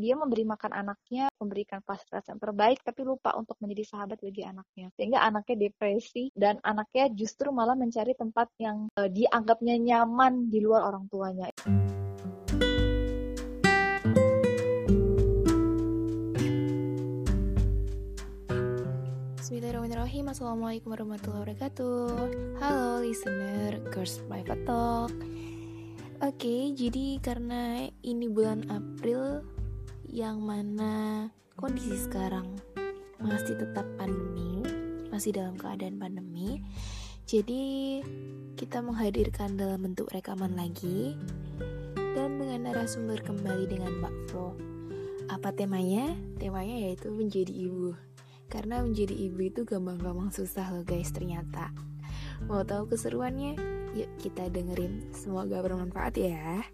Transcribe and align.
dia 0.00 0.16
memberi 0.16 0.48
makan 0.48 0.72
anaknya, 0.72 1.28
memberikan 1.36 1.84
fasilitas 1.84 2.24
yang 2.32 2.40
terbaik, 2.40 2.80
tapi 2.80 3.04
lupa 3.04 3.36
untuk 3.36 3.60
menjadi 3.60 3.84
sahabat 3.92 4.18
bagi 4.24 4.42
anaknya. 4.48 4.88
Sehingga 4.96 5.20
anaknya 5.20 5.68
depresi 5.68 6.32
dan 6.32 6.56
anaknya 6.64 7.12
justru 7.12 7.52
malah 7.52 7.76
mencari 7.76 8.16
tempat 8.16 8.48
yang 8.56 8.88
uh, 8.96 9.06
dianggapnya 9.12 9.76
nyaman 9.76 10.48
di 10.48 10.58
luar 10.64 10.88
orang 10.88 11.04
tuanya. 11.12 11.52
Bismillahirrahmanirrahim 19.40 20.30
Assalamualaikum 20.30 20.94
warahmatullahi 20.94 21.42
wabarakatuh 21.42 22.06
Halo 22.62 23.02
listener 23.02 23.82
Girls 23.90 24.22
Private 24.30 24.62
Talk 24.62 25.10
Oke, 26.20 26.76
jadi 26.76 27.16
karena 27.18 27.90
ini 28.06 28.30
bulan 28.30 28.62
April 28.70 29.42
yang 30.10 30.42
mana 30.42 31.30
kondisi 31.54 31.94
sekarang 31.94 32.58
masih 33.22 33.54
tetap 33.54 33.86
pandemi, 33.94 34.58
masih 35.06 35.30
dalam 35.30 35.54
keadaan 35.54 36.02
pandemi. 36.02 36.66
Jadi 37.30 38.02
kita 38.58 38.82
menghadirkan 38.82 39.54
dalam 39.54 39.86
bentuk 39.86 40.10
rekaman 40.10 40.58
lagi 40.58 41.14
dan 41.94 42.42
dengan 42.42 42.66
narasumber 42.66 43.22
kembali 43.22 43.70
dengan 43.70 44.02
Mbak 44.02 44.14
Flo. 44.26 44.58
Apa 45.30 45.54
temanya? 45.54 46.10
Temanya 46.42 46.90
yaitu 46.90 47.14
menjadi 47.14 47.54
ibu. 47.70 47.94
Karena 48.50 48.82
menjadi 48.82 49.14
ibu 49.14 49.46
itu 49.46 49.62
gampang-gampang 49.62 50.34
susah 50.34 50.74
loh 50.74 50.82
guys 50.82 51.14
ternyata. 51.14 51.70
Mau 52.50 52.66
tahu 52.66 52.90
keseruannya? 52.90 53.54
Yuk 53.94 54.10
kita 54.18 54.50
dengerin, 54.50 55.14
semoga 55.14 55.62
bermanfaat 55.62 56.18
ya. 56.18 56.66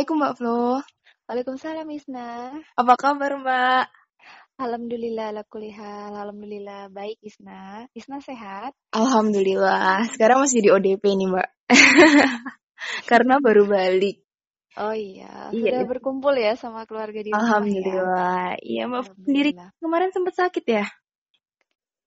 Assalamualaikum 0.00 0.24
Mbak 0.24 0.36
Flo. 0.40 0.80
Waalaikumsalam 1.28 1.88
Isna. 1.92 2.56
Apa 2.72 2.94
kabar 2.96 3.36
Mbak? 3.36 3.84
Alhamdulillah 4.56 5.28
ala 5.28 5.44
kulihal. 5.44 6.16
Alhamdulillah 6.16 6.88
baik 6.88 7.20
Isna. 7.20 7.84
Isna 7.92 8.24
sehat? 8.24 8.72
Alhamdulillah. 8.96 10.08
Sekarang 10.08 10.40
masih 10.40 10.64
di 10.64 10.72
ODP 10.72 11.04
nih, 11.04 11.28
Mbak. 11.28 11.48
Karena 13.12 13.44
baru 13.44 13.68
balik. 13.68 14.24
Oh 14.80 14.96
iya, 14.96 15.52
iya 15.52 15.68
sudah 15.68 15.82
iya. 15.84 15.90
berkumpul 15.92 16.32
ya 16.32 16.56
sama 16.56 16.88
keluarga 16.88 17.20
di 17.20 17.36
rumah 17.36 17.36
ya? 17.36 17.44
Alhamdulillah. 17.44 18.44
Ya? 18.56 18.64
Iya, 18.64 18.82
Mbak 18.88 19.02
sendiri 19.20 19.50
kemarin 19.84 20.10
sempat 20.16 20.34
sakit 20.40 20.64
ya? 20.64 20.84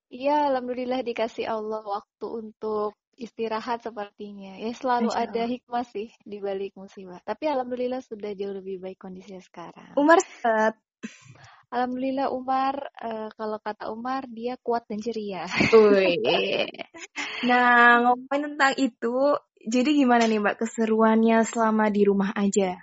Iya, 0.10 0.50
alhamdulillah 0.50 1.06
dikasih 1.06 1.46
Allah 1.46 1.86
waktu 1.86 2.26
untuk 2.26 2.98
istirahat 3.18 3.86
sepertinya. 3.86 4.58
Ya 4.58 4.72
selalu 4.74 5.10
ada 5.14 5.44
hikmah 5.46 5.86
sih 5.88 6.10
di 6.26 6.38
balik 6.42 6.78
musibah. 6.78 7.22
Tapi 7.22 7.50
alhamdulillah 7.50 8.02
sudah 8.02 8.34
jauh 8.34 8.56
lebih 8.56 8.82
baik 8.82 9.00
kondisinya 9.02 9.42
sekarang. 9.42 9.94
Umar 9.98 10.20
sehat. 10.22 10.78
Alhamdulillah 11.74 12.30
Umar, 12.30 12.86
uh, 13.02 13.34
kalau 13.34 13.58
kata 13.58 13.90
Umar 13.90 14.30
dia 14.30 14.62
kuat 14.62 14.86
dan 14.86 15.02
ceria. 15.02 15.50
nah 17.50 17.98
ngomongin 18.06 18.54
tentang 18.54 18.74
itu, 18.78 19.18
jadi 19.66 19.90
gimana 19.90 20.30
nih 20.30 20.38
Mbak 20.38 20.62
keseruannya 20.62 21.42
selama 21.50 21.90
di 21.90 22.06
rumah 22.06 22.30
aja? 22.38 22.78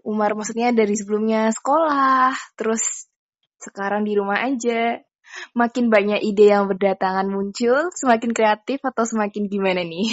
Umar 0.00 0.32
maksudnya 0.32 0.72
dari 0.72 0.96
sebelumnya 0.96 1.52
sekolah, 1.52 2.32
terus 2.56 3.12
sekarang 3.60 4.08
di 4.08 4.16
rumah 4.16 4.40
aja. 4.40 4.96
Makin 5.52 5.88
banyak 5.92 6.20
ide 6.24 6.52
yang 6.52 6.68
berdatangan 6.68 7.28
muncul, 7.28 7.92
semakin 7.92 8.32
kreatif 8.32 8.80
atau 8.84 9.04
semakin 9.04 9.48
gimana 9.48 9.84
nih? 9.84 10.08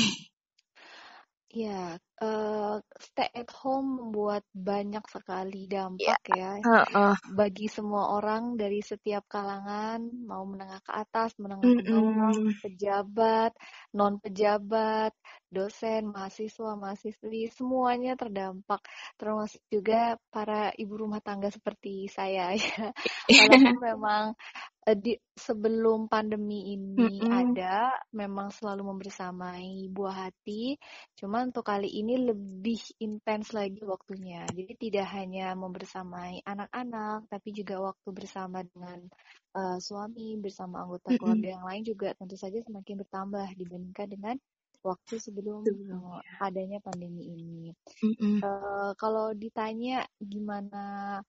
Ya, 1.49 1.97
uh, 2.21 2.77
stay 2.99 3.31
at 3.31 3.49
home 3.51 3.99
membuat 3.99 4.43
banyak 4.51 5.03
sekali 5.07 5.65
dampak 5.65 6.21
ya 6.31 6.59
uh, 6.63 6.83
uh. 6.95 7.15
bagi 7.31 7.71
semua 7.71 8.15
orang 8.19 8.59
dari 8.59 8.83
setiap 8.83 9.25
kalangan, 9.29 10.03
mau 10.25 10.43
menengah 10.43 10.81
ke 10.81 10.91
atas, 10.91 11.37
menengah 11.37 11.63
ke 11.63 11.85
bawah, 11.85 12.33
pejabat, 12.65 13.51
non 13.93 14.17
pejabat, 14.17 15.13
dosen, 15.49 16.09
mahasiswa, 16.09 16.77
mahasiswi, 16.77 17.49
semuanya 17.53 18.17
terdampak. 18.17 18.81
Termasuk 19.17 19.61
juga 19.69 20.17
para 20.33 20.73
ibu 20.77 20.93
rumah 20.97 21.21
tangga 21.21 21.53
seperti 21.53 22.09
saya 22.09 22.53
ya. 22.57 22.89
Walaupun 23.29 23.77
memang 23.93 24.23
uh, 24.89 24.97
di 24.97 25.13
sebelum 25.37 26.09
pandemi 26.09 26.73
ini 26.73 26.97
mm 26.97 27.21
-hmm. 27.21 27.31
ada 27.31 27.93
memang 28.11 28.49
selalu 28.49 28.89
membersamai 28.89 29.87
buah 29.93 30.27
hati 30.29 30.75
cuma 31.15 31.45
untuk 31.45 31.63
kali 31.63 31.87
ini 31.87 32.08
lebih 32.17 32.79
intens 33.03 33.53
lagi 33.53 33.83
waktunya 33.85 34.47
jadi 34.49 34.73
tidak 34.79 35.07
hanya 35.13 35.53
membersamai 35.53 36.41
anak-anak 36.47 37.27
tapi 37.29 37.49
juga 37.53 37.77
waktu 37.83 38.09
bersama 38.15 38.65
dengan 38.65 39.03
uh, 39.53 39.77
suami 39.77 40.39
bersama 40.39 40.87
anggota 40.87 41.13
keluarga 41.19 41.35
mm 41.35 41.43
-hmm. 41.43 41.53
yang 41.53 41.65
lain 41.65 41.83
juga 41.83 42.07
tentu 42.15 42.39
saja 42.39 42.57
semakin 42.63 43.05
bertambah 43.05 43.47
dibandingkan 43.59 44.07
dengan 44.09 44.35
waktu 44.79 45.19
sebelum 45.19 45.67
uh, 45.91 46.23
adanya 46.39 46.79
pandemi 46.79 47.27
ini. 47.35 47.75
Mm 47.99 48.13
-hmm. 48.15 48.37
uh, 48.39 48.91
kalau 48.95 49.35
ditanya 49.35 50.07
gimana 50.23 51.19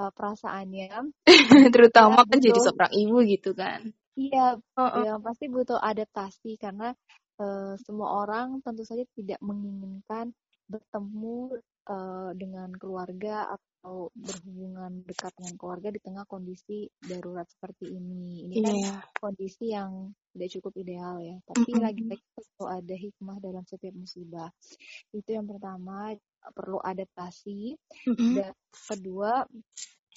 uh, 0.00 0.10
perasaannya, 0.12 1.12
terutama 1.74 2.24
ya, 2.24 2.28
kan 2.32 2.38
jadi 2.40 2.58
seorang 2.64 2.92
ibu 2.96 3.16
gitu 3.28 3.52
kan. 3.52 3.92
Iya, 4.14 4.56
uh 4.56 4.80
-uh. 4.80 5.04
ya 5.04 5.14
pasti 5.20 5.50
butuh 5.50 5.76
adaptasi 5.76 6.56
karena 6.56 6.96
uh, 7.40 7.74
semua 7.80 8.24
orang 8.24 8.60
tentu 8.62 8.82
saja 8.86 9.02
tidak 9.14 9.40
menginginkan 9.40 10.34
bertemu 10.64 11.60
uh, 11.88 12.30
dengan 12.32 12.72
keluarga 12.76 13.52
atau 13.52 14.08
berhubungan 14.16 15.04
dekat 15.04 15.32
dengan 15.36 15.54
keluarga 15.60 15.88
di 15.92 16.00
tengah 16.00 16.24
kondisi 16.24 16.88
darurat 17.04 17.44
seperti 17.44 17.92
ini. 17.92 18.48
Ini 18.48 18.54
kan 18.64 18.76
yeah. 18.80 19.00
kondisi 19.20 19.76
yang 19.76 20.08
tidak 20.32 20.48
cukup 20.56 20.72
ideal 20.80 21.20
ya. 21.20 21.36
Tapi 21.44 21.68
mm 21.68 21.76
-hmm. 21.76 21.84
lagi-lagi 21.84 22.26
perlu 22.32 22.64
ada 22.64 22.94
hikmah 22.96 23.36
dalam 23.44 23.64
setiap 23.68 23.92
musibah. 23.92 24.48
Itu 25.12 25.28
yang 25.36 25.44
pertama 25.44 26.16
perlu 26.56 26.80
adaptasi. 26.80 27.76
Mm 28.08 28.14
-hmm. 28.16 28.32
Dan 28.40 28.52
kedua 28.72 29.44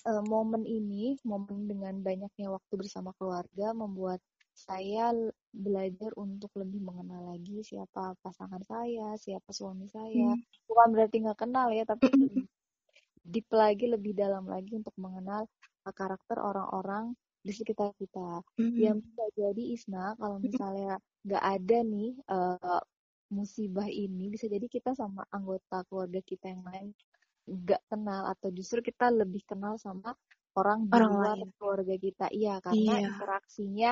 uh, 0.07 0.23
momen 0.23 0.63
ini, 0.63 1.19
momen 1.27 1.67
dengan 1.67 2.00
banyaknya 2.00 2.47
waktu 2.47 2.73
bersama 2.79 3.11
keluarga 3.19 3.75
membuat 3.75 4.23
saya 4.57 5.13
belajar 5.53 6.09
untuk 6.18 6.50
lebih 6.57 6.81
mengenal 6.81 7.29
lagi 7.29 7.62
siapa 7.62 8.18
pasangan 8.25 8.66
saya, 8.66 9.13
siapa 9.22 9.53
suami 9.53 9.85
saya. 9.85 10.34
Hmm. 10.34 10.41
Bukan 10.66 10.88
berarti 10.97 11.22
nggak 11.22 11.40
kenal 11.45 11.69
ya, 11.69 11.85
tapi 11.85 12.09
lebih 12.09 12.50
deep 13.38 13.47
lagi, 13.53 13.85
lebih 13.85 14.18
dalam 14.18 14.50
lagi 14.50 14.73
untuk 14.73 14.97
mengenal 14.97 15.45
uh, 15.85 15.94
karakter 15.94 16.41
orang-orang 16.41 17.13
di 17.45 17.53
sekitar 17.53 17.94
kita. 18.01 18.41
Hmm. 18.57 18.73
Yang 18.73 18.97
bisa 19.06 19.23
jadi 19.38 19.63
Isna, 19.78 20.06
kalau 20.18 20.38
misalnya 20.41 20.97
nggak 21.22 21.44
ada 21.45 21.78
nih 21.85 22.12
uh, 22.25 22.81
musibah 23.29 23.85
ini, 23.85 24.34
bisa 24.34 24.50
jadi 24.50 24.66
kita 24.66 24.97
sama 24.97 25.22
anggota 25.29 25.85
keluarga 25.85 26.18
kita 26.25 26.50
yang 26.50 26.66
lain 26.66 26.89
nggak 27.47 27.79
kenal 27.88 28.28
atau 28.28 28.51
justru 28.51 28.84
kita 28.84 29.07
lebih 29.07 29.39
kenal 29.47 29.79
sama 29.79 30.12
orang, 30.59 30.89
orang 30.91 31.12
di 31.13 31.16
luar 31.16 31.38
lain. 31.38 31.50
keluarga 31.56 31.95
kita. 31.95 32.25
Iya, 32.34 32.59
karena 32.59 32.94
iya. 32.97 33.07
interaksinya 33.07 33.91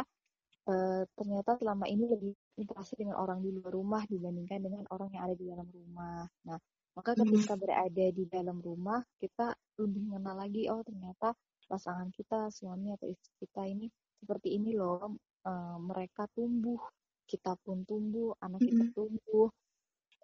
uh, 0.70 1.04
ternyata 1.14 1.58
selama 1.58 1.86
ini 1.90 2.06
lebih 2.10 2.34
interaksi 2.58 2.98
dengan 2.98 3.18
orang 3.22 3.42
di 3.42 3.50
luar 3.54 3.72
rumah 3.74 4.04
dibandingkan 4.10 4.60
dengan 4.62 4.84
orang 4.90 5.10
yang 5.14 5.24
ada 5.30 5.36
di 5.38 5.46
dalam 5.46 5.68
rumah. 5.70 6.26
Nah, 6.50 6.60
maka 6.96 7.12
hmm. 7.12 7.20
ketika 7.28 7.54
mm. 7.56 7.62
berada 7.62 8.06
di 8.16 8.24
dalam 8.32 8.58
rumah, 8.64 9.00
kita 9.20 9.52
lebih 9.84 10.02
mengenal 10.08 10.36
lagi, 10.48 10.72
oh 10.72 10.80
ternyata 10.80 11.36
pasangan 11.68 12.08
kita, 12.16 12.48
suami 12.54 12.96
atau 12.96 13.12
istri 13.12 13.32
kita 13.44 13.68
ini 13.68 13.92
seperti 14.16 14.56
ini 14.56 14.72
loh, 14.80 15.20
uh, 15.44 15.78
mereka 15.78 16.24
tumbuh, 16.32 16.80
kita 17.28 17.60
pun 17.60 17.84
tumbuh, 17.84 18.32
anak 18.40 18.64
mm. 18.64 18.68
kita 18.72 18.86
tumbuh, 18.96 19.48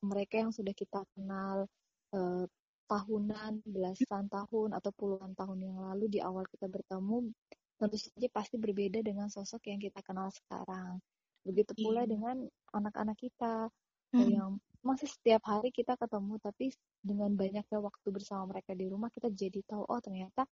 mereka 0.01 0.47
yang 0.47 0.51
sudah 0.55 0.71
kita 0.71 1.03
kenal 1.11 1.67
uh, 2.15 2.45
tahunan, 2.87 3.63
belasan 3.67 4.31
tahun 4.31 4.75
atau 4.75 4.91
puluhan 4.95 5.35
tahun 5.35 5.59
yang 5.63 5.77
lalu 5.79 6.07
di 6.07 6.19
awal 6.23 6.43
kita 6.47 6.71
bertemu 6.71 7.31
tentu 7.81 7.97
saja 7.97 8.29
pasti 8.29 8.61
berbeda 8.61 9.01
dengan 9.01 9.25
sosok 9.25 9.73
yang 9.73 9.81
kita 9.81 10.05
kenal 10.05 10.29
sekarang. 10.29 11.01
Begitu 11.41 11.73
pula 11.81 12.05
yeah. 12.05 12.09
dengan 12.13 12.35
anak-anak 12.77 13.17
kita 13.17 13.73
hmm. 14.13 14.29
yang 14.29 14.61
masih 14.85 15.09
setiap 15.09 15.41
hari 15.49 15.73
kita 15.73 15.97
ketemu, 15.97 16.37
tapi 16.37 16.69
dengan 17.01 17.33
banyaknya 17.33 17.81
waktu 17.81 18.07
bersama 18.13 18.53
mereka 18.53 18.77
di 18.77 18.85
rumah 18.85 19.09
kita 19.09 19.33
jadi 19.33 19.65
tahu 19.65 19.81
oh 19.89 20.01
ternyata 20.01 20.45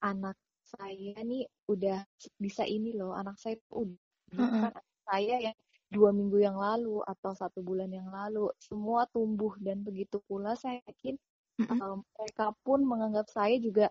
anak 0.00 0.36
saya 0.64 1.20
nih 1.20 1.44
udah 1.68 2.00
bisa 2.40 2.64
ini 2.64 2.96
loh, 2.96 3.12
anak 3.12 3.36
saya 3.36 3.60
udah 3.72 3.96
bukan 4.30 4.72
anak 4.72 4.86
saya 5.04 5.36
yang 5.50 5.56
dua 5.90 6.14
minggu 6.14 6.38
yang 6.38 6.54
lalu 6.54 7.02
atau 7.02 7.34
satu 7.34 7.66
bulan 7.66 7.90
yang 7.90 8.06
lalu 8.14 8.46
semua 8.62 9.10
tumbuh 9.10 9.58
dan 9.58 9.82
begitu 9.82 10.22
pula 10.30 10.54
saya 10.54 10.78
yakin 10.86 11.18
mm 11.58 11.66
-hmm. 11.66 11.78
uh, 11.82 11.98
mereka 11.98 12.54
pun 12.62 12.86
menganggap 12.86 13.26
saya 13.26 13.58
juga 13.58 13.90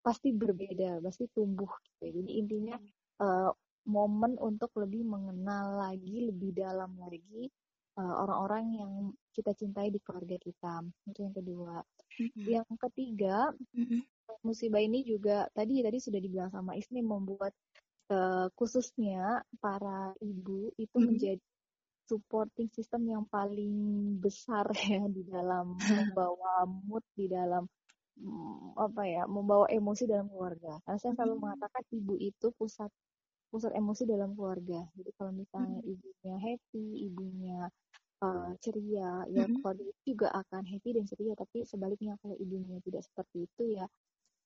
pasti 0.00 0.32
berbeda 0.32 1.00
pasti 1.04 1.28
tumbuh 1.32 1.70
gitu. 1.84 2.20
jadi 2.20 2.30
intinya 2.40 2.76
uh, 3.20 3.52
momen 3.88 4.36
untuk 4.40 4.72
lebih 4.80 5.04
mengenal 5.04 5.80
lagi 5.80 6.28
lebih 6.28 6.56
dalam 6.56 6.96
lagi 7.00 7.48
orang-orang 8.00 8.64
uh, 8.64 8.76
yang 8.80 8.92
kita 9.36 9.52
cintai 9.52 9.92
di 9.92 10.00
keluarga 10.00 10.40
kita 10.40 10.80
itu 11.10 11.20
yang 11.20 11.34
kedua 11.36 11.84
mm-hmm. 12.16 12.44
yang 12.48 12.68
ketiga 12.88 13.52
mm-hmm. 13.76 14.00
musibah 14.40 14.80
ini 14.80 15.04
juga 15.04 15.44
tadi 15.52 15.84
tadi 15.84 15.98
sudah 16.00 16.20
dibilang 16.22 16.48
sama 16.48 16.80
Ismi 16.80 17.04
membuat 17.04 17.52
uh, 18.10 18.46
khususnya 18.58 19.40
para 19.62 20.12
ibu 20.20 20.74
itu 20.76 20.96
hmm. 20.98 21.06
menjadi 21.06 21.44
supporting 22.10 22.66
system 22.74 23.06
yang 23.06 23.24
paling 23.30 23.70
besar 24.18 24.66
ya 24.90 25.06
di 25.06 25.22
dalam 25.24 25.78
membawa 25.96 26.66
mood 26.66 27.06
di 27.14 27.30
dalam 27.30 27.64
apa 28.76 29.02
ya 29.08 29.22
membawa 29.24 29.66
emosi 29.72 30.04
dalam 30.04 30.28
keluarga. 30.28 30.76
Karena 30.84 30.98
saya 31.00 31.12
selalu 31.16 31.34
hmm. 31.36 31.42
mengatakan 31.42 31.82
ibu 31.92 32.14
itu 32.20 32.46
pusat 32.56 32.90
pusat 33.50 33.72
emosi 33.74 34.02
dalam 34.06 34.36
keluarga. 34.36 34.86
Jadi 34.94 35.10
kalau 35.18 35.32
misalnya 35.34 35.80
hmm. 35.82 35.90
ibunya 35.90 36.34
happy, 36.38 36.86
ibunya 37.10 37.60
uh, 38.22 38.50
ceria, 38.62 39.26
ya 39.26 39.44
hmm. 39.48 39.58
keluarga 39.58 39.84
itu 39.84 40.00
juga 40.14 40.28
akan 40.34 40.62
happy 40.68 40.90
dan 40.94 41.04
ceria. 41.08 41.32
Tapi 41.34 41.58
sebaliknya 41.66 42.14
kalau 42.22 42.36
ibunya 42.38 42.78
tidak 42.84 43.02
seperti 43.02 43.48
itu 43.50 43.64
ya 43.80 43.86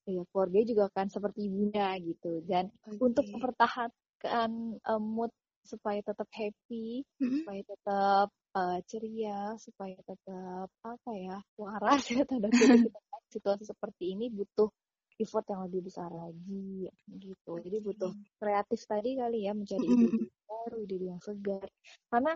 ya 0.04 0.20
keluarga 0.28 0.60
juga 0.68 0.82
akan 0.92 1.06
seperti 1.08 1.48
ibunya 1.48 1.96
gitu 1.96 2.44
dan 2.44 2.68
okay. 2.84 3.00
untuk 3.00 3.24
mempertahankan 3.24 4.50
uh, 4.84 5.00
mood 5.00 5.32
supaya 5.64 6.00
tetap 6.04 6.28
happy 6.30 7.02
mm-hmm. 7.18 7.42
supaya 7.42 7.62
tetap 7.64 8.28
uh, 8.54 8.78
ceria 8.84 9.56
supaya 9.56 9.96
tetap 10.04 10.68
apa 10.84 11.10
ya 11.16 11.36
waras 11.56 12.04
ya 12.14 12.22
tanda 12.28 12.52
kutip 12.52 12.92
situasi 13.32 13.64
seperti 13.66 14.14
ini 14.14 14.30
butuh 14.30 14.70
effort 15.18 15.46
yang 15.46 15.62
lebih 15.66 15.86
besar 15.86 16.10
lagi 16.10 16.90
gitu. 17.06 17.52
Jadi 17.62 17.78
butuh 17.78 18.10
kreatif 18.38 18.80
tadi 18.86 19.14
kali 19.14 19.46
ya 19.46 19.52
mencari 19.54 19.86
ide-ide 19.86 20.26
baru 20.46 20.76
ide 20.82 20.96
yang 21.06 21.20
segar. 21.22 21.66
Karena 22.10 22.32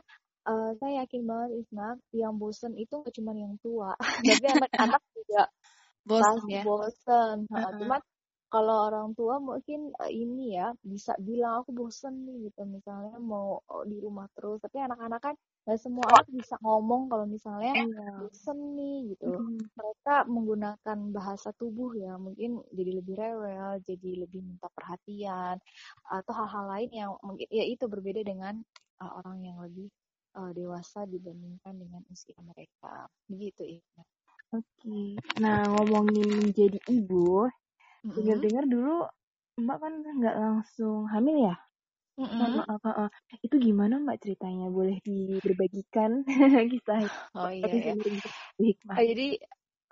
uh, 0.47 0.71
saya 0.79 1.03
yakin 1.03 1.23
banget 1.27 1.51
Isna 1.67 1.89
yang 2.15 2.35
bosen 2.39 2.79
itu 2.79 3.03
gak 3.03 3.15
cuma 3.15 3.35
yang 3.35 3.59
tua 3.59 3.95
tapi 4.27 4.47
anak-anak 4.47 5.03
juga. 5.15 5.43
Bosen 6.07 6.47
ya? 6.47 6.63
bosen. 6.63 7.37
Uh-huh. 7.51 7.73
cuman 7.83 8.01
kalau 8.49 8.89
orang 8.89 9.13
tua 9.13 9.37
mungkin 9.37 9.93
uh, 10.01 10.09
ini 10.09 10.57
ya 10.57 10.73
bisa 10.81 11.13
bilang 11.21 11.61
aku 11.61 11.77
bosen 11.77 12.25
nih 12.25 12.49
gitu 12.49 12.65
misalnya 12.65 13.21
mau 13.21 13.61
oh, 13.61 13.85
di 13.85 14.01
rumah 14.01 14.25
terus 14.33 14.65
tapi 14.65 14.81
anak-anak 14.81 15.21
kan 15.21 15.35
nggak 15.69 15.81
semua 15.81 16.05
anak 16.09 16.29
bisa 16.33 16.57
ngomong 16.65 17.13
kalau 17.13 17.29
misalnya 17.29 17.77
yeah. 17.77 18.17
bosen 18.25 18.59
nih 18.73 19.13
gitu 19.13 19.29
mm. 19.29 19.61
mereka 19.77 20.15
menggunakan 20.25 20.99
bahasa 21.13 21.53
tubuh 21.61 21.93
ya 21.93 22.17
mungkin 22.17 22.65
jadi 22.73 22.91
lebih 23.05 23.15
rewel 23.21 23.77
jadi 23.85 24.11
lebih 24.25 24.41
minta 24.41 24.73
perhatian 24.73 25.61
atau 26.09 26.33
hal-hal 26.33 26.65
lain 26.73 26.91
yang 26.93 27.11
mungkin 27.21 27.47
ya 27.53 27.65
itu 27.69 27.85
berbeda 27.85 28.25
dengan 28.25 28.65
uh, 29.05 29.13
orang 29.21 29.45
yang 29.45 29.61
lebih 29.61 29.93
uh, 30.41 30.53
dewasa 30.57 31.05
dibandingkan 31.05 31.77
dengan 31.77 32.01
usia 32.09 32.37
mereka 32.41 33.13
begitu 33.29 33.77
ya 33.77 33.85
Oke. 34.49 35.21
Nah, 35.45 35.61
ngomongin 35.69 36.57
jadi 36.57 36.81
ibu, 36.89 37.45
mm-hmm. 38.09 38.17
dengar-dengar 38.17 38.65
dulu 38.65 38.97
Mbak 39.59 39.79
kan 39.83 39.95
nggak 40.01 40.37
langsung 40.39 41.05
hamil 41.11 41.53
ya? 41.53 41.57
Mm-hmm. 42.19 42.67
Uh, 42.67 42.79
uh, 42.83 42.99
uh, 43.07 43.11
Itu 43.43 43.63
gimana 43.63 44.03
Mbak 44.03 44.19
ceritanya? 44.23 44.67
Boleh 44.71 44.99
diberbagikan 45.07 46.27
kisah 46.73 47.07
Oh 47.39 47.51
iya 47.51 47.71
ya. 47.71 47.95
Hikmah. 48.59 48.97
Oh, 48.99 49.05
jadi 49.07 49.29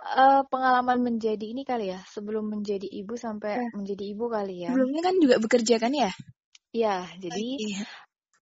uh, 0.03 0.43
pengalaman 0.51 0.99
menjadi 1.03 1.47
ini 1.47 1.63
kali 1.63 1.95
ya, 1.95 2.03
sebelum 2.11 2.51
menjadi 2.51 2.87
ibu 2.87 3.15
sampai 3.15 3.63
uh, 3.63 3.71
menjadi 3.79 4.05
ibu 4.11 4.27
kali 4.27 4.67
ya. 4.67 4.71
Sebelumnya 4.75 5.03
kan 5.07 5.15
juga 5.23 5.37
bekerja 5.39 5.75
kan 5.79 5.93
ya? 5.95 6.11
Iya, 6.75 6.97
jadi 7.23 7.47
okay. 7.63 7.87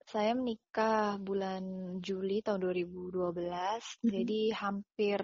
saya 0.08 0.32
menikah 0.32 1.20
bulan 1.20 1.96
Juli 2.00 2.40
tahun 2.40 2.64
2012. 2.64 3.12
Mm-hmm. 3.12 4.08
Jadi 4.08 4.40
hampir 4.56 5.20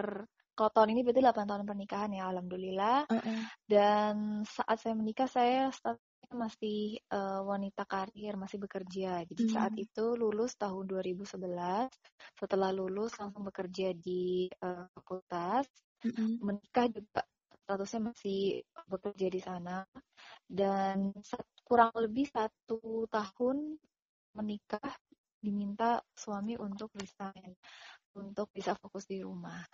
kalau 0.60 0.76
tahun 0.76 0.92
ini 0.92 1.00
berarti 1.00 1.24
8 1.24 1.48
tahun 1.48 1.64
pernikahan 1.64 2.12
ya, 2.12 2.28
alhamdulillah. 2.28 3.08
Uh 3.08 3.16
-uh. 3.16 3.40
Dan 3.64 4.44
saat 4.44 4.76
saya 4.76 4.92
menikah 4.92 5.24
saya 5.24 5.72
statusnya 5.72 6.36
masih 6.36 7.00
uh, 7.08 7.40
wanita 7.48 7.88
karir, 7.88 8.36
masih 8.36 8.60
bekerja. 8.60 9.24
Jadi 9.24 9.48
hmm. 9.48 9.54
saat 9.56 9.72
itu 9.80 10.20
lulus 10.20 10.60
tahun 10.60 10.84
2011. 10.84 11.32
Setelah 12.36 12.76
lulus 12.76 13.16
langsung 13.16 13.40
bekerja 13.40 13.96
di 13.96 14.52
uh, 14.60 14.84
fakultas. 14.92 15.64
Hmm. 16.04 16.36
Menikah 16.44 16.92
juga 16.92 17.24
statusnya 17.64 18.12
masih 18.12 18.60
bekerja 18.84 19.26
di 19.32 19.40
sana. 19.40 19.80
Dan 20.44 21.16
kurang 21.64 21.96
lebih 21.96 22.28
satu 22.28 23.08
tahun 23.08 23.80
menikah 24.36 24.92
diminta 25.40 26.04
suami 26.12 26.52
untuk 26.60 26.92
resign 27.00 27.56
untuk 28.12 28.52
bisa 28.52 28.76
fokus 28.76 29.08
di 29.08 29.24
rumah. 29.24 29.64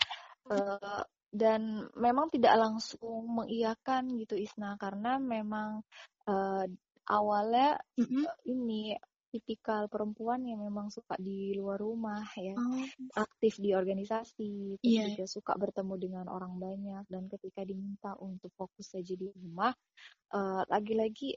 Uh, 0.47 1.03
dan 1.37 1.91
memang 1.99 2.33
tidak 2.33 2.57
langsung 2.57 3.29
mengiyakan 3.29 4.15
gitu 4.17 4.39
Isna 4.39 4.79
karena 4.81 5.21
memang 5.21 5.85
uh, 6.31 6.65
awalnya 7.11 7.77
mm-hmm. 7.99 8.25
uh, 8.25 8.37
ini 8.49 8.97
tipikal 9.37 9.91
perempuan 9.93 10.49
yang 10.49 10.65
memang 10.65 10.89
suka 10.89 11.19
di 11.21 11.53
luar 11.53 11.77
rumah 11.77 12.25
ya 12.41 12.57
oh. 12.57 12.87
aktif 13.21 13.61
di 13.61 13.77
organisasi 13.77 14.81
yeah. 14.81 15.13
juga 15.13 15.29
suka 15.29 15.53
bertemu 15.61 15.95
dengan 16.01 16.27
orang 16.33 16.57
banyak 16.57 17.05
dan 17.11 17.29
ketika 17.29 17.61
diminta 17.67 18.17
untuk 18.17 18.49
fokus 18.57 18.97
saja 18.97 19.13
di 19.13 19.29
rumah 19.29 19.77
uh, 20.33 20.63
lagi-lagi 20.73 21.37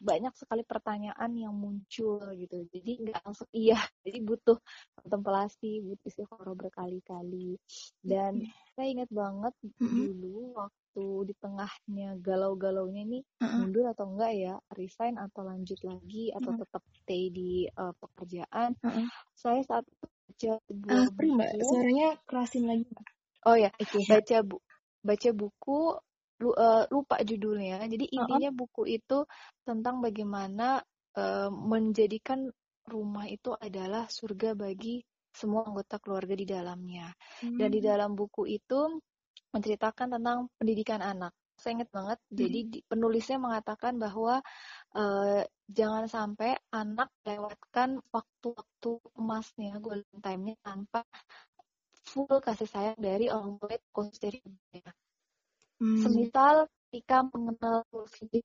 banyak 0.00 0.34
sekali 0.34 0.62
pertanyaan 0.62 1.30
yang 1.34 1.54
muncul 1.54 2.22
gitu 2.34 2.66
jadi 2.70 2.90
nggak 3.08 3.20
langsung 3.24 3.48
iya 3.54 3.78
jadi 4.04 4.18
butuh 4.22 4.58
kontemplasi 5.02 5.82
butuh 5.84 6.06
istiqoroh 6.08 6.54
berkali-kali 6.54 7.58
dan 8.02 8.46
saya 8.74 8.88
ingat 8.94 9.10
banget 9.10 9.54
mm-hmm. 9.62 9.90
dulu 9.90 10.54
waktu 10.54 11.06
di 11.30 11.34
tengahnya 11.38 12.08
galau-galaunya 12.22 13.02
ini 13.06 13.20
mm-hmm. 13.22 13.58
mundur 13.58 13.86
atau 13.90 14.06
enggak 14.10 14.32
ya 14.34 14.54
resign 14.74 15.18
atau 15.18 15.42
lanjut 15.46 15.78
lagi 15.82 16.30
atau 16.34 16.50
mm-hmm. 16.54 16.62
tetap 16.66 16.82
stay 17.02 17.22
di 17.34 17.50
uh, 17.74 17.94
pekerjaan 17.98 18.78
mm-hmm. 18.78 19.06
saya 19.34 19.60
saat 19.66 19.84
itu 19.86 20.06
baca 20.06 20.52
sebuah 20.70 21.02
uh, 21.10 21.34
mbak 21.34 21.50
suaranya 21.64 22.08
kerasin 22.28 22.64
lagi 22.70 22.84
mbak 22.86 23.06
oh 23.46 23.56
ya 23.58 23.70
okay. 23.74 24.04
baca 24.06 24.36
bu 24.46 24.56
baca 25.02 25.30
buku 25.34 25.80
lupa 26.38 27.16
judulnya. 27.22 27.82
Jadi 27.90 28.14
intinya 28.14 28.50
buku 28.54 28.86
itu 28.86 29.26
tentang 29.66 29.98
bagaimana 29.98 30.78
uh, 31.18 31.50
menjadikan 31.50 32.46
rumah 32.88 33.28
itu 33.28 33.52
adalah 33.58 34.08
surga 34.08 34.56
bagi 34.56 35.02
semua 35.28 35.68
anggota 35.68 36.00
keluarga 36.00 36.34
di 36.34 36.46
dalamnya. 36.48 37.12
Hmm. 37.42 37.58
Dan 37.58 37.68
di 37.70 37.80
hmm. 37.82 37.88
dalam 37.88 38.10
buku 38.16 38.48
itu 38.48 38.98
menceritakan 39.52 40.18
tentang 40.18 40.48
pendidikan 40.56 41.02
anak. 41.04 41.34
Saya 41.58 41.82
ingat 41.82 41.90
banget. 41.90 42.18
Hmm. 42.30 42.36
Jadi 42.38 42.60
penulisnya 42.86 43.38
mengatakan 43.38 43.98
bahwa 43.98 44.40
uh, 44.94 45.42
jangan 45.68 46.06
sampai 46.06 46.56
anak 46.72 47.12
lewatkan 47.26 47.98
waktu-waktu 48.14 48.92
emasnya, 49.18 49.76
golden 49.82 50.18
time-nya 50.22 50.56
tanpa 50.64 51.02
full 52.08 52.40
kasih 52.40 52.68
sayang 52.70 52.98
dari 52.98 53.28
orang 53.28 53.60
tua 53.60 53.76
khusus 53.92 54.16
dari 54.16 54.40
ibunya. 54.40 54.90
Hmm. 55.78 56.02
Semisal 56.02 56.66
ketika 56.88 57.22
mengenal 57.30 57.86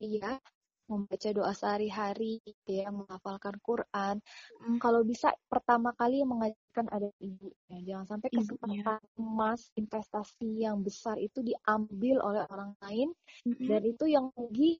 ya, 0.00 0.38
membaca 0.84 1.28
doa 1.32 1.52
sehari-hari, 1.56 2.44
ya, 2.68 2.92
menghafalkan 2.92 3.56
Quran. 3.64 4.20
Hmm. 4.60 4.78
Kalau 4.78 5.00
bisa 5.02 5.32
pertama 5.48 5.96
kali 5.96 6.20
yang 6.20 6.30
mengajarkan 6.30 6.86
ada 6.92 7.08
ibunya. 7.18 7.78
Jangan 7.82 8.06
sampai 8.16 8.28
kesempatan 8.30 9.00
emas 9.16 9.60
investasi 9.74 10.62
yang 10.62 10.84
besar 10.84 11.16
itu 11.16 11.40
diambil 11.40 12.20
oleh 12.20 12.44
orang 12.52 12.76
lain 12.84 13.08
hmm. 13.48 13.64
dan 13.64 13.82
itu 13.82 14.04
yang 14.06 14.28
rugi 14.36 14.76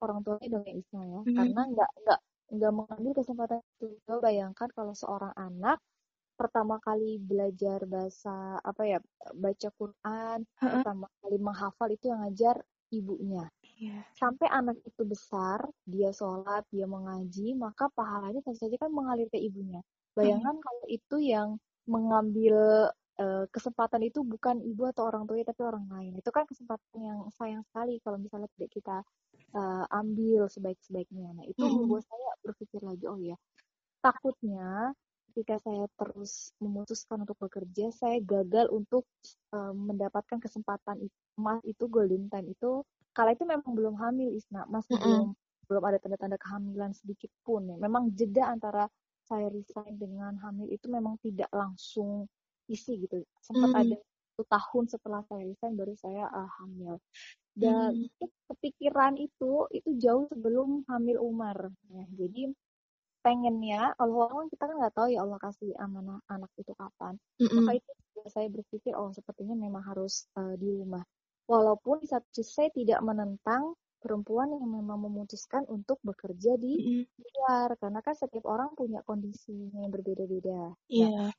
orang 0.00 0.20
tuanya 0.24 0.48
dong 0.58 0.64
ya 0.64 0.74
Isma 0.74 1.02
ya. 1.04 1.20
Hmm. 1.20 1.34
Karena 1.36 1.62
nggak 1.70 1.90
nggak 2.04 2.20
nggak 2.54 2.72
mengambil 2.72 3.12
kesempatan 3.20 3.60
itu. 3.60 3.88
Bayangkan 4.08 4.68
kalau 4.72 4.94
seorang 4.96 5.34
anak 5.36 5.78
pertama 6.34 6.82
kali 6.82 7.22
belajar 7.22 7.86
bahasa 7.86 8.58
apa 8.60 8.82
ya 8.84 8.98
baca 9.34 9.68
Quran 9.74 10.38
uh-uh. 10.42 10.70
pertama 10.70 11.06
kali 11.22 11.36
menghafal 11.38 11.88
itu 11.90 12.10
yang 12.10 12.20
ngajar 12.26 12.58
ibunya 12.90 13.46
yeah. 13.78 14.02
sampai 14.14 14.46
anak 14.50 14.78
itu 14.86 15.02
besar 15.02 15.62
dia 15.86 16.10
sholat 16.14 16.62
dia 16.70 16.86
mengaji 16.86 17.54
maka 17.58 17.90
pahalanya 17.94 18.42
tentu 18.42 18.58
saja 18.58 18.76
kan 18.78 18.90
mengalir 18.90 19.26
ke 19.30 19.38
ibunya 19.38 19.82
bayangkan 20.14 20.54
uh-huh. 20.58 20.66
kalau 20.66 20.84
itu 20.86 21.16
yang 21.22 21.48
mengambil 21.84 22.88
uh, 23.18 23.44
kesempatan 23.50 24.06
itu 24.06 24.22
bukan 24.22 24.62
ibu 24.62 24.88
atau 24.88 25.10
orang 25.10 25.26
tua 25.26 25.42
tapi 25.42 25.62
orang 25.66 25.86
lain 25.90 26.12
itu 26.18 26.30
kan 26.30 26.46
kesempatan 26.46 26.98
yang 26.98 27.18
sayang 27.34 27.62
sekali 27.66 27.98
kalau 28.00 28.16
misalnya 28.18 28.48
tidak 28.56 28.70
kita 28.72 28.96
uh, 29.54 29.84
ambil 29.90 30.46
sebaik-sebaiknya 30.46 31.34
nah 31.34 31.44
itu 31.44 31.60
uh-huh. 31.60 31.74
membuat 31.82 32.06
saya 32.06 32.30
berpikir 32.46 32.80
lagi 32.82 33.04
oh 33.10 33.18
ya 33.18 33.36
takutnya 34.00 34.94
ketika 35.34 35.58
saya 35.66 35.90
terus 35.98 36.54
memutuskan 36.62 37.26
untuk 37.26 37.34
bekerja, 37.42 37.90
saya 37.90 38.22
gagal 38.22 38.70
untuk 38.70 39.02
uh, 39.50 39.74
mendapatkan 39.74 40.38
kesempatan 40.38 41.10
emas 41.34 41.58
itu 41.66 41.90
golden 41.90 42.30
time 42.30 42.54
itu 42.54 42.86
kala 43.10 43.34
itu 43.34 43.42
memang 43.42 43.74
belum 43.74 43.98
hamil 43.98 44.30
Isna, 44.30 44.62
masih 44.70 44.94
mm 44.94 45.02
-hmm. 45.02 45.10
belum 45.10 45.26
belum 45.66 45.82
ada 45.90 45.98
tanda-tanda 45.98 46.38
kehamilan 46.38 46.94
sedikit 46.94 47.34
pun 47.42 47.66
ya. 47.66 47.76
Memang 47.82 48.14
jeda 48.14 48.54
antara 48.54 48.86
saya 49.26 49.50
resign 49.50 49.98
dengan 49.98 50.38
hamil 50.38 50.70
itu 50.70 50.86
memang 50.86 51.18
tidak 51.18 51.50
langsung 51.50 52.30
isi 52.70 53.02
gitu. 53.02 53.26
Sempat 53.42 53.74
mm. 53.74 53.80
ada 53.82 53.96
satu 53.98 54.44
tahun 54.46 54.84
setelah 54.86 55.20
saya 55.26 55.42
resign 55.50 55.74
baru 55.74 55.94
saya 55.98 56.30
uh, 56.30 56.50
hamil. 56.62 57.02
Dan 57.58 58.06
mm. 58.06 58.30
kepikiran 58.54 59.18
itu 59.18 59.66
itu 59.74 59.90
jauh 59.98 60.30
sebelum 60.30 60.86
hamil 60.86 61.18
Umar. 61.18 61.74
Ya, 61.90 62.04
jadi 62.14 62.54
pengennya 63.24 63.96
Allah 63.96 64.28
kan 64.28 64.46
kita 64.52 64.68
kan 64.68 64.76
nggak 64.76 64.94
tahu 64.94 65.08
ya 65.08 65.24
Allah 65.24 65.40
kasih 65.40 65.72
amanah 65.80 66.20
anak 66.28 66.52
itu 66.60 66.76
kapan 66.76 67.16
mm 67.40 67.48
-hmm. 67.48 67.64
maka 67.64 67.80
itu 67.80 67.90
saya 68.28 68.48
berpikir 68.52 68.92
oh 68.92 69.10
sepertinya 69.16 69.56
memang 69.56 69.80
harus 69.80 70.28
uh, 70.36 70.52
di 70.60 70.68
rumah 70.68 71.00
walaupun 71.48 72.04
di 72.04 72.08
satu 72.08 72.28
sisi 72.30 72.52
saya 72.52 72.70
tidak 72.72 73.00
menentang 73.00 73.76
perempuan 74.04 74.52
yang 74.52 74.68
memang 74.68 75.00
memutuskan 75.00 75.64
untuk 75.72 75.96
bekerja 76.04 76.60
di 76.60 76.76
mm-hmm. 76.76 77.24
luar 77.24 77.72
karena 77.80 78.04
kan 78.04 78.12
setiap 78.12 78.44
orang 78.44 78.76
punya 78.76 79.00
kondisinya 79.08 79.80
yang 79.80 79.88
berbeda-beda. 79.88 80.76
Iya. 80.92 81.08
Yeah. 81.08 81.30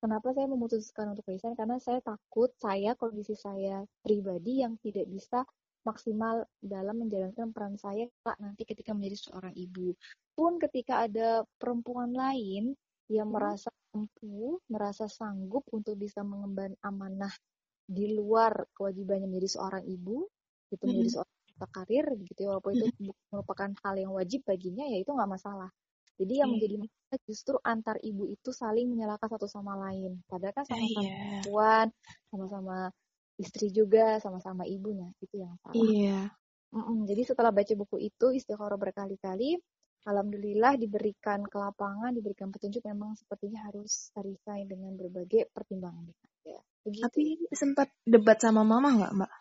kenapa 0.00 0.32
saya 0.32 0.48
memutuskan 0.48 1.12
untuk 1.12 1.28
resign? 1.28 1.52
Karena 1.52 1.76
saya 1.80 2.00
takut 2.00 2.52
saya 2.56 2.96
kondisi 2.96 3.36
saya 3.36 3.84
pribadi 4.00 4.64
yang 4.64 4.80
tidak 4.80 5.04
bisa 5.08 5.44
maksimal 5.84 6.48
dalam 6.58 7.04
menjalankan 7.04 7.52
peran 7.52 7.76
saya 7.76 8.08
Pak 8.24 8.40
nanti 8.40 8.64
ketika 8.64 8.96
menjadi 8.96 9.30
seorang 9.30 9.54
ibu. 9.54 9.92
Pun 10.34 10.58
ketika 10.58 11.06
ada 11.06 11.44
perempuan 11.60 12.16
lain 12.16 12.74
yang 13.12 13.28
hmm. 13.30 13.36
merasa 13.36 13.70
mampu, 13.92 14.58
merasa 14.66 15.06
sanggup 15.06 15.62
untuk 15.70 15.94
bisa 16.00 16.24
mengemban 16.24 16.74
amanah 16.82 17.32
di 17.84 18.16
luar 18.16 18.64
kewajibannya 18.72 19.28
menjadi 19.28 19.60
seorang 19.60 19.84
ibu, 19.84 20.24
itu 20.72 20.80
hmm. 20.82 20.88
menjadi 20.90 21.10
seorang 21.20 21.70
karir 21.70 22.06
gitu 22.18 22.40
ya, 22.44 22.48
walaupun 22.50 22.72
itu 22.76 23.12
merupakan 23.30 23.70
hal 23.86 23.94
yang 23.94 24.12
wajib 24.12 24.42
baginya 24.42 24.84
ya 24.90 24.98
itu 24.98 25.10
nggak 25.12 25.30
masalah. 25.30 25.70
Jadi 26.14 26.34
yang 26.38 26.50
menjadi 26.54 26.78
masalah 26.78 27.18
justru 27.26 27.56
antar 27.62 27.96
ibu 28.02 28.30
itu 28.30 28.50
saling 28.54 28.86
menyalahkan 28.86 29.26
satu 29.26 29.50
sama 29.50 29.74
lain. 29.74 30.22
Padahal 30.30 30.54
kan 30.54 30.64
sama-sama 30.66 31.02
yeah. 31.02 31.14
perempuan, 31.18 31.86
sama-sama 32.30 32.76
istri 33.38 33.70
juga, 33.70 34.18
sama-sama 34.22 34.66
ibunya. 34.66 35.10
Itu 35.22 35.40
yang 35.40 35.54
salah. 35.62 35.74
Iya. 35.74 36.20
Mm-mm. 36.74 37.06
Jadi 37.06 37.22
setelah 37.22 37.54
baca 37.54 37.74
buku 37.78 38.02
itu 38.02 38.26
istikharah 38.34 38.74
berkali-kali, 38.74 39.54
alhamdulillah 40.04 40.74
diberikan 40.74 41.46
ke 41.46 41.56
lapangan, 41.56 42.10
diberikan 42.10 42.50
petunjuk 42.50 42.82
memang 42.82 43.14
sepertinya 43.14 43.70
harus 43.70 44.10
resign 44.18 44.66
dengan 44.66 44.92
berbagai 44.98 45.48
pertimbangan. 45.54 46.10
Ya, 46.44 46.60
Tapi 46.82 47.46
sempat 47.54 47.94
debat 48.02 48.36
sama 48.42 48.66
mama 48.66 48.90
nggak, 48.90 49.12
Mbak? 49.16 49.32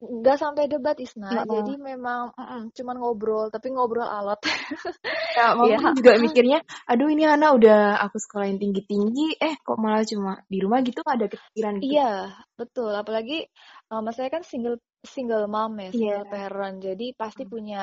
Nggak 0.00 0.36
sampai 0.40 0.64
debat 0.64 0.96
Isna 0.96 1.28
ya, 1.28 1.44
jadi 1.44 1.76
memang 1.76 2.32
mm 2.32 2.40
-mm, 2.40 2.62
cuman 2.72 2.96
ngobrol 2.96 3.46
tapi 3.52 3.68
ngobrol 3.68 4.08
alot 4.08 4.40
ya 5.36 5.52
ya. 5.60 5.78
juga 5.92 6.16
mikirnya 6.16 6.64
aduh 6.88 7.12
ini 7.12 7.28
anak 7.28 7.60
udah 7.60 8.00
aku 8.08 8.16
sekolahin 8.16 8.56
tinggi 8.56 8.80
tinggi 8.88 9.36
eh 9.36 9.60
kok 9.60 9.76
malah 9.76 10.00
cuma 10.08 10.40
di 10.48 10.56
rumah 10.64 10.80
gitu 10.80 11.04
ada 11.04 11.28
kepikiran 11.28 11.84
gitu 11.84 11.92
iya 11.92 12.32
betul 12.56 12.96
apalagi 12.96 13.44
uh, 13.92 14.00
mas 14.00 14.16
saya 14.16 14.32
kan 14.32 14.40
single 14.40 14.80
single 15.04 15.44
mom 15.52 15.76
ya 15.76 15.92
single 15.92 16.24
yeah. 16.24 16.32
parent 16.32 16.76
jadi 16.80 17.06
pasti 17.12 17.44
hmm. 17.44 17.52
punya 17.52 17.80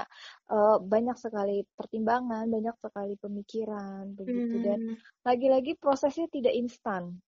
uh, 0.49 0.81
banyak 0.81 1.17
sekali 1.21 1.69
pertimbangan 1.77 2.49
banyak 2.49 2.75
sekali 2.81 3.13
pemikiran 3.21 4.17
begitu 4.17 4.57
hmm. 4.57 4.65
dan 4.65 4.79
lagi-lagi 5.21 5.77
prosesnya 5.77 6.25
tidak 6.33 6.57
instan 6.57 7.21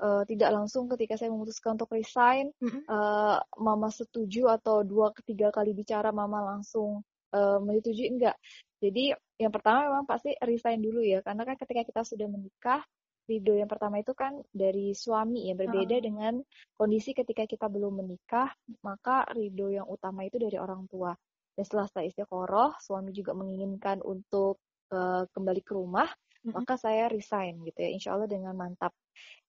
uh, 0.00 0.22
tidak 0.26 0.50
langsung 0.50 0.88
ketika 0.90 1.18
saya 1.20 1.30
memutuskan 1.30 1.78
untuk 1.78 1.92
resign, 1.94 2.50
mm-hmm. 2.58 2.82
uh, 2.88 3.38
mama 3.60 3.90
setuju 3.92 4.50
atau 4.50 4.82
dua 4.82 5.12
ketiga 5.14 5.52
kali 5.54 5.76
bicara 5.76 6.10
mama 6.10 6.42
langsung 6.42 7.02
uh, 7.34 7.58
menyetujui 7.62 8.08
enggak. 8.10 8.36
Jadi 8.82 9.14
yang 9.38 9.52
pertama 9.54 9.90
memang 9.90 10.04
pasti 10.06 10.34
resign 10.42 10.82
dulu 10.82 11.00
ya, 11.02 11.20
karena 11.24 11.42
kan 11.46 11.56
ketika 11.58 11.82
kita 11.86 12.02
sudah 12.06 12.26
menikah, 12.28 12.80
ridho 13.24 13.56
yang 13.56 13.70
pertama 13.70 14.04
itu 14.04 14.12
kan 14.12 14.36
dari 14.52 14.92
suami 14.92 15.48
ya 15.48 15.56
berbeda 15.56 15.96
uh-huh. 15.96 16.04
dengan 16.04 16.34
kondisi 16.76 17.16
ketika 17.16 17.48
kita 17.48 17.66
belum 17.72 18.04
menikah, 18.04 18.52
maka 18.84 19.24
ridho 19.32 19.72
yang 19.72 19.88
utama 19.88 20.28
itu 20.28 20.36
dari 20.36 20.60
orang 20.60 20.84
tua. 20.90 21.16
Dan 21.54 21.62
setelah 21.62 21.86
saya 21.86 22.10
istiqoroh, 22.10 22.76
suami 22.82 23.14
juga 23.14 23.30
menginginkan 23.32 24.02
untuk 24.02 24.58
uh, 24.90 25.24
kembali 25.30 25.62
ke 25.62 25.72
rumah. 25.72 26.10
Maka 26.52 26.76
saya 26.76 27.08
resign 27.08 27.64
gitu 27.64 27.78
ya, 27.80 27.90
insya 27.90 28.10
Allah 28.12 28.28
dengan 28.28 28.52
mantap 28.52 28.92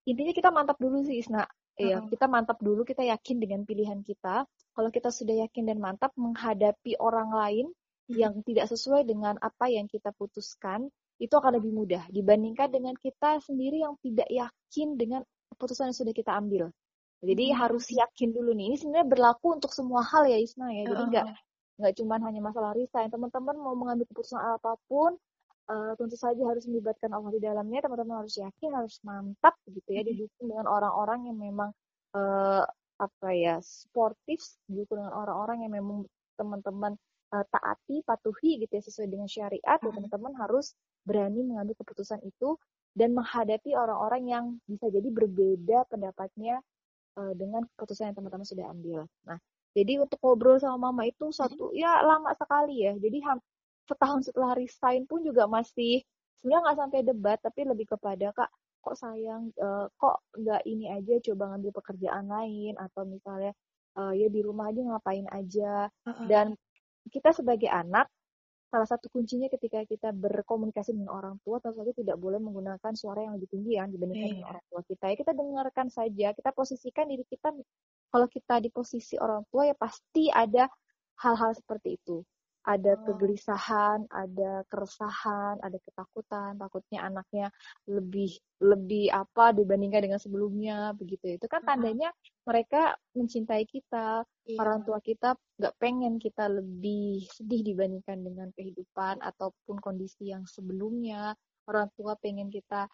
intinya 0.05 0.31
kita 0.31 0.49
mantap 0.53 0.77
dulu 0.79 1.01
sih 1.03 1.19
Isna 1.19 1.43
Iya, 1.75 1.99
uh-huh. 1.99 2.07
kita 2.07 2.25
mantap 2.31 2.57
dulu, 2.63 2.87
kita 2.87 3.03
yakin 3.03 3.35
dengan 3.43 3.67
pilihan 3.67 3.99
kita. 3.99 4.47
Kalau 4.47 4.89
kita 4.91 5.11
sudah 5.11 5.43
yakin 5.43 5.67
dan 5.67 5.83
mantap 5.83 6.15
menghadapi 6.15 6.95
orang 7.03 7.35
lain 7.35 7.67
uh-huh. 7.67 8.15
yang 8.15 8.39
tidak 8.47 8.71
sesuai 8.71 9.03
dengan 9.03 9.35
apa 9.43 9.67
yang 9.67 9.91
kita 9.91 10.15
putuskan, 10.15 10.87
itu 11.19 11.31
akan 11.35 11.59
lebih 11.59 11.71
mudah 11.75 12.03
dibandingkan 12.11 12.71
dengan 12.71 12.95
kita 12.95 13.43
sendiri 13.43 13.83
yang 13.83 13.95
tidak 13.99 14.27
yakin 14.27 14.95
dengan 14.95 15.21
keputusan 15.51 15.91
yang 15.91 15.97
sudah 15.99 16.15
kita 16.15 16.31
ambil. 16.31 16.71
Jadi 17.19 17.51
uh-huh. 17.51 17.59
harus 17.59 17.85
yakin 17.91 18.31
dulu 18.31 18.55
nih. 18.55 18.71
Ini 18.71 18.75
sebenarnya 18.79 19.07
berlaku 19.11 19.59
untuk 19.59 19.75
semua 19.75 19.99
hal 19.99 20.31
ya 20.31 20.39
Isna 20.39 20.71
ya. 20.71 20.87
Jadi 20.87 21.03
nggak 21.11 21.25
nggak 21.75 21.93
cuma 21.99 22.15
hanya 22.23 22.39
masalah 22.39 22.71
resign. 22.71 23.11
Teman-teman 23.11 23.55
mau 23.59 23.75
mengambil 23.75 24.07
keputusan 24.07 24.39
apa 24.39 24.79
pun, 24.87 25.19
uh, 25.69 25.93
tentu 25.97 26.17
saja 26.17 26.41
harus 26.45 26.65
melibatkan 26.69 27.11
Allah 27.13 27.31
di 27.33 27.41
dalamnya 27.41 27.85
teman-teman 27.85 28.25
harus 28.25 28.35
yakin 28.37 28.69
harus 28.73 29.01
mantap 29.01 29.55
gitu 29.69 29.89
ya 29.89 30.01
didukung 30.05 30.51
dengan 30.51 30.67
orang-orang 30.69 31.29
yang 31.29 31.37
memang 31.37 31.69
uh, 32.13 32.63
apa 32.95 33.29
ya 33.35 33.59
sportif 33.59 34.39
didukung 34.69 35.03
dengan 35.03 35.13
orang-orang 35.13 35.67
yang 35.67 35.73
memang 35.75 36.07
teman-teman 36.39 36.95
uh, 37.35 37.45
taati 37.49 38.05
patuhi 38.05 38.61
gitu 38.63 38.71
ya 38.71 38.83
sesuai 38.83 39.07
dengan 39.09 39.27
syariat 39.27 39.79
ya 39.81 39.91
teman-teman 39.91 40.33
harus 40.37 40.75
berani 41.05 41.45
mengambil 41.45 41.75
keputusan 41.81 42.21
itu 42.25 42.57
dan 42.95 43.11
menghadapi 43.11 43.75
orang-orang 43.75 44.23
yang 44.25 44.45
bisa 44.65 44.87
jadi 44.87 45.09
berbeda 45.11 45.83
pendapatnya 45.91 46.63
uh, 47.19 47.33
dengan 47.35 47.67
keputusan 47.75 48.11
yang 48.11 48.15
teman-teman 48.15 48.47
sudah 48.47 48.65
ambil. 48.71 48.99
Nah, 49.27 49.37
jadi 49.75 49.99
untuk 49.99 50.15
ngobrol 50.23 50.55
sama 50.55 50.89
mama 50.89 51.03
itu 51.03 51.27
satu 51.35 51.75
ya 51.75 51.99
lama 51.99 52.31
sekali 52.39 52.87
ya. 52.87 52.95
Jadi 52.95 53.19
setahun 53.85 54.29
setelah 54.29 54.57
resign 54.57 55.05
pun 55.05 55.21
juga 55.21 55.45
masih 55.45 56.01
sebenarnya 56.41 56.61
nggak 56.65 56.79
sampai 56.81 56.99
debat 57.05 57.37
tapi 57.41 57.59
lebih 57.65 57.85
kepada 57.89 58.33
kak 58.33 58.49
kok 58.85 58.95
sayang 59.01 59.49
uh, 59.57 59.89
kok 59.97 60.21
nggak 60.37 60.61
ini 60.69 60.93
aja 60.93 61.17
coba 61.31 61.57
ngambil 61.57 61.71
pekerjaan 61.73 62.29
lain 62.29 62.73
atau 62.77 63.01
misalnya 63.09 63.53
uh, 63.97 64.13
ya 64.13 64.29
di 64.29 64.45
rumah 64.45 64.69
aja 64.69 64.81
ngapain 64.85 65.25
aja 65.33 65.89
uh-uh. 65.89 66.27
dan 66.29 66.53
kita 67.09 67.33
sebagai 67.33 67.69
anak 67.69 68.05
salah 68.69 68.85
satu 68.85 69.07
kuncinya 69.07 69.47
ketika 69.47 69.87
kita 69.87 70.09
berkomunikasi 70.11 70.93
dengan 70.93 71.15
orang 71.15 71.35
tua 71.41 71.63
tentu 71.63 71.79
saja 71.79 71.93
tidak 71.95 72.17
boleh 72.19 72.43
menggunakan 72.43 72.93
suara 72.97 73.23
yang 73.23 73.39
lebih 73.39 73.49
tinggi 73.55 73.79
ya 73.79 73.87
dibandingkan 73.87 74.25
yeah. 74.25 74.33
dengan 74.35 74.49
orang 74.51 74.65
tua 74.67 74.81
kita 74.83 75.05
ya 75.09 75.15
kita 75.15 75.31
dengarkan 75.31 75.87
saja 75.87 76.27
kita 76.35 76.49
posisikan 76.51 77.05
diri 77.07 77.23
kita 77.25 77.49
kalau 78.11 78.27
kita 78.27 78.59
di 78.59 78.69
posisi 78.69 79.15
orang 79.15 79.47
tua 79.47 79.69
ya 79.69 79.75
pasti 79.77 80.27
ada 80.27 80.67
hal-hal 81.23 81.55
seperti 81.55 81.95
itu 81.95 82.21
ada 82.65 82.97
oh. 82.97 83.01
kegelisahan, 83.05 84.09
ada 84.09 84.65
keresahan, 84.67 85.61
ada 85.61 85.77
ketakutan, 85.77 86.57
takutnya 86.57 86.99
anaknya 87.05 87.47
lebih 87.85 88.33
lebih 88.57 89.13
apa 89.13 89.53
dibandingkan 89.53 90.09
dengan 90.09 90.21
sebelumnya 90.21 90.91
begitu. 90.97 91.37
Itu 91.37 91.45
kan 91.45 91.61
tandanya 91.61 92.09
mereka 92.43 92.97
mencintai 93.13 93.69
kita, 93.69 94.25
iya. 94.49 94.57
orang 94.57 94.81
tua 94.81 94.97
kita 94.99 95.37
nggak 95.61 95.75
pengen 95.77 96.17
kita 96.17 96.49
lebih 96.49 97.29
sedih 97.29 97.61
dibandingkan 97.61 98.19
dengan 98.25 98.49
kehidupan 98.57 99.21
ataupun 99.21 99.77
kondisi 99.79 100.33
yang 100.33 100.43
sebelumnya 100.49 101.37
orang 101.65 101.89
tua 101.97 102.13
pengen 102.17 102.49
kita 102.49 102.85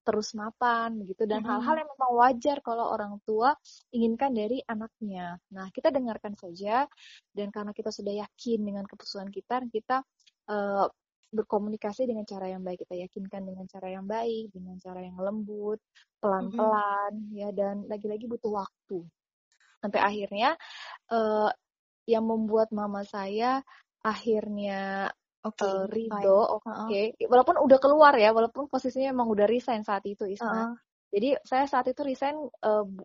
terus 0.00 0.32
mapan 0.32 0.96
begitu 0.96 1.28
dan 1.28 1.44
hal-hal 1.44 1.76
yang 1.76 1.90
memang 1.92 2.12
wajar 2.16 2.56
kalau 2.64 2.88
orang 2.94 3.20
tua 3.28 3.52
inginkan 3.92 4.32
dari 4.32 4.64
anaknya. 4.64 5.36
Nah, 5.52 5.68
kita 5.68 5.92
dengarkan 5.92 6.32
saja 6.38 6.88
dan 7.36 7.52
karena 7.52 7.76
kita 7.76 7.92
sudah 7.92 8.24
yakin 8.24 8.64
dengan 8.64 8.84
keputusan 8.88 9.28
kita, 9.28 9.60
kita 9.68 10.00
uh, 10.48 10.88
berkomunikasi 11.34 12.06
dengan 12.06 12.22
cara 12.22 12.46
yang 12.48 12.62
baik, 12.62 12.86
kita 12.86 12.94
yakinkan 12.94 13.42
dengan 13.42 13.66
cara 13.66 13.90
yang 13.90 14.06
baik, 14.06 14.54
dengan 14.54 14.78
cara 14.78 15.02
yang 15.02 15.18
lembut, 15.18 15.82
pelan-pelan 16.22 17.12
mm-hmm. 17.12 17.40
ya 17.42 17.48
dan 17.50 17.84
lagi-lagi 17.90 18.30
butuh 18.30 18.64
waktu. 18.64 19.02
Sampai 19.82 20.00
akhirnya 20.00 20.54
uh, 21.12 21.50
yang 22.06 22.24
membuat 22.24 22.70
mama 22.70 23.02
saya 23.04 23.60
akhirnya 24.04 25.10
okay, 25.44 25.68
uh, 25.68 25.84
Ridho, 25.86 26.40
oke. 26.58 26.64
Okay. 26.88 27.12
Uh 27.12 27.24
-uh. 27.24 27.28
Walaupun 27.30 27.56
udah 27.60 27.78
keluar 27.78 28.14
ya, 28.16 28.32
walaupun 28.32 28.66
posisinya 28.72 29.12
emang 29.12 29.28
udah 29.28 29.44
resign 29.44 29.84
saat 29.84 30.04
itu 30.08 30.24
Isma. 30.24 30.48
Uh 30.48 30.56
-uh. 30.56 30.74
Jadi 31.14 31.28
saya 31.46 31.64
saat 31.70 31.86
itu 31.86 32.02
resign 32.02 32.34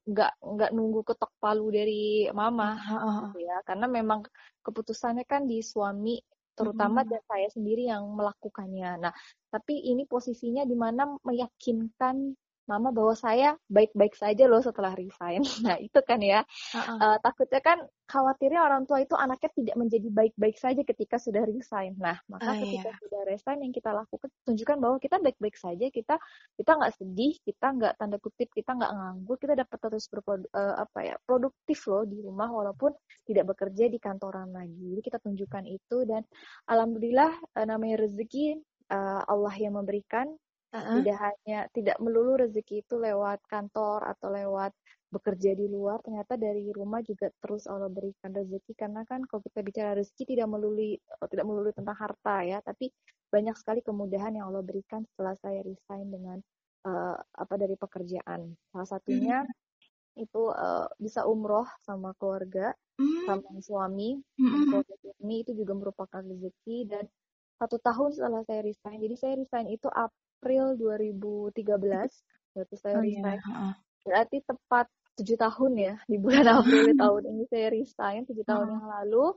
nggak 0.07 0.33
uh, 0.41 0.47
nggak 0.57 0.71
nunggu 0.73 1.05
ketok 1.05 1.29
palu 1.37 1.69
dari 1.69 2.25
mama, 2.33 2.79
uh 2.79 2.91
-uh. 2.95 3.17
gitu 3.29 3.45
ya, 3.45 3.61
karena 3.67 3.85
memang 3.85 4.25
keputusannya 4.65 5.27
kan 5.29 5.45
di 5.45 5.61
suami 5.61 6.17
terutama 6.59 7.07
dan 7.07 7.23
saya 7.23 7.47
sendiri 7.47 7.87
yang 7.87 8.03
melakukannya. 8.11 8.99
Nah, 8.99 9.13
tapi 9.47 9.79
ini 9.79 10.03
posisinya 10.03 10.67
di 10.67 10.75
mana 10.75 11.07
meyakinkan 11.23 12.35
mama 12.69 12.93
bahwa 12.93 13.17
saya 13.17 13.57
baik-baik 13.65 14.13
saja 14.13 14.45
loh 14.45 14.61
setelah 14.61 14.93
resign. 14.93 15.41
Nah 15.69 15.77
itu 15.81 15.99
kan 16.05 16.21
ya, 16.21 16.45
uh-uh. 16.45 16.97
uh, 16.97 17.17
takutnya 17.19 17.59
kan 17.59 17.77
khawatirnya 18.05 18.61
orang 18.61 18.85
tua 18.89 19.01
itu 19.01 19.13
anaknya 19.13 19.49
tidak 19.53 19.75
menjadi 19.77 20.07
baik-baik 20.09 20.57
saja 20.57 20.81
ketika 20.85 21.17
sudah 21.17 21.41
resign. 21.45 21.97
Nah 21.97 22.21
maka 22.29 22.53
uh, 22.53 22.57
ketika 22.57 22.93
iya. 22.93 23.01
sudah 23.01 23.21
resign 23.25 23.59
yang 23.65 23.73
kita 23.73 23.89
lakukan 23.89 24.29
tunjukkan 24.45 24.77
bahwa 24.77 24.97
kita 25.01 25.17
baik-baik 25.17 25.57
saja, 25.57 25.85
kita 25.89 26.15
kita 26.57 26.71
nggak 26.77 26.93
sedih, 26.97 27.33
kita 27.41 27.67
nggak 27.73 27.93
tanda 27.97 28.17
kutip, 28.21 28.49
kita 28.53 28.71
nggak 28.77 28.91
nganggur, 28.93 29.37
kita 29.41 29.53
dapat 29.57 29.77
terus 29.81 30.05
berprodu, 30.07 30.45
uh, 30.53 30.75
apa 30.85 30.99
ya 31.05 31.15
produktif 31.25 31.85
loh 31.89 32.05
di 32.05 32.21
rumah 32.21 32.49
walaupun 32.53 32.93
tidak 33.25 33.53
bekerja 33.53 33.89
di 33.89 33.97
kantoran 33.97 34.53
lagi. 34.53 34.93
Jadi 34.93 35.01
kita 35.01 35.17
tunjukkan 35.21 35.65
itu 35.65 35.97
dan 36.05 36.21
alhamdulillah 36.69 37.33
uh, 37.57 37.65
namanya 37.65 38.05
rezeki 38.05 38.57
uh, 38.89 39.21
Allah 39.25 39.53
yang 39.57 39.77
memberikan 39.77 40.33
Uh-huh. 40.69 41.01
Tidak 41.01 41.17
hanya 41.17 41.65
tidak 41.73 41.97
melulu 41.97 42.37
rezeki 42.45 42.85
itu 42.85 43.01
lewat 43.01 43.41
kantor 43.49 44.05
atau 44.05 44.29
lewat 44.29 44.69
bekerja 45.09 45.57
di 45.57 45.65
luar, 45.65 45.97
ternyata 46.05 46.37
dari 46.37 46.69
rumah 46.69 47.01
juga 47.01 47.33
terus 47.41 47.65
Allah 47.65 47.89
berikan 47.89 48.29
rezeki 48.29 48.77
karena 48.77 49.01
kan 49.09 49.25
kalau 49.25 49.41
kita 49.41 49.65
bicara 49.65 49.97
rezeki 49.97 50.37
tidak 50.37 50.45
melulu 50.45 50.93
tidak 51.25 51.45
melulu 51.49 51.73
tentang 51.73 51.97
harta 51.97 52.45
ya, 52.45 52.61
tapi 52.61 52.93
banyak 53.33 53.57
sekali 53.57 53.81
kemudahan 53.81 54.37
yang 54.37 54.53
Allah 54.53 54.61
berikan 54.61 55.01
setelah 55.09 55.33
saya 55.41 55.65
resign 55.65 56.13
dengan 56.13 56.37
uh, 56.85 57.17
apa 57.17 57.53
dari 57.57 57.73
pekerjaan. 57.73 58.53
Salah 58.69 58.85
satunya 58.89 59.41
mm-hmm. 59.41 60.23
itu 60.29 60.53
uh, 60.53 60.85
bisa 61.01 61.25
umroh 61.25 61.65
sama 61.81 62.13
keluarga, 62.21 62.77
mm-hmm. 63.01 63.25
sama 63.25 63.49
suami, 63.65 64.21
mm-hmm. 64.21 64.65
keluarga 64.69 64.95
suami 65.01 65.35
itu 65.41 65.51
juga 65.57 65.73
merupakan 65.73 66.21
rezeki 66.21 66.77
dan 66.85 67.09
satu 67.57 67.81
tahun 67.81 68.13
setelah 68.13 68.45
saya 68.45 68.61
resign. 68.61 69.01
Jadi 69.01 69.15
saya 69.17 69.33
resign 69.41 69.67
itu 69.73 69.89
April 69.89 70.28
2013 70.75 71.55
berarti 72.55 72.75
saya 72.79 72.95
oh, 72.97 73.03
resign. 73.03 73.39
Iya. 73.39 73.69
Berarti 74.03 74.37
tepat 74.43 74.87
tujuh 75.19 75.35
tahun 75.35 75.71
ya 75.75 75.95
di 76.07 76.17
bulan 76.17 76.45
April 76.63 76.95
tahun 76.95 77.23
ini 77.35 77.43
saya 77.51 77.67
resign 77.75 78.23
tujuh 78.25 78.45
tahun 78.47 78.67
yang 78.79 78.87
lalu. 78.87 79.35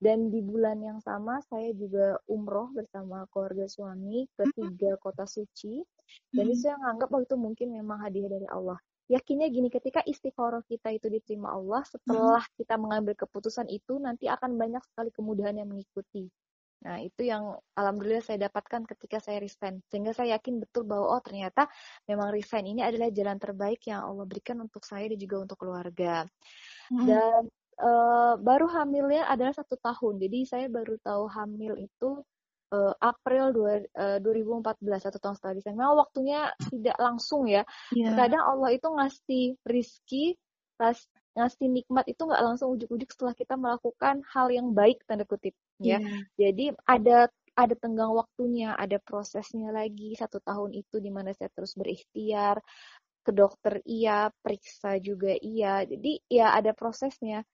Dan 0.00 0.32
di 0.32 0.40
bulan 0.40 0.80
yang 0.80 0.96
sama 1.04 1.44
saya 1.44 1.76
juga 1.76 2.16
umroh 2.24 2.72
bersama 2.72 3.28
keluarga 3.28 3.68
suami 3.68 4.24
ke 4.32 4.48
tiga 4.56 4.96
kota 4.96 5.28
suci. 5.28 5.84
Dan 6.32 6.48
itu 6.48 6.64
saya 6.64 6.80
nganggap 6.80 7.12
waktu 7.12 7.28
itu 7.28 7.36
mungkin 7.36 7.68
memang 7.76 8.00
hadiah 8.00 8.32
dari 8.32 8.48
Allah. 8.48 8.80
Yakinnya 9.12 9.52
gini 9.52 9.68
ketika 9.68 10.00
istiqoroh 10.00 10.64
kita 10.64 10.88
itu 10.96 11.12
diterima 11.12 11.52
Allah 11.52 11.84
setelah 11.84 12.40
kita 12.56 12.80
mengambil 12.80 13.12
keputusan 13.12 13.68
itu 13.68 14.00
nanti 14.00 14.24
akan 14.24 14.56
banyak 14.56 14.80
sekali 14.88 15.12
kemudahan 15.12 15.60
yang 15.60 15.68
mengikuti 15.68 16.32
Nah, 16.80 16.96
itu 17.04 17.28
yang 17.28 17.60
alhamdulillah 17.76 18.24
saya 18.24 18.48
dapatkan 18.48 18.88
ketika 18.88 19.20
saya 19.20 19.36
resign. 19.36 19.84
Sehingga 19.92 20.16
saya 20.16 20.40
yakin 20.40 20.64
betul 20.64 20.88
bahwa 20.88 21.16
oh 21.16 21.20
ternyata 21.20 21.68
memang 22.08 22.32
resign 22.32 22.72
ini 22.72 22.80
adalah 22.80 23.12
jalan 23.12 23.36
terbaik 23.36 23.84
yang 23.84 24.00
Allah 24.08 24.24
berikan 24.24 24.56
untuk 24.64 24.84
saya 24.88 25.04
dan 25.12 25.18
juga 25.20 25.36
untuk 25.44 25.60
keluarga. 25.60 26.24
Hmm. 26.88 27.04
Dan 27.04 27.42
uh, 27.84 28.34
baru 28.40 28.66
hamilnya 28.72 29.28
adalah 29.28 29.52
satu 29.52 29.76
tahun. 29.76 30.24
Jadi 30.24 30.38
saya 30.48 30.66
baru 30.72 30.96
tahu 31.04 31.24
hamil 31.28 31.76
itu 31.76 32.24
uh, 32.72 32.94
April 32.96 33.52
dua, 33.52 33.84
uh, 34.00 34.18
2014 34.22 34.80
satu 35.04 35.18
tahun 35.20 35.34
setelah 35.36 35.54
resign. 35.60 35.76
Memang 35.76 36.00
waktunya 36.00 36.48
tidak 36.72 36.96
langsung 36.96 37.44
ya. 37.44 37.62
Yeah. 37.92 38.16
Kadang 38.16 38.40
Allah 38.40 38.70
itu 38.72 38.88
ngasih 38.88 39.44
rizki 39.68 40.40
ngasih 41.38 41.70
nikmat 41.70 42.04
itu 42.10 42.22
nggak 42.26 42.42
langsung 42.42 42.74
ujuk-ujuk 42.74 43.10
setelah 43.14 43.34
kita 43.38 43.54
melakukan 43.54 44.22
hal 44.34 44.50
yang 44.50 44.74
baik 44.74 45.02
tanda 45.06 45.22
kutip 45.22 45.54
ya. 45.78 46.02
Yeah. 46.02 46.26
Jadi 46.38 46.66
ada 46.84 47.18
ada 47.54 47.74
tenggang 47.76 48.14
waktunya, 48.14 48.72
ada 48.74 48.96
prosesnya 49.02 49.74
lagi 49.74 50.16
satu 50.16 50.40
tahun 50.40 50.74
itu 50.74 51.02
di 51.02 51.10
mana 51.12 51.34
saya 51.34 51.50
terus 51.52 51.74
berikhtiar 51.76 52.62
ke 53.20 53.30
dokter 53.36 53.84
iya, 53.84 54.32
periksa 54.40 54.96
juga 54.96 55.36
iya. 55.36 55.84
Jadi 55.84 56.24
ya 56.30 56.56
ada 56.56 56.72
prosesnya. 56.72 57.44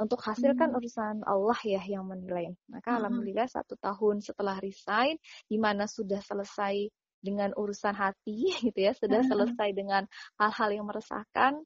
Untuk 0.00 0.18
hasil 0.18 0.58
kan 0.58 0.74
hmm. 0.74 0.78
urusan 0.82 1.16
Allah 1.22 1.58
ya 1.62 1.78
yang 1.86 2.02
menilai. 2.02 2.50
Maka 2.66 2.90
hmm. 2.90 2.98
alhamdulillah 3.02 3.46
satu 3.46 3.78
tahun 3.78 4.18
setelah 4.18 4.58
resign, 4.58 5.14
di 5.46 5.62
mana 5.62 5.86
sudah 5.86 6.18
selesai 6.18 6.90
dengan 7.22 7.54
urusan 7.54 7.94
hati 7.94 8.50
gitu 8.66 8.78
ya, 8.82 8.98
sudah 8.98 9.22
hmm. 9.22 9.30
selesai 9.30 9.68
dengan 9.70 10.02
hal-hal 10.42 10.70
yang 10.74 10.86
meresahkan, 10.90 11.62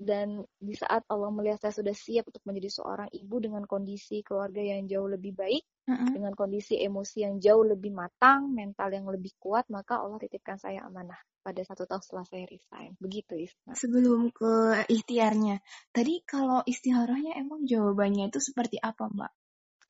dan 0.00 0.40
di 0.56 0.72
saat 0.72 1.04
Allah 1.12 1.28
melihat 1.28 1.60
saya 1.60 1.76
sudah 1.76 1.92
siap 1.92 2.32
untuk 2.32 2.40
menjadi 2.48 2.72
seorang 2.72 3.12
ibu 3.12 3.36
dengan 3.36 3.68
kondisi 3.68 4.24
keluarga 4.24 4.64
yang 4.64 4.88
jauh 4.88 5.04
lebih 5.04 5.36
baik, 5.36 5.60
uh-huh. 5.60 6.16
dengan 6.16 6.32
kondisi 6.32 6.80
emosi 6.80 7.28
yang 7.28 7.36
jauh 7.36 7.68
lebih 7.68 7.92
matang, 7.92 8.48
mental 8.48 8.88
yang 8.96 9.04
lebih 9.12 9.36
kuat, 9.36 9.68
maka 9.68 10.00
Allah 10.00 10.16
titipkan 10.16 10.56
saya 10.56 10.88
amanah 10.88 11.20
pada 11.44 11.60
satu 11.68 11.84
tahun 11.84 12.00
setelah 12.00 12.24
saya 12.24 12.48
resign. 12.48 12.96
Begitu 12.96 13.44
Isna. 13.44 13.76
Sebelum 13.76 14.32
ke 14.32 14.88
ikhtiarnya, 14.88 15.60
tadi 15.92 16.24
kalau 16.24 16.64
istiharahnya 16.64 17.36
emang 17.36 17.68
jawabannya 17.68 18.32
itu 18.32 18.40
seperti 18.40 18.80
apa 18.80 19.04
Mbak? 19.04 19.32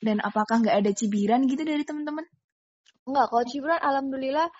Dan 0.02 0.18
apakah 0.18 0.58
nggak 0.58 0.74
ada 0.74 0.90
cibiran 0.90 1.46
gitu 1.46 1.62
dari 1.62 1.86
teman-teman? 1.86 2.26
Enggak, 3.06 3.30
kalau 3.30 3.44
cibiran 3.46 3.78
alhamdulillah 3.78 4.50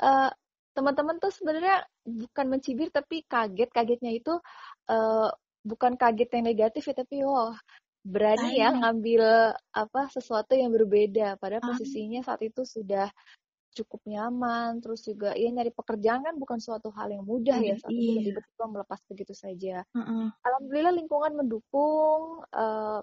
uh, 0.00 0.32
teman-teman 0.74 1.22
tuh 1.22 1.30
sebenarnya 1.30 1.86
bukan 2.02 2.46
mencibir 2.50 2.90
tapi 2.90 3.22
kaget 3.24 3.70
kagetnya 3.70 4.10
itu 4.10 4.34
uh, 4.90 5.30
bukan 5.64 5.96
kaget 5.96 6.28
yang 6.38 6.44
negatif 6.44 6.82
ya 6.90 6.94
tapi 6.96 7.24
wah 7.24 7.56
berani 8.04 8.60
ya 8.60 8.68
ngambil 8.76 9.56
apa 9.72 10.12
sesuatu 10.12 10.52
yang 10.52 10.68
berbeda 10.68 11.40
padahal 11.40 11.72
posisinya 11.72 12.20
saat 12.20 12.44
itu 12.44 12.60
sudah 12.68 13.08
cukup 13.74 14.00
nyaman 14.06 14.78
terus 14.78 15.02
juga 15.02 15.34
ya 15.34 15.50
nyari 15.50 15.72
pekerjaan 15.74 16.22
kan 16.22 16.36
bukan 16.36 16.62
suatu 16.62 16.94
hal 16.94 17.10
yang 17.10 17.24
mudah 17.26 17.58
ya 17.58 17.74
saat 17.80 17.90
iya. 17.90 18.22
itu 18.22 18.30
tiba-tiba 18.30 18.64
melepas 18.70 19.00
begitu 19.10 19.34
saja 19.34 19.82
uh 19.82 19.98
-uh. 19.98 20.26
alhamdulillah 20.46 20.94
lingkungan 20.94 21.32
mendukung 21.34 22.44
uh, 22.54 23.00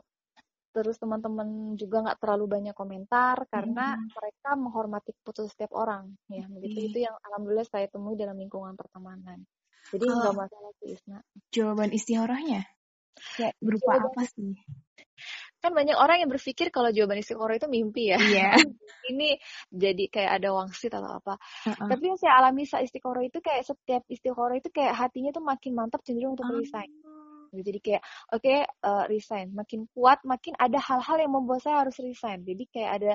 terus 0.72 0.96
teman-teman 0.96 1.76
juga 1.76 2.08
nggak 2.08 2.20
terlalu 2.24 2.46
banyak 2.48 2.76
komentar 2.78 3.44
karena 3.52 4.00
hmm. 4.00 4.08
mereka 4.16 4.50
menghormati 4.56 5.12
keputusan 5.20 5.52
setiap 5.52 5.76
orang 5.76 6.08
ya 6.32 6.48
begitu 6.48 6.80
hmm. 6.80 6.88
itu 6.88 6.98
yang 7.04 7.16
alhamdulillah 7.28 7.68
saya 7.68 7.92
temui 7.92 8.16
dalam 8.16 8.40
lingkungan 8.40 8.80
pertemanan 8.80 9.44
jadi 9.90 10.06
nggak 10.06 10.36
masalah 10.38 10.72
sih 10.78 10.90
Isna 10.94 11.18
jawaban 11.50 11.90
istikharahnya 11.90 12.62
ya 13.38 13.50
berupa 13.60 13.98
jawaban, 13.98 14.12
apa 14.14 14.22
sih 14.30 14.54
kan 15.62 15.78
banyak 15.78 15.94
orang 15.94 16.26
yang 16.26 16.30
berpikir 16.34 16.74
kalau 16.74 16.90
jawaban 16.90 17.22
istikharah 17.22 17.58
itu 17.58 17.70
mimpi 17.70 18.10
ya 18.10 18.18
yeah. 18.34 18.58
ini 19.10 19.38
jadi 19.70 20.10
kayak 20.10 20.32
ada 20.42 20.50
wangsit 20.58 20.90
atau 20.90 21.22
apa 21.22 21.38
uh-uh. 21.38 21.86
tapi 21.86 22.04
yang 22.10 22.18
saya 22.18 22.42
alami 22.42 22.66
saat 22.66 22.90
istikharah 22.90 23.22
itu 23.22 23.38
kayak 23.38 23.62
setiap 23.62 24.02
istikharah 24.10 24.58
itu 24.58 24.74
kayak 24.74 24.98
hatinya 24.98 25.30
tuh 25.30 25.46
makin 25.46 25.78
mantap 25.78 26.02
cenderung 26.02 26.34
untuk 26.34 26.50
uh. 26.50 26.58
resign 26.58 26.90
gitu. 26.90 27.21
Jadi 27.60 27.80
kayak 27.84 28.04
oke 28.32 28.42
okay, 28.42 28.64
uh, 28.64 29.04
eh, 29.04 29.06
resign, 29.12 29.52
makin 29.52 29.84
kuat, 29.92 30.24
makin 30.24 30.56
ada 30.56 30.80
hal-hal 30.80 31.18
yang 31.20 31.34
membuat 31.36 31.62
saya 31.68 31.84
harus 31.84 32.00
resign. 32.00 32.48
Jadi 32.48 32.64
kayak 32.72 32.92
ada 33.02 33.14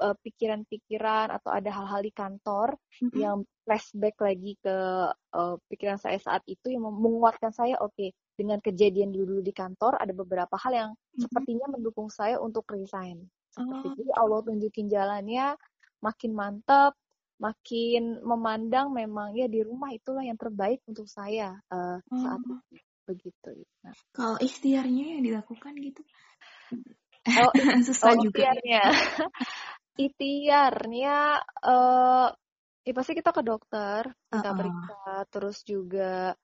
uh, 0.00 0.16
pikiran-pikiran 0.16 1.28
atau 1.36 1.50
ada 1.52 1.70
hal-hal 1.70 2.00
di 2.00 2.12
kantor 2.16 2.74
mm-hmm. 2.74 3.16
yang 3.20 3.44
flashback 3.64 4.16
lagi 4.20 4.56
ke 4.60 4.76
uh, 5.12 5.54
pikiran 5.68 6.00
saya 6.00 6.16
saat 6.16 6.42
itu 6.48 6.72
yang 6.72 6.84
menguatkan 6.88 7.52
saya 7.52 7.76
oke 7.80 7.92
okay, 7.96 8.12
dengan 8.34 8.58
kejadian 8.64 9.12
dulu 9.12 9.40
di 9.40 9.52
kantor 9.52 10.00
ada 10.00 10.12
beberapa 10.16 10.56
hal 10.56 10.72
yang 10.72 10.90
mm-hmm. 10.92 11.20
sepertinya 11.20 11.66
mendukung 11.68 12.08
saya 12.08 12.40
untuk 12.40 12.64
resign. 12.72 13.20
Seperti 13.54 13.86
oh. 13.86 13.94
itu 13.94 14.02
Allah 14.18 14.40
tunjukin 14.42 14.90
jalannya 14.90 15.54
makin 16.02 16.32
mantap 16.34 16.92
makin 17.38 18.22
memandang 18.22 18.94
memang 18.94 19.34
ya 19.34 19.50
di 19.50 19.60
rumah 19.66 19.90
itulah 19.90 20.22
yang 20.22 20.38
terbaik 20.38 20.78
untuk 20.86 21.10
saya 21.10 21.58
uh, 21.70 21.98
saat 22.08 22.40
oh. 22.40 22.44
itu 22.46 22.54
begitu. 23.04 23.64
Nah. 23.84 23.94
Kalau 24.12 24.36
ikhtiarnya 24.40 25.18
yang 25.18 25.22
dilakukan 25.22 25.72
gitu? 25.80 26.02
Oh, 27.24 27.52
susah 27.88 28.16
oh, 28.16 28.20
juga. 28.20 28.52
Ikhtiarnya, 28.52 28.82
ikhtiarnya 30.06 31.16
uh, 31.64 32.28
ya 32.84 32.92
pasti 32.92 33.12
kita 33.16 33.30
ke 33.32 33.42
dokter, 33.44 34.02
kita 34.28 34.40
uh 34.44 34.52
-uh. 34.52 34.58
periksa, 34.58 35.12
terus 35.32 35.58
juga 35.64 36.36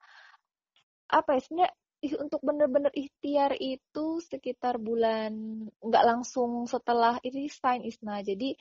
apa 1.11 1.35
ya 1.35 1.41
sebenarnya 1.43 1.71
untuk 2.01 2.41
benar-benar 2.41 2.89
ikhtiar 2.97 3.53
itu 3.61 4.17
sekitar 4.25 4.81
bulan 4.81 5.31
nggak 5.77 6.05
langsung 6.07 6.65
setelah 6.65 7.21
ini 7.21 7.45
sign 7.45 7.85
isna 7.85 8.25
jadi 8.25 8.57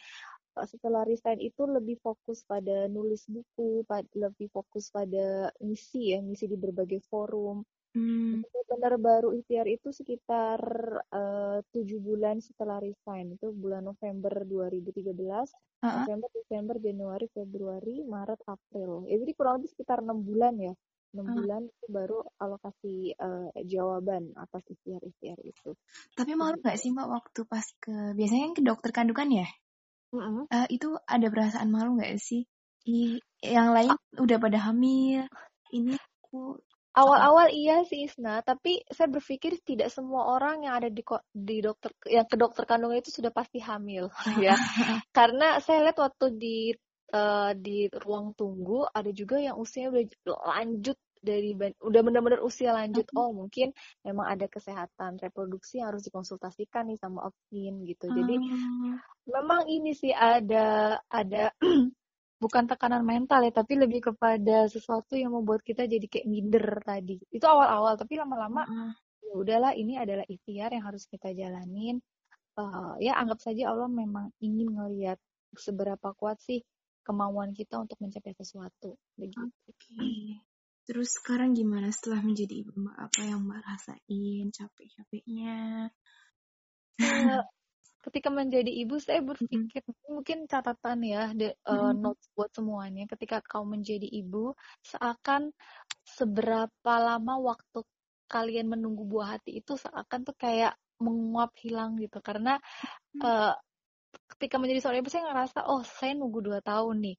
eh, 0.61 0.67
setelah 0.69 1.09
resign 1.09 1.41
itu 1.41 1.65
lebih 1.65 1.97
fokus 2.05 2.45
pada 2.45 2.85
nulis 2.91 3.25
buku, 3.31 3.87
lebih 4.13 4.53
fokus 4.53 4.93
pada 4.93 5.49
misi 5.65 6.13
ya, 6.13 6.21
misi 6.21 6.51
di 6.51 6.59
berbagai 6.59 7.01
forum. 7.09 7.65
Hmm. 7.91 8.47
Benar 8.71 9.03
baru 9.03 9.35
ikhtiar 9.35 9.67
itu 9.67 9.91
sekitar 9.91 10.63
eh, 11.11 11.59
tujuh 11.75 11.99
bulan 11.99 12.39
setelah 12.39 12.79
resign 12.79 13.35
itu 13.35 13.51
bulan 13.51 13.83
November 13.83 14.47
2013, 14.47 15.11
uh-huh. 15.11 16.07
November, 16.07 16.29
Desember, 16.31 16.77
Januari, 16.79 17.27
Februari, 17.35 18.07
Maret, 18.07 18.41
April. 18.47 19.11
Ya, 19.11 19.19
jadi 19.19 19.33
kurang 19.35 19.59
lebih 19.59 19.75
sekitar 19.75 20.07
enam 20.07 20.23
bulan 20.23 20.55
ya 20.63 20.75
enam 21.11 21.27
uh. 21.27 21.35
bulan 21.35 21.63
itu 21.67 21.87
baru 21.91 22.19
alokasi 22.39 22.95
uh, 23.19 23.51
jawaban 23.67 24.31
atas 24.39 24.63
ikhtiar-ikhtiar 24.71 25.39
itu. 25.43 25.75
Tapi 26.15 26.33
malu 26.39 26.63
nggak 26.63 26.79
sih 26.79 26.95
mbak 26.95 27.11
waktu 27.11 27.41
pas 27.51 27.67
ke 27.83 28.15
biasanya 28.15 28.55
ke 28.55 28.63
dokter 28.63 28.91
kandungan 28.95 29.43
ya? 29.43 29.49
-hmm. 30.15 30.47
uh, 30.47 30.67
itu 30.71 30.95
ada 31.07 31.27
perasaan 31.27 31.69
malu 31.71 31.99
nggak 31.99 32.15
sih? 32.23 32.47
I, 32.87 33.21
yang 33.43 33.75
lain 33.75 33.93
uh. 33.93 34.23
udah 34.23 34.39
pada 34.39 34.59
hamil, 34.71 35.27
ini 35.75 35.99
aku 35.99 36.63
Awal-awal 36.91 37.55
iya 37.55 37.87
sih 37.87 38.11
Isna, 38.11 38.43
tapi 38.43 38.83
saya 38.91 39.07
berpikir 39.07 39.63
tidak 39.63 39.95
semua 39.95 40.27
orang 40.27 40.67
yang 40.67 40.75
ada 40.75 40.91
di 40.91 41.07
di 41.31 41.63
dokter 41.63 41.95
yang 42.11 42.27
ke 42.27 42.35
dokter 42.35 42.67
kandungan 42.67 42.99
itu 42.99 43.15
sudah 43.15 43.31
pasti 43.31 43.63
hamil 43.63 44.11
ya. 44.43 44.59
Karena 45.17 45.63
saya 45.63 45.87
lihat 45.87 46.03
waktu 46.03 46.35
di 46.35 46.75
uh, 47.15 47.55
di 47.55 47.87
ruang 47.95 48.35
tunggu 48.35 48.91
ada 48.91 49.11
juga 49.15 49.39
yang 49.39 49.55
usianya 49.55 49.95
udah 49.95 50.39
lanjut 50.59 50.99
dari 51.21 51.53
udah 51.79 52.01
benar-benar 52.01 52.41
usia 52.41 52.73
lanjut. 52.73 53.05
Oh, 53.13 53.31
mungkin 53.31 53.77
memang 54.03 54.27
ada 54.27 54.49
kesehatan 54.49 55.21
reproduksi 55.21 55.79
yang 55.79 55.93
harus 55.93 56.09
dikonsultasikan 56.09 56.89
nih 56.89 56.99
sama 56.99 57.29
Opin 57.29 57.85
gitu. 57.85 58.09
Jadi 58.09 58.35
uh. 58.41 58.97
memang 59.29 59.69
ini 59.69 59.93
sih 59.93 60.11
ada 60.11 60.99
ada 61.07 61.53
bukan 62.41 62.65
tekanan 62.65 63.05
mental 63.05 63.45
ya, 63.45 63.53
tapi 63.53 63.77
lebih 63.77 64.11
kepada 64.11 64.67
sesuatu 64.67 65.15
yang 65.15 65.37
membuat 65.37 65.61
kita 65.61 65.85
jadi 65.85 66.03
kayak 66.09 66.27
minder 66.27 66.81
tadi. 66.81 67.21
Itu 67.29 67.45
awal-awal, 67.45 68.01
tapi 68.01 68.17
lama-lama 68.17 68.65
ya 69.21 69.33
udahlah 69.37 69.73
ini 69.77 70.01
adalah 70.01 70.25
ikhtiar 70.25 70.73
yang 70.73 70.89
harus 70.89 71.05
kita 71.07 71.31
jalanin. 71.37 72.01
Uh, 72.59 72.99
ya 72.99 73.15
anggap 73.15 73.39
saja 73.39 73.71
Allah 73.71 73.87
memang 73.87 74.35
ingin 74.43 74.75
ngelihat 74.75 75.21
seberapa 75.55 76.13
kuat 76.19 76.43
sih 76.43 76.65
kemauan 77.07 77.53
kita 77.53 77.79
untuk 77.79 78.01
mencapai 78.01 78.35
sesuatu. 78.35 78.97
Begitu. 79.15 79.47
Okay. 79.71 80.41
Terus 80.89 81.15
sekarang 81.23 81.55
gimana 81.55 81.93
setelah 81.95 82.25
menjadi 82.25 82.67
ibu 82.67 82.75
mbak? 82.75 82.97
Apa 82.99 83.21
yang 83.23 83.47
mbak 83.47 83.63
rasain? 83.63 84.51
Capek-capeknya? 84.51 85.89
Uh, 87.01 87.45
ketika 88.01 88.33
menjadi 88.33 88.73
ibu 88.73 88.97
saya 88.97 89.21
berpikir 89.21 89.85
mm 89.85 89.93
-hmm. 89.93 90.09
mungkin 90.09 90.39
catatan 90.49 90.99
ya 91.05 91.23
de, 91.37 91.53
uh, 91.69 91.93
notes 91.93 92.33
buat 92.33 92.49
semuanya. 92.53 93.05
Ketika 93.05 93.45
kau 93.45 93.69
menjadi 93.69 94.09
ibu 94.09 94.57
seakan 94.81 95.53
seberapa 96.05 96.95
lama 96.97 97.35
waktu 97.41 97.85
kalian 98.31 98.73
menunggu 98.73 99.05
buah 99.05 99.37
hati 99.37 99.61
itu 99.61 99.77
seakan 99.77 100.25
tuh 100.25 100.37
kayak 100.39 100.73
menguap 101.01 101.53
hilang 101.61 102.01
gitu. 102.01 102.25
Karena 102.25 102.57
uh, 103.21 103.53
ketika 104.37 104.57
menjadi 104.57 104.81
seorang 104.81 105.01
ibu 105.05 105.11
saya 105.13 105.29
ngerasa 105.29 105.59
oh 105.69 105.85
saya 105.85 106.17
nunggu 106.17 106.41
dua 106.41 106.59
tahun 106.65 106.97
nih. 107.05 107.17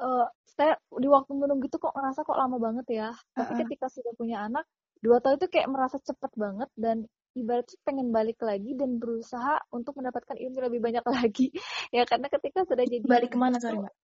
Uh, 0.00 0.24
saya 0.46 0.80
di 0.96 1.08
waktu 1.10 1.32
menunggu 1.36 1.68
itu 1.68 1.76
kok 1.76 1.92
ngerasa 1.92 2.22
kok 2.22 2.38
lama 2.38 2.56
banget 2.62 2.86
ya. 2.94 3.10
Tapi 3.34 3.42
uh 3.42 3.54
-uh. 3.54 3.58
ketika 3.66 3.86
sudah 3.90 4.12
punya 4.14 4.46
anak 4.46 4.64
dua 5.00 5.18
tahun 5.18 5.40
itu 5.40 5.48
kayak 5.50 5.68
merasa 5.72 5.96
cepet 5.98 6.32
banget 6.36 6.70
dan 6.78 7.08
ibaratnya 7.36 7.78
pengen 7.86 8.08
balik 8.10 8.42
lagi 8.42 8.74
dan 8.74 8.98
berusaha 8.98 9.62
untuk 9.70 9.98
mendapatkan 9.98 10.36
ilmu 10.36 10.58
lebih 10.66 10.80
banyak 10.82 11.04
lagi. 11.16 11.48
Ya 11.94 12.02
karena 12.06 12.26
ketika 12.30 12.66
sudah 12.66 12.84
jadi 12.86 13.04
balik 13.06 13.34
ke 13.34 13.38
mana 13.38 13.58
sorry 13.62 13.82
mbak? 13.82 13.94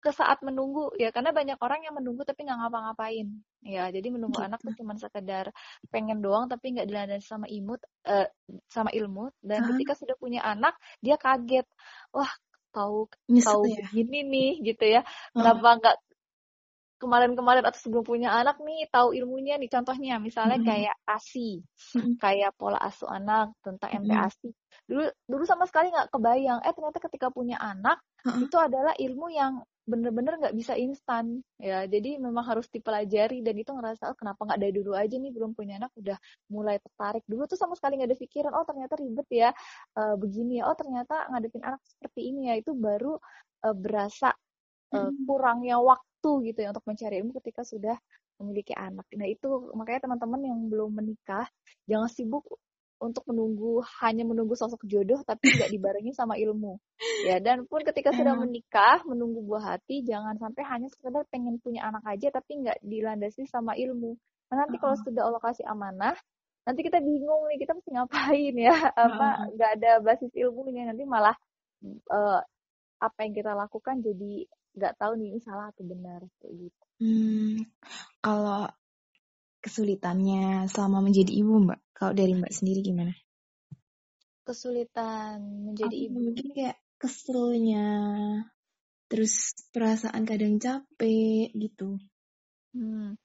ke 0.00 0.16
saat 0.16 0.40
menunggu 0.40 0.96
ya 0.96 1.12
karena 1.12 1.28
banyak 1.28 1.60
orang 1.60 1.84
yang 1.84 1.92
menunggu 1.92 2.24
tapi 2.24 2.48
nggak 2.48 2.56
ngapa-ngapain. 2.56 3.28
Ya 3.60 3.92
jadi 3.92 4.08
menunggu 4.08 4.40
gitu. 4.40 4.48
anak 4.48 4.60
tuh 4.64 4.72
cuma 4.80 4.96
sekedar 4.96 5.52
pengen 5.92 6.24
doang 6.24 6.48
tapi 6.48 6.72
nggak 6.72 6.88
dilandasi 6.88 7.28
sama 7.28 7.44
imut 7.52 7.84
uh, 8.08 8.24
sama 8.72 8.88
ilmu. 8.96 9.28
Dan 9.44 9.60
uh-huh. 9.60 9.76
ketika 9.76 9.92
sudah 10.00 10.16
punya 10.16 10.40
anak 10.40 10.72
dia 11.04 11.20
kaget. 11.20 11.68
Wah 12.16 12.32
tahu 12.72 13.12
tahu 13.44 13.62
ya? 13.68 13.84
begini 13.92 14.24
nih 14.24 14.50
gitu 14.72 14.84
ya. 14.88 15.04
Kenapa 15.36 15.68
nggak 15.76 15.96
kemarin-kemarin 17.00 17.64
atau 17.64 17.80
sebelum 17.80 18.04
punya 18.04 18.36
anak 18.36 18.60
nih 18.60 18.84
tahu 18.92 19.16
ilmunya 19.16 19.56
nih 19.56 19.72
contohnya 19.72 20.20
misalnya 20.20 20.60
mm 20.60 20.62
-hmm. 20.62 20.70
kayak 20.70 20.96
ASI, 21.08 21.50
mm 21.64 21.98
-hmm. 21.98 22.14
kayak 22.20 22.50
pola 22.60 22.76
asuh 22.76 23.08
anak 23.08 23.56
tentang 23.64 23.90
MPASI. 24.04 24.52
Dulu 24.84 25.08
dulu 25.24 25.44
sama 25.48 25.64
sekali 25.64 25.88
nggak 25.88 26.12
kebayang. 26.12 26.60
Eh 26.60 26.72
ternyata 26.76 27.00
ketika 27.00 27.32
punya 27.32 27.56
anak 27.56 28.04
mm 28.22 28.30
-hmm. 28.36 28.44
itu 28.44 28.56
adalah 28.60 28.92
ilmu 29.00 29.26
yang 29.32 29.64
bener-bener 29.90 30.38
nggak 30.38 30.54
bisa 30.54 30.76
instan 30.76 31.40
ya. 31.56 31.88
Jadi 31.88 32.20
memang 32.20 32.44
harus 32.46 32.68
dipelajari 32.68 33.42
dan 33.42 33.56
itu 33.56 33.72
ngerasa 33.72 34.12
oh, 34.12 34.16
kenapa 34.16 34.46
nggak 34.46 34.60
dari 34.60 34.72
dulu 34.76 34.92
aja 34.94 35.16
nih 35.16 35.32
belum 35.34 35.56
punya 35.56 35.80
anak 35.82 35.90
udah 35.96 36.14
mulai 36.52 36.76
tertarik. 36.78 37.24
Dulu 37.26 37.48
tuh 37.48 37.58
sama 37.58 37.74
sekali 37.74 37.98
nggak 37.98 38.10
ada 38.12 38.18
pikiran 38.20 38.52
oh 38.54 38.62
ternyata 38.68 38.94
ribet 39.00 39.28
ya 39.32 39.50
uh, 39.98 40.14
begini 40.14 40.60
ya. 40.62 40.70
Oh 40.70 40.76
ternyata 40.76 41.26
ngadepin 41.32 41.64
anak 41.64 41.80
seperti 41.82 42.20
ini 42.30 42.52
ya. 42.52 42.54
Itu 42.60 42.76
baru 42.76 43.18
uh, 43.66 43.74
berasa 43.74 44.30
uh, 44.94 45.10
kurangnya 45.26 45.76
waktu 45.78 46.52
gitu 46.52 46.58
ya 46.64 46.68
untuk 46.74 46.84
mencari 46.86 47.22
ilmu 47.22 47.32
ketika 47.40 47.62
sudah 47.64 47.96
memiliki 48.40 48.72
anak. 48.72 49.04
Nah 49.14 49.28
itu 49.28 49.72
makanya 49.76 50.08
teman-teman 50.08 50.40
yang 50.40 50.58
belum 50.72 50.96
menikah 50.96 51.46
jangan 51.84 52.08
sibuk 52.08 52.44
untuk 53.00 53.24
menunggu 53.32 53.80
hanya 54.04 54.28
menunggu 54.28 54.52
sosok 54.52 54.84
jodoh 54.84 55.24
tapi 55.24 55.48
nggak 55.56 55.72
dibarengi 55.72 56.12
sama 56.12 56.36
ilmu. 56.36 56.76
Ya 57.24 57.40
dan 57.40 57.64
pun 57.68 57.84
ketika 57.84 58.12
sudah 58.12 58.36
menikah 58.36 59.04
menunggu 59.08 59.44
buah 59.44 59.76
hati 59.76 60.04
jangan 60.04 60.36
sampai 60.36 60.62
hanya 60.68 60.88
sekedar 60.92 61.24
pengen 61.32 61.60
punya 61.60 61.88
anak 61.88 62.04
aja 62.04 62.32
tapi 62.32 62.60
nggak 62.64 62.80
dilandasi 62.84 63.48
sama 63.48 63.76
ilmu. 63.76 64.16
Nah, 64.50 64.66
nanti 64.66 64.82
kalau 64.82 64.98
sudah 64.98 65.30
Allah 65.30 65.40
kasih 65.40 65.64
amanah 65.68 66.16
nanti 66.60 66.84
kita 66.84 67.00
bingung 67.00 67.48
nih 67.48 67.58
kita 67.64 67.72
mesti 67.72 67.90
ngapain 67.96 68.54
ya? 68.56 68.76
Apa 69.08 69.48
nggak 69.56 69.70
ada 69.80 69.92
basis 70.04 70.32
ilmunya 70.36 70.92
nanti 70.92 71.08
malah 71.08 71.36
uh, 72.12 72.40
apa 73.00 73.18
yang 73.24 73.32
kita 73.32 73.56
lakukan 73.56 74.04
jadi 74.04 74.44
nggak 74.74 74.94
tahu 74.98 75.12
nih 75.18 75.34
ini 75.34 75.40
salah 75.42 75.70
atau 75.70 75.84
benar 75.86 76.20
kayak 76.38 76.54
gitu. 76.68 76.84
Hmm, 77.00 77.64
kalau 78.20 78.68
kesulitannya 79.60 80.68
selama 80.68 81.04
menjadi 81.04 81.32
ibu 81.32 81.60
mbak, 81.60 81.80
kalau 81.96 82.12
dari 82.16 82.32
mbak 82.36 82.52
sendiri 82.52 82.80
gimana? 82.80 83.12
Kesulitan 84.44 85.40
menjadi 85.70 85.96
Aku 85.96 86.04
ibu 86.10 86.16
mungkin 86.20 86.48
kayak 86.56 86.76
keselnya, 87.00 87.88
terus 89.08 89.56
perasaan 89.72 90.24
kadang 90.28 90.60
capek 90.60 91.52
gitu. 91.56 91.96
Hmm, 92.76 93.16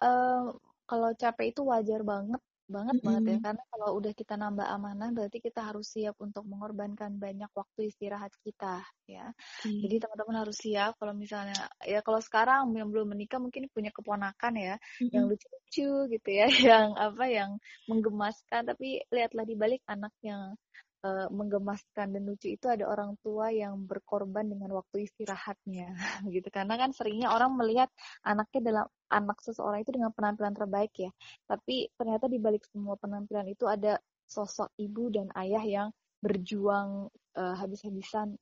uh, 0.00 0.54
kalau 0.86 1.10
capek 1.18 1.50
itu 1.50 1.62
wajar 1.66 2.00
banget 2.06 2.40
banget 2.66 2.98
banget 2.98 3.22
ya 3.30 3.38
karena 3.46 3.62
kalau 3.70 3.88
udah 4.02 4.12
kita 4.12 4.34
nambah 4.34 4.66
amanah 4.66 5.08
berarti 5.14 5.38
kita 5.38 5.60
harus 5.62 5.86
siap 5.86 6.18
untuk 6.18 6.42
mengorbankan 6.50 7.14
banyak 7.14 7.46
waktu 7.54 7.94
istirahat 7.94 8.34
kita 8.42 8.82
ya 9.06 9.30
hmm. 9.62 9.80
jadi 9.86 10.02
teman-teman 10.02 10.36
harus 10.42 10.58
siap 10.58 10.98
kalau 10.98 11.14
misalnya 11.14 11.54
ya 11.86 12.02
kalau 12.02 12.18
sekarang 12.18 12.74
yang 12.74 12.90
belum 12.90 13.14
menikah 13.14 13.38
mungkin 13.38 13.70
punya 13.70 13.94
keponakan 13.94 14.54
ya 14.58 14.74
hmm. 14.98 15.14
yang 15.14 15.24
lucu-lucu 15.30 16.10
gitu 16.10 16.30
ya 16.30 16.46
yang 16.74 16.98
apa 16.98 17.24
yang 17.30 17.50
menggemaskan 17.86 18.66
tapi 18.66 18.98
lihatlah 19.14 19.46
di 19.46 19.54
balik 19.54 19.82
anak 19.86 20.10
yang 20.26 20.58
uh, 21.06 21.26
menggemaskan 21.30 22.10
dan 22.10 22.22
lucu 22.26 22.58
itu 22.58 22.66
ada 22.66 22.90
orang 22.90 23.14
tua 23.22 23.54
yang 23.54 23.86
berkorban 23.86 24.50
dengan 24.50 24.74
waktu 24.74 25.06
istirahatnya 25.06 25.94
gitu. 26.34 26.48
Karena 26.50 26.74
kan 26.74 26.90
seringnya 26.90 27.30
orang 27.30 27.54
melihat 27.54 27.88
anaknya 28.26 28.60
dalam 28.62 28.86
anak 29.14 29.38
seseorang 29.46 29.86
itu 29.86 29.94
dengan 29.94 30.10
penampilan 30.10 30.54
terbaik 30.58 30.92
ya. 30.98 31.10
Tapi 31.46 31.86
ternyata 31.94 32.26
di 32.26 32.38
balik 32.42 32.66
semua 32.66 32.98
penampilan 32.98 33.46
itu 33.46 33.70
ada 33.70 34.02
sosok 34.26 34.74
ibu 34.82 35.06
dan 35.14 35.30
ayah 35.38 35.62
yang 35.62 35.88
berjuang 36.18 37.06
uh, 37.38 37.54
habis-habisan 37.54 38.34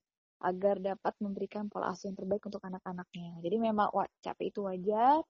agar 0.44 0.76
dapat 0.76 1.16
memberikan 1.24 1.72
pola 1.72 1.96
asuh 1.96 2.12
yang 2.12 2.16
terbaik 2.20 2.44
untuk 2.44 2.60
anak-anaknya. 2.60 3.40
Jadi 3.40 3.56
memang 3.56 3.88
wah, 3.96 4.04
capek 4.20 4.52
itu 4.52 4.60
wajar 4.68 5.24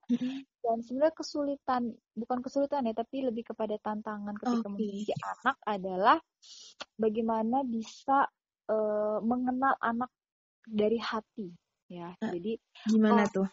dan 0.64 0.76
sebenarnya 0.82 1.14
kesulitan 1.14 1.82
bukan 2.18 2.38
kesulitan 2.42 2.88
ya 2.90 2.94
tapi 2.96 3.22
lebih 3.22 3.54
kepada 3.54 3.78
tantangan 3.78 4.34
ketika 4.34 4.68
okay. 4.74 5.14
anak 5.14 5.56
adalah 5.62 6.18
bagaimana 6.98 7.62
bisa 7.62 8.26
uh, 8.68 9.18
mengenal 9.22 9.78
anak 9.78 10.10
dari 10.66 10.98
hati 10.98 11.54
ya. 11.86 12.16
Uh, 12.18 12.32
Jadi 12.34 12.58
gimana 12.90 13.28
oh, 13.30 13.44
tuh? 13.44 13.48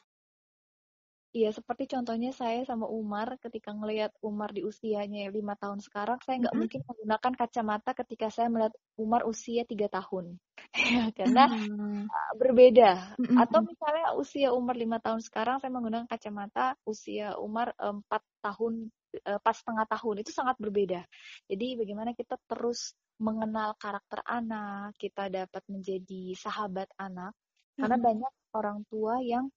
Iya, 1.32 1.56
seperti 1.56 1.88
contohnya 1.88 2.36
saya 2.36 2.60
sama 2.68 2.92
Umar 2.92 3.40
ketika 3.40 3.72
ngelihat 3.72 4.12
Umar 4.20 4.52
di 4.52 4.68
usianya 4.68 5.32
lima 5.32 5.56
tahun 5.56 5.80
sekarang, 5.80 6.20
saya 6.28 6.44
nggak 6.44 6.52
mm 6.52 6.60
-hmm. 6.60 6.60
mungkin 6.60 6.82
menggunakan 6.84 7.34
kacamata 7.40 7.92
ketika 8.04 8.28
saya 8.28 8.52
melihat 8.52 8.76
Umar 9.00 9.24
usia 9.24 9.64
tiga 9.64 9.88
tahun, 9.88 10.36
ya 10.92 11.08
karena 11.16 11.48
mm 11.48 11.72
-hmm. 11.72 12.00
berbeda. 12.36 13.16
Mm 13.16 13.24
-hmm. 13.24 13.38
Atau 13.48 13.64
misalnya 13.64 14.08
usia 14.20 14.52
Umar 14.52 14.76
lima 14.76 15.00
tahun 15.00 15.24
sekarang, 15.24 15.64
saya 15.64 15.72
menggunakan 15.72 16.12
kacamata 16.12 16.76
usia 16.84 17.40
Umar 17.40 17.72
empat 17.80 18.28
tahun, 18.44 18.92
empat 19.24 19.56
setengah 19.56 19.88
tahun 19.88 20.16
itu 20.28 20.36
sangat 20.36 20.60
berbeda. 20.60 21.08
Jadi 21.48 21.80
bagaimana 21.80 22.12
kita 22.12 22.36
terus 22.44 22.92
mengenal 23.24 23.80
karakter 23.80 24.20
anak, 24.28 25.00
kita 25.00 25.32
dapat 25.32 25.64
menjadi 25.72 26.36
sahabat 26.36 26.92
anak, 27.00 27.32
karena 27.80 27.96
mm 27.96 28.04
-hmm. 28.04 28.08
banyak 28.20 28.34
orang 28.52 28.84
tua 28.92 29.24
yang 29.24 29.48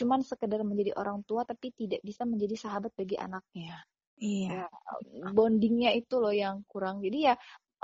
cuman 0.00 0.24
sekedar 0.24 0.64
menjadi 0.64 0.96
orang 0.96 1.20
tua 1.28 1.44
tapi 1.44 1.76
tidak 1.76 2.00
bisa 2.00 2.24
menjadi 2.24 2.56
sahabat 2.56 2.96
bagi 2.96 3.20
anaknya. 3.20 3.76
Iya. 4.20 4.68
Ya, 4.68 5.28
bondingnya 5.32 5.92
itu 5.92 6.16
loh 6.16 6.32
yang 6.32 6.64
kurang. 6.64 7.04
Jadi 7.04 7.28
ya 7.28 7.34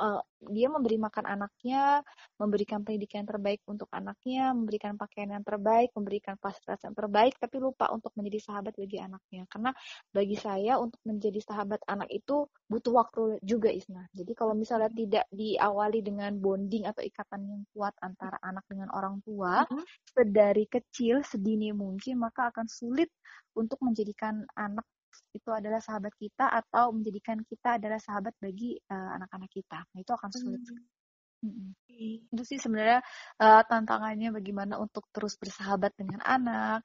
uh, 0.00 0.22
dia 0.46 0.68
memberi 0.68 1.00
makan 1.00 1.24
anaknya, 1.26 2.04
memberikan 2.36 2.84
pendidikan 2.84 3.24
yang 3.24 3.30
terbaik 3.32 3.60
untuk 3.66 3.88
anaknya, 3.90 4.52
memberikan 4.52 4.94
pakaian 4.94 5.32
yang 5.32 5.44
terbaik, 5.44 5.90
memberikan 5.96 6.36
fasilitas 6.38 6.80
yang 6.84 6.94
terbaik, 6.94 7.34
tapi 7.40 7.56
lupa 7.58 7.88
untuk 7.90 8.12
menjadi 8.14 8.52
sahabat 8.52 8.76
bagi 8.76 8.98
anaknya. 9.00 9.42
Karena 9.48 9.70
bagi 10.12 10.36
saya 10.36 10.78
untuk 10.78 11.00
menjadi 11.02 11.40
sahabat 11.42 11.80
anak 11.88 12.08
itu 12.12 12.46
butuh 12.68 12.92
waktu 12.94 13.22
juga 13.42 13.72
Isna. 13.72 14.06
Jadi 14.12 14.32
kalau 14.36 14.52
misalnya 14.52 14.92
tidak 14.92 15.24
diawali 15.32 16.04
dengan 16.04 16.36
bonding 16.36 16.84
atau 16.86 17.02
ikatan 17.02 17.42
yang 17.48 17.62
kuat 17.72 17.96
antara 18.04 18.36
anak 18.44 18.62
dengan 18.68 18.92
orang 18.92 19.18
tua, 19.24 19.64
mm 19.66 19.72
-hmm. 19.72 19.84
sedari 20.04 20.64
kecil 20.68 21.24
sedini 21.24 21.72
mungkin 21.72 22.20
maka 22.20 22.52
akan 22.52 22.68
sulit 22.68 23.08
untuk 23.56 23.80
menjadikan 23.80 24.44
anak 24.54 24.84
itu 25.32 25.50
adalah 25.52 25.80
sahabat 25.80 26.12
kita 26.16 26.48
atau 26.48 26.92
menjadikan 26.92 27.40
kita 27.44 27.76
adalah 27.80 28.00
sahabat 28.00 28.34
bagi 28.40 28.76
uh, 28.90 29.10
anak-anak 29.20 29.50
kita. 29.52 29.78
Nah, 29.82 29.98
itu 30.00 30.12
akan 30.12 30.30
sulit. 30.32 30.62
Hmm. 30.64 30.96
Hmm. 31.44 31.70
Itu 32.32 32.42
sih 32.42 32.58
sebenarnya 32.58 33.04
uh, 33.40 33.62
tantangannya 33.68 34.32
bagaimana 34.32 34.80
untuk 34.80 35.08
terus 35.12 35.36
bersahabat 35.36 35.92
dengan 35.94 36.24
anak, 36.24 36.84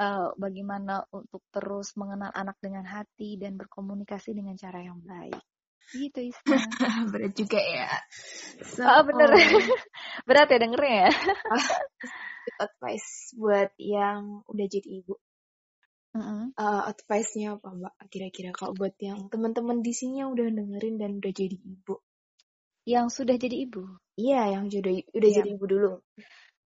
uh, 0.00 0.32
bagaimana 0.36 1.04
untuk 1.10 1.42
terus 1.50 1.96
mengenal 1.98 2.30
anak 2.32 2.56
dengan 2.60 2.84
hati 2.86 3.40
dan 3.40 3.56
berkomunikasi 3.56 4.36
dengan 4.36 4.54
cara 4.54 4.84
yang 4.84 5.00
baik. 5.02 5.40
Gitu 5.88 6.32
Isna. 6.32 6.58
Berat 7.12 7.32
juga 7.32 7.60
ya. 7.60 7.88
So, 8.60 8.84
oh, 8.84 9.02
bener. 9.08 9.32
Berat 10.28 10.52
ya 10.52 10.58
dengernya 10.60 11.08
ya. 11.08 11.10
advice 12.64 13.36
buat 13.36 13.76
yang 13.76 14.40
udah 14.48 14.66
jadi 14.68 15.04
ibu 15.04 15.20
uh, 16.16 16.82
advice-nya 16.88 17.60
apa 17.60 17.68
Mbak 17.68 17.94
kira-kira 18.08 18.50
kalau 18.54 18.72
buat 18.72 18.96
yang 19.00 19.28
teman-teman 19.28 19.84
di 19.84 19.92
sini 19.92 20.24
yang 20.24 20.32
udah 20.32 20.48
dengerin 20.48 20.96
dan 20.96 21.10
udah 21.20 21.32
jadi 21.32 21.56
ibu? 21.56 21.94
Yang 22.88 23.06
sudah 23.20 23.36
jadi 23.36 23.56
ibu? 23.68 23.84
Iya, 24.16 24.56
yang 24.56 24.64
sudah 24.72 24.92
udah 25.12 25.28
yeah. 25.28 25.36
jadi 25.36 25.48
ibu 25.52 25.64
dulu. 25.68 25.92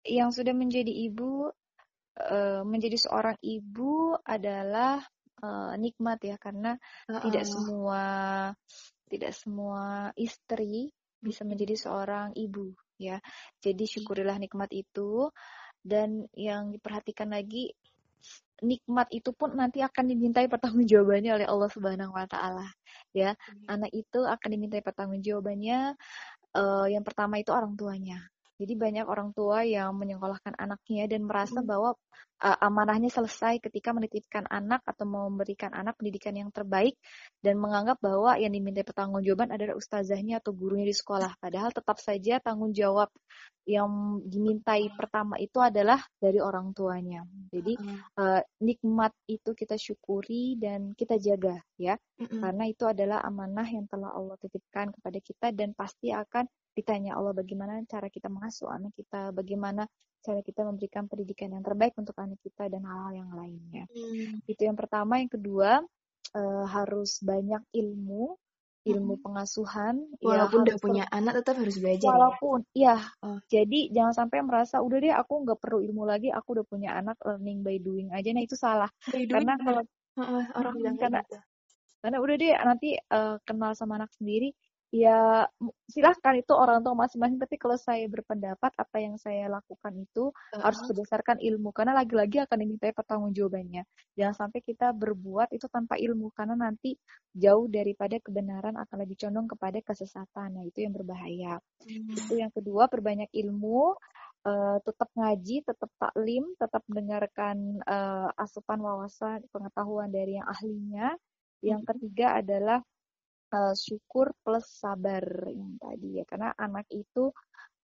Yang 0.04 0.30
sudah 0.41 0.54
menjadi 0.58 0.91
ibu, 0.91 1.48
uh, 2.20 2.62
menjadi 2.67 2.98
seorang 3.00 3.38
ibu 3.39 4.20
adalah 4.26 5.00
uh, 5.39 5.74
nikmat 5.80 6.20
ya 6.22 6.36
karena 6.36 6.76
tidak 7.08 7.46
semua 7.48 8.04
tidak 9.12 9.32
semua 9.36 10.12
istri 10.15 10.91
bisa 11.22 11.46
menjadi 11.48 11.76
seorang 11.78 12.34
ibu 12.36 12.74
ya. 12.98 13.17
Jadi 13.62 13.84
syukurilah 13.88 14.38
nikmat 14.38 14.70
itu 14.74 15.30
dan 15.82 16.30
yang 16.38 16.70
diperhatikan 16.70 17.34
lagi 17.34 17.74
nikmat 18.62 19.10
itu 19.12 19.34
pun 19.36 19.52
nanti 19.58 19.84
akan 19.84 20.06
dimintai 20.08 20.47
pertanggungjawabannya 20.47 21.32
oleh 21.43 21.47
Allah 21.50 21.69
Subhanahu 21.74 22.15
wa 22.15 22.26
taala. 22.30 22.69
Ya, 23.12 23.36
hmm. 23.36 23.67
anak 23.67 23.91
itu 23.91 24.19
akan 24.24 24.50
dimintai 24.54 24.82
pertanggungjawabannya 24.86 25.97
uh, 26.56 26.88
yang 26.88 27.04
pertama 27.04 27.41
itu 27.41 27.52
orang 27.52 27.76
tuanya. 27.76 28.31
Jadi 28.62 28.78
banyak 28.78 29.10
orang 29.10 29.34
tua 29.34 29.65
yang 29.65 29.97
menyekolahkan 29.97 30.54
anaknya 30.54 31.10
dan 31.10 31.26
merasa 31.26 31.65
hmm. 31.65 31.65
bahwa 31.65 31.97
uh, 32.45 32.58
amanahnya 32.62 33.10
selesai 33.10 33.58
ketika 33.58 33.89
menitipkan 33.89 34.45
anak 34.54 34.86
atau 34.86 35.10
memberikan 35.10 35.74
anak 35.74 35.97
pendidikan 35.97 36.38
yang 36.38 36.54
terbaik 36.54 36.93
dan 37.41 37.58
menganggap 37.58 37.97
bahwa 37.97 38.38
yang 38.38 38.54
diminta 38.54 38.86
pertanggungjawaban 38.86 39.50
adalah 39.50 39.74
ustazahnya 39.74 40.38
atau 40.45 40.54
gurunya 40.54 40.86
di 40.86 40.93
sekolah. 40.93 41.41
Padahal 41.41 41.74
tetap 41.74 41.97
saja 41.97 42.38
tanggung 42.38 42.69
jawab 42.69 43.10
yang 43.65 44.21
dimintai 44.26 44.93
pertama 44.93 45.41
itu 45.41 45.58
adalah 45.58 45.97
dari 46.21 46.38
orang 46.38 46.74
tuanya. 46.78 47.26
Jadi 47.50 47.78
uh, 48.21 48.41
nikmat 48.62 49.13
itu 49.26 49.58
kita 49.58 49.74
syukuri 49.74 50.58
dan 50.62 50.93
kita 50.93 51.17
jaga 51.17 51.58
ya. 51.82 51.97
Karena 52.21 52.69
itu 52.69 52.86
adalah 52.86 53.26
amanah 53.26 53.65
yang 53.65 53.89
telah 53.89 54.13
Allah 54.13 54.38
titipkan 54.38 54.93
kepada 54.93 55.17
kita 55.17 55.47
dan 55.50 55.74
pasti 55.74 56.13
akan 56.13 56.45
ditanya 56.71 57.19
Allah 57.19 57.36
bagaimana 57.36 57.84
cara 57.88 58.07
kita 58.07 58.31
mengasuh 58.31 58.71
anak 58.71 58.95
kita, 58.95 59.36
bagaimana 59.36 59.84
cara 60.21 60.39
kita 60.39 60.62
memberikan 60.63 61.10
pendidikan 61.10 61.51
yang 61.51 61.65
terbaik 61.65 61.97
untuk 61.97 62.15
anak 62.21 62.39
kita 62.39 62.69
dan 62.69 62.86
hal-hal 62.86 63.25
yang 63.25 63.31
lainnya. 63.34 63.86
Hmm. 63.91 64.39
Itu 64.45 64.62
yang 64.69 64.77
pertama, 64.77 65.19
yang 65.19 65.31
kedua 65.31 65.81
uh, 66.38 66.65
harus 66.69 67.19
banyak 67.19 67.60
ilmu, 67.73 68.38
ilmu 68.88 69.13
hmm. 69.17 69.23
pengasuhan. 69.25 69.95
Ya, 70.21 70.25
walaupun 70.31 70.60
ya, 70.62 70.65
udah 70.65 70.77
punya 70.79 71.03
anak 71.10 71.34
tetap 71.43 71.60
harus 71.60 71.75
belajar. 71.81 72.07
Ya? 72.07 72.13
Walaupun, 72.13 72.60
ya. 72.71 72.95
ya. 72.95 72.97
Oh. 73.25 73.39
Jadi 73.49 73.79
jangan 73.91 74.13
sampai 74.25 74.39
merasa 74.45 74.79
udah 74.79 74.97
deh 75.01 75.13
aku 75.13 75.34
nggak 75.43 75.60
perlu 75.60 75.79
ilmu 75.84 76.03
lagi, 76.07 76.29
aku 76.31 76.62
udah 76.62 76.65
punya 76.69 76.95
anak 76.95 77.17
learning 77.25 77.65
by 77.65 77.77
doing 77.81 78.07
aja. 78.13 78.29
Nah 78.31 78.43
itu 78.45 78.55
salah. 78.55 78.89
By 79.10 79.25
karena 79.27 79.57
kalau 79.60 79.84
orang 80.55 80.73
bilang 80.75 80.97
karena, 80.99 81.21
gitu. 81.23 81.39
karena 82.03 82.17
udah 82.19 82.36
deh 82.36 82.51
nanti 82.62 82.89
uh, 82.99 83.36
kenal 83.47 83.71
sama 83.73 83.95
anak 83.97 84.12
sendiri 84.15 84.51
ya 84.91 85.47
silahkan 85.88 86.36
itu 86.36 86.51
orang 86.51 86.84
tua 86.84 86.91
masing-masing 86.91 87.39
tapi 87.39 87.56
kalau 87.56 87.80
saya 87.80 88.04
berpendapat 88.12 88.75
apa 88.75 88.97
yang 88.99 89.15
saya 89.15 89.47
lakukan 89.47 89.95
itu 89.95 90.36
uh-huh. 90.36 90.60
harus 90.60 90.84
berdasarkan 90.84 91.39
ilmu 91.39 91.71
karena 91.71 91.95
lagi-lagi 91.95 92.43
akan 92.43 92.60
dimintai 92.60 92.91
pertanggungjawabannya 92.91 93.88
jangan 94.19 94.36
sampai 94.36 94.60
kita 94.60 94.91
berbuat 94.91 95.56
itu 95.56 95.71
tanpa 95.71 95.95
ilmu 95.95 96.36
karena 96.36 96.60
nanti 96.60 96.99
jauh 97.32 97.71
daripada 97.71 98.19
kebenaran 98.19 98.75
akan 98.75 98.97
lebih 99.08 99.15
condong 99.15 99.47
kepada 99.47 99.80
kesesatan 99.80 100.60
nah 100.60 100.63
itu 100.67 100.84
yang 100.84 100.91
berbahaya 100.91 101.63
hmm. 101.88 102.12
itu 102.12 102.34
yang 102.36 102.51
kedua 102.51 102.91
perbanyak 102.91 103.32
ilmu 103.32 103.95
uh, 104.43 104.77
tetap 104.84 105.08
ngaji 105.15 105.63
tetap 105.63 105.88
taklim 105.95 106.51
tetap 106.60 106.84
mendengarkan 106.91 107.80
uh, 107.88 108.27
asupan 108.36 108.84
wawasan 108.84 109.39
pengetahuan 109.56 110.12
dari 110.12 110.36
yang 110.36 110.47
ahlinya 110.51 111.15
yang 111.63 111.80
hmm. 111.80 111.89
ketiga 111.95 112.43
adalah 112.43 112.84
uh, 113.52 113.76
syukur 113.76 114.34
plus 114.42 114.66
sabar 114.68 115.24
yang 115.52 115.78
tadi 115.78 116.20
ya. 116.20 116.24
Karena 116.26 116.56
anak 116.56 116.88
itu 116.92 117.32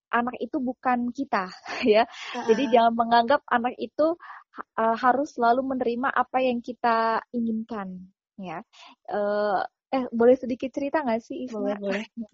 anak 0.07 0.39
itu 0.39 0.57
bukan 0.63 1.11
kita 1.11 1.51
ya. 1.95 2.07
Uh 2.33 2.45
jadi 2.47 2.63
jangan 2.71 2.93
menganggap 2.95 3.41
anak 3.47 3.75
itu 3.75 4.15
uh, 4.79 4.95
harus 4.95 5.35
selalu 5.35 5.75
menerima 5.75 6.09
apa 6.09 6.37
yang 6.41 6.63
kita 6.63 7.21
inginkan 7.35 8.07
ya. 8.39 8.63
Uh, 9.11 9.61
eh 9.87 10.03
boleh 10.11 10.35
sedikit 10.35 10.67
cerita 10.75 10.99
nggak 10.99 11.23
sih 11.23 11.47
Isma? 11.47 11.79
boleh 11.79 11.79
boleh 11.79 12.03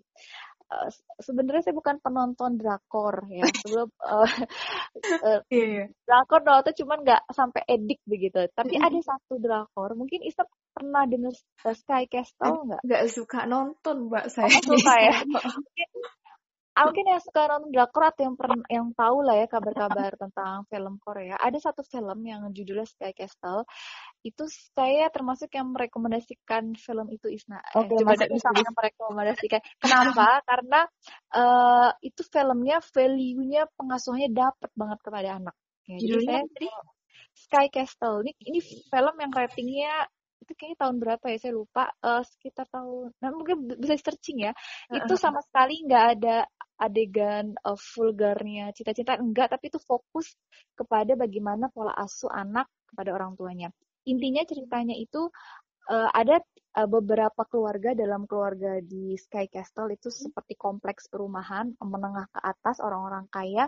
Uh, 0.71 0.89
sebenarnya 1.21 1.69
saya 1.69 1.75
bukan 1.77 2.01
penonton 2.01 2.57
drakor 2.57 3.29
ya 3.29 3.45
sebelum 3.61 3.93
uh, 4.01 4.25
uh, 4.25 5.39
yeah, 5.53 5.85
yeah. 5.85 5.87
drakor 6.07 6.41
tuh 6.41 6.73
cuman 6.81 7.03
nggak 7.05 7.21
sampai 7.29 7.61
edik 7.67 8.01
begitu 8.09 8.47
tapi 8.57 8.81
ada 8.81 8.97
satu 9.05 9.37
drakor 9.37 9.93
mungkin 9.93 10.25
Isma 10.25 10.49
pernah 10.73 11.05
denger 11.05 11.33
Sky 11.77 12.03
Castle 12.09 12.65
nggak? 12.65 12.81
Nggak 12.81 13.03
suka 13.13 13.45
nonton 13.45 14.09
mbak 14.09 14.27
saya. 14.33 14.49
Oh, 14.49 14.73
suka 14.73 14.93
ya. 14.97 15.15
mungkin, 15.61 15.89
ah, 16.73 16.83
mungkin 16.89 17.05
yang 17.13 17.21
suka 17.21 17.41
nonton 17.45 17.69
drakor 17.69 18.03
atau 18.09 18.21
yang 18.25 18.35
pernah 18.35 18.65
yang 18.67 18.87
tahu 18.97 19.17
lah 19.21 19.35
ya 19.37 19.47
kabar-kabar 19.47 20.11
tentang 20.17 20.65
film 20.67 20.97
Korea. 20.99 21.37
Ada 21.37 21.71
satu 21.71 21.85
film 21.85 22.19
yang 22.25 22.49
judulnya 22.49 22.89
Sky 22.89 23.13
Castle. 23.13 23.69
Itu 24.23 24.47
saya 24.47 25.11
termasuk 25.11 25.51
yang 25.51 25.75
merekomendasikan 25.75 26.79
film 26.79 27.11
itu 27.11 27.27
Isna. 27.27 27.59
Oke, 27.75 27.91
okay, 27.99 28.31
bisa 28.31 28.49
yang 28.55 28.71
merekomendasikan. 28.71 29.59
Kenapa? 29.83 30.39
Karena 30.49 30.81
uh, 31.35 31.91
itu 31.99 32.23
filmnya 32.23 32.79
value-nya 32.79 33.67
pengasuhannya 33.75 34.31
dapat 34.31 34.71
banget 34.79 34.99
kepada 35.03 35.29
anak. 35.43 35.55
Ya, 35.83 35.99
jadi 35.99 36.23
saya 36.23 36.43
Sky 37.35 37.67
Castle. 37.67 38.23
Ini 38.23 38.31
ini 38.47 38.59
film 38.63 39.15
yang 39.19 39.31
ratingnya 39.35 40.07
itu 40.39 40.51
kayaknya 40.55 40.77
tahun 40.87 40.95
berapa 41.03 41.25
ya? 41.27 41.37
Saya 41.43 41.53
lupa. 41.59 41.91
Uh, 41.99 42.23
sekitar 42.23 42.71
tahun 42.71 43.11
nah 43.19 43.29
mungkin 43.35 43.75
bisa 43.75 43.99
searching 43.99 44.47
ya. 44.47 44.55
Itu 44.87 45.19
sama 45.19 45.43
sekali 45.43 45.83
nggak 45.83 46.05
ada 46.15 46.47
adegan 46.79 47.59
uh, 47.59 47.75
vulgarnya 47.75 48.71
cita-cita 48.71 49.19
enggak. 49.19 49.51
Tapi 49.51 49.67
itu 49.67 49.83
fokus 49.83 50.31
kepada 50.79 51.19
bagaimana 51.19 51.67
pola 51.67 51.91
asuh 51.91 52.31
anak 52.31 52.71
kepada 52.87 53.11
orang 53.11 53.35
tuanya 53.35 53.67
intinya 54.07 54.43
ceritanya 54.43 54.95
itu 54.95 55.31
uh, 55.89 56.09
ada 56.11 56.39
uh, 56.79 56.89
beberapa 56.89 57.43
keluarga 57.47 57.95
dalam 57.95 58.27
keluarga 58.29 58.79
di 58.83 59.15
Sky 59.19 59.47
Castle 59.51 59.95
itu 59.95 60.11
seperti 60.11 60.55
kompleks 60.55 61.07
perumahan 61.11 61.75
menengah 61.79 62.27
ke 62.31 62.39
atas 62.43 62.79
orang-orang 62.79 63.27
kaya 63.31 63.67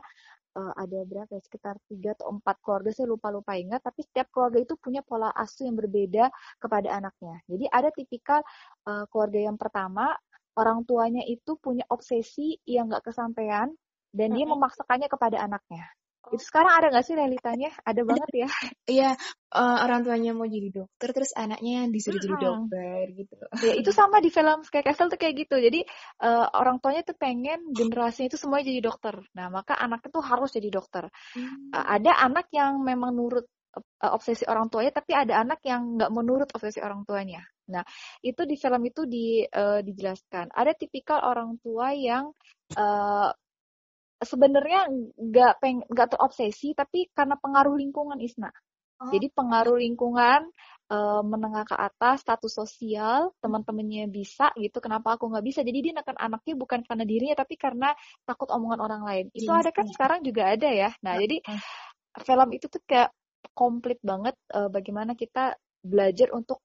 uh, 0.55 0.73
ada 0.79 1.03
berapa 1.03 1.29
ya 1.29 1.41
sekitar 1.43 1.75
tiga 1.91 2.15
atau 2.15 2.35
empat 2.35 2.59
keluarga 2.63 2.89
saya 2.95 3.11
lupa 3.11 3.29
lupa 3.29 3.59
ingat 3.59 3.83
tapi 3.83 4.03
setiap 4.03 4.31
keluarga 4.31 4.63
itu 4.63 4.73
punya 4.79 5.03
pola 5.03 5.31
asuh 5.35 5.67
yang 5.67 5.77
berbeda 5.77 6.31
kepada 6.59 6.89
anaknya. 6.95 7.39
Jadi 7.47 7.65
ada 7.69 7.89
tipikal 7.91 8.39
uh, 8.87 9.05
keluarga 9.11 9.51
yang 9.51 9.57
pertama 9.59 10.15
orang 10.55 10.87
tuanya 10.87 11.23
itu 11.27 11.59
punya 11.59 11.83
obsesi 11.91 12.55
yang 12.63 12.87
nggak 12.87 13.11
kesampaian 13.11 13.71
dan 14.15 14.31
dia 14.31 14.47
memaksakannya 14.47 15.11
kepada 15.11 15.43
anaknya 15.43 15.83
itu 16.33 16.43
sekarang 16.45 16.73
ada 16.73 16.87
nggak 16.89 17.05
sih 17.05 17.15
realitanya? 17.17 17.69
Ada 17.85 18.01
banget 18.01 18.29
ya? 18.33 18.47
Iya, 18.85 19.11
uh, 19.53 19.77
orang 19.81 20.05
tuanya 20.05 20.31
mau 20.37 20.45
jadi 20.45 20.69
dokter, 20.69 21.09
terus 21.09 21.33
anaknya 21.33 21.83
yang 21.83 21.89
disuruh 21.89 22.21
jadi 22.21 22.37
dokter 22.37 23.03
gitu. 23.17 23.35
Ya, 23.65 23.73
itu 23.81 23.89
sama 23.89 24.21
di 24.21 24.29
film 24.29 24.61
Sky 24.61 24.85
Castle 24.85 25.09
tuh 25.09 25.17
kayak 25.17 25.45
gitu. 25.45 25.57
Jadi 25.57 25.81
uh, 26.21 26.45
orang 26.53 26.77
tuanya 26.77 27.01
tuh 27.01 27.17
pengen 27.17 27.73
generasinya 27.73 28.29
itu 28.29 28.37
semuanya 28.37 28.69
jadi 28.69 28.81
dokter. 28.85 29.15
Nah, 29.33 29.49
maka 29.49 29.73
anaknya 29.73 30.09
tuh 30.13 30.23
harus 30.23 30.53
jadi 30.53 30.69
dokter. 30.69 31.09
Hmm. 31.33 31.73
Uh, 31.73 31.85
ada 31.97 32.11
anak 32.21 32.49
yang 32.53 32.77
memang 32.85 33.17
nurut 33.17 33.49
uh, 33.75 34.11
obsesi 34.13 34.45
orang 34.45 34.69
tuanya, 34.69 34.93
tapi 34.93 35.11
ada 35.17 35.41
anak 35.41 35.59
yang 35.65 35.97
nggak 35.97 36.11
menurut 36.13 36.49
obsesi 36.53 36.79
orang 36.79 37.03
tuanya. 37.03 37.41
Nah, 37.65 37.81
itu 38.21 38.45
di 38.45 38.55
film 38.55 38.81
itu 38.85 39.09
di 39.09 39.41
uh, 39.41 39.81
dijelaskan. 39.81 40.53
Ada 40.53 40.77
tipikal 40.77 41.25
orang 41.25 41.57
tua 41.57 41.89
yang 41.97 42.29
uh, 42.77 43.29
sebenarnya 44.21 44.87
nggak 45.15 45.53
peng 45.59 45.83
nggak 45.85 46.15
terobsesi 46.15 46.71
tapi 46.71 47.11
karena 47.11 47.35
pengaruh 47.39 47.75
lingkungan 47.75 48.19
Isna. 48.19 48.51
Oh. 48.95 49.11
Jadi 49.11 49.27
pengaruh 49.27 49.75
lingkungan 49.75 50.47
uh, 50.87 51.19
menengah 51.19 51.67
ke 51.67 51.75
atas, 51.75 52.23
status 52.23 52.47
sosial, 52.47 53.35
teman-temannya 53.43 54.07
bisa 54.07 54.55
gitu, 54.55 54.79
kenapa 54.79 55.19
aku 55.19 55.27
nggak 55.27 55.43
bisa? 55.43 55.59
Jadi 55.67 55.91
dia 55.91 55.93
nekan 55.99 56.15
anaknya 56.15 56.55
bukan 56.55 56.79
karena 56.87 57.03
dirinya, 57.03 57.35
tapi 57.35 57.59
karena 57.59 57.91
takut 58.23 58.47
omongan 58.47 58.79
orang 58.79 59.01
lain. 59.03 59.25
Itu 59.35 59.51
ada 59.51 59.75
kan 59.75 59.91
sekarang 59.91 60.23
juga 60.23 60.47
ada 60.47 60.71
ya. 60.71 60.89
Nah, 61.03 61.19
jadi 61.19 61.43
film 62.23 62.49
itu 62.55 62.71
tuh 62.71 62.79
kayak 62.87 63.11
komplit 63.51 63.99
banget 63.99 64.39
uh, 64.55 64.71
bagaimana 64.71 65.13
kita 65.13 65.59
belajar 65.85 66.33
untuk 66.33 66.64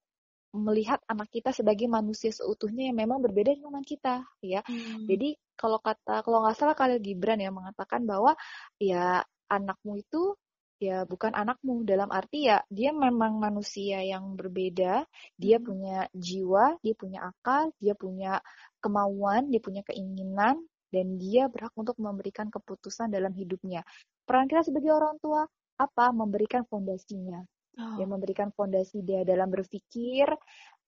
melihat 0.51 0.99
anak 1.07 1.31
kita 1.31 1.55
sebagai 1.55 1.87
manusia 1.87 2.29
seutuhnya 2.35 2.91
yang 2.91 2.97
memang 2.99 3.23
berbeda 3.23 3.55
dengan 3.55 3.83
kita 3.83 4.27
ya. 4.43 4.59
Hmm. 4.67 5.07
jadi 5.07 5.39
kalau 5.55 5.79
kata 5.79 6.25
kalau 6.27 6.43
nggak 6.43 6.57
salah 6.59 6.75
Khalil 6.75 6.99
Gibran 6.99 7.39
ya 7.39 7.51
mengatakan 7.55 8.03
bahwa 8.03 8.35
ya 8.75 9.23
anakmu 9.47 10.03
itu 10.03 10.35
ya 10.81 11.07
bukan 11.07 11.31
anakmu. 11.31 11.87
Dalam 11.87 12.11
arti 12.11 12.51
ya 12.51 12.59
dia 12.67 12.91
memang 12.91 13.39
manusia 13.39 14.03
yang 14.03 14.35
berbeda. 14.35 15.07
Dia 15.39 15.57
hmm. 15.61 15.65
punya 15.65 15.97
jiwa 16.11 16.75
dia 16.83 16.95
punya 16.99 17.19
akal 17.31 17.71
dia 17.79 17.93
punya 17.95 18.43
kemauan 18.83 19.47
dia 19.53 19.61
punya 19.63 19.85
keinginan 19.87 20.59
dan 20.91 21.15
dia 21.15 21.47
berhak 21.47 21.71
untuk 21.79 21.95
memberikan 21.95 22.51
keputusan 22.51 23.07
dalam 23.07 23.31
hidupnya. 23.31 23.87
Peran 24.27 24.51
kita 24.51 24.67
sebagai 24.67 24.91
orang 24.91 25.15
tua 25.23 25.47
apa? 25.79 26.11
Memberikan 26.11 26.67
fondasinya 26.67 27.39
oh. 27.81 27.97
ya 27.97 28.05
memberikan 28.05 28.53
fondasi 28.53 29.01
dia 29.01 29.25
dalam 29.25 29.49
berpikir 29.49 30.29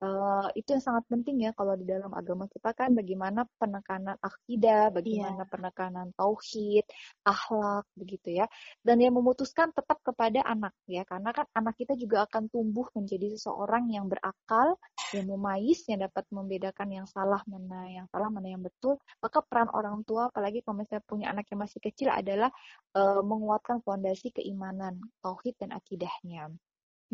Uh, 0.03 0.51
itu 0.59 0.75
yang 0.75 0.83
sangat 0.83 1.07
penting 1.07 1.47
ya 1.47 1.55
kalau 1.55 1.79
di 1.79 1.87
dalam 1.87 2.11
agama 2.11 2.43
kita 2.51 2.75
kan 2.75 2.91
bagaimana 2.91 3.47
penekanan 3.55 4.19
akidah, 4.19 4.91
bagaimana 4.91 5.47
yeah. 5.47 5.47
penekanan 5.47 6.07
tauhid, 6.19 6.83
akhlak 7.23 7.87
begitu 7.95 8.43
ya. 8.43 8.51
Dan 8.83 8.99
yang 8.99 9.15
memutuskan 9.15 9.71
tetap 9.71 10.03
kepada 10.03 10.43
anak 10.43 10.75
ya, 10.91 11.07
karena 11.07 11.31
kan 11.31 11.47
anak 11.55 11.79
kita 11.79 11.95
juga 11.95 12.27
akan 12.27 12.51
tumbuh 12.51 12.83
menjadi 12.91 13.31
seseorang 13.31 13.95
yang 13.95 14.11
berakal, 14.11 14.75
yang 15.15 15.23
memais, 15.31 15.79
yang 15.87 16.03
dapat 16.03 16.27
membedakan 16.35 16.87
yang 16.91 17.07
salah 17.07 17.39
mana 17.47 17.87
yang 17.87 18.05
salah 18.11 18.27
mana 18.27 18.51
yang 18.51 18.59
betul. 18.59 18.99
Maka 19.23 19.39
peran 19.39 19.71
orang 19.71 20.03
tua, 20.03 20.27
apalagi 20.27 20.67
kalau 20.67 20.83
misalnya 20.83 21.03
punya 21.07 21.31
anak 21.31 21.47
yang 21.47 21.63
masih 21.63 21.79
kecil 21.79 22.11
adalah 22.11 22.51
uh, 22.99 23.23
menguatkan 23.23 23.79
fondasi 23.87 24.35
keimanan, 24.35 24.99
tauhid 25.23 25.55
dan 25.55 25.71
akidahnya 25.71 26.51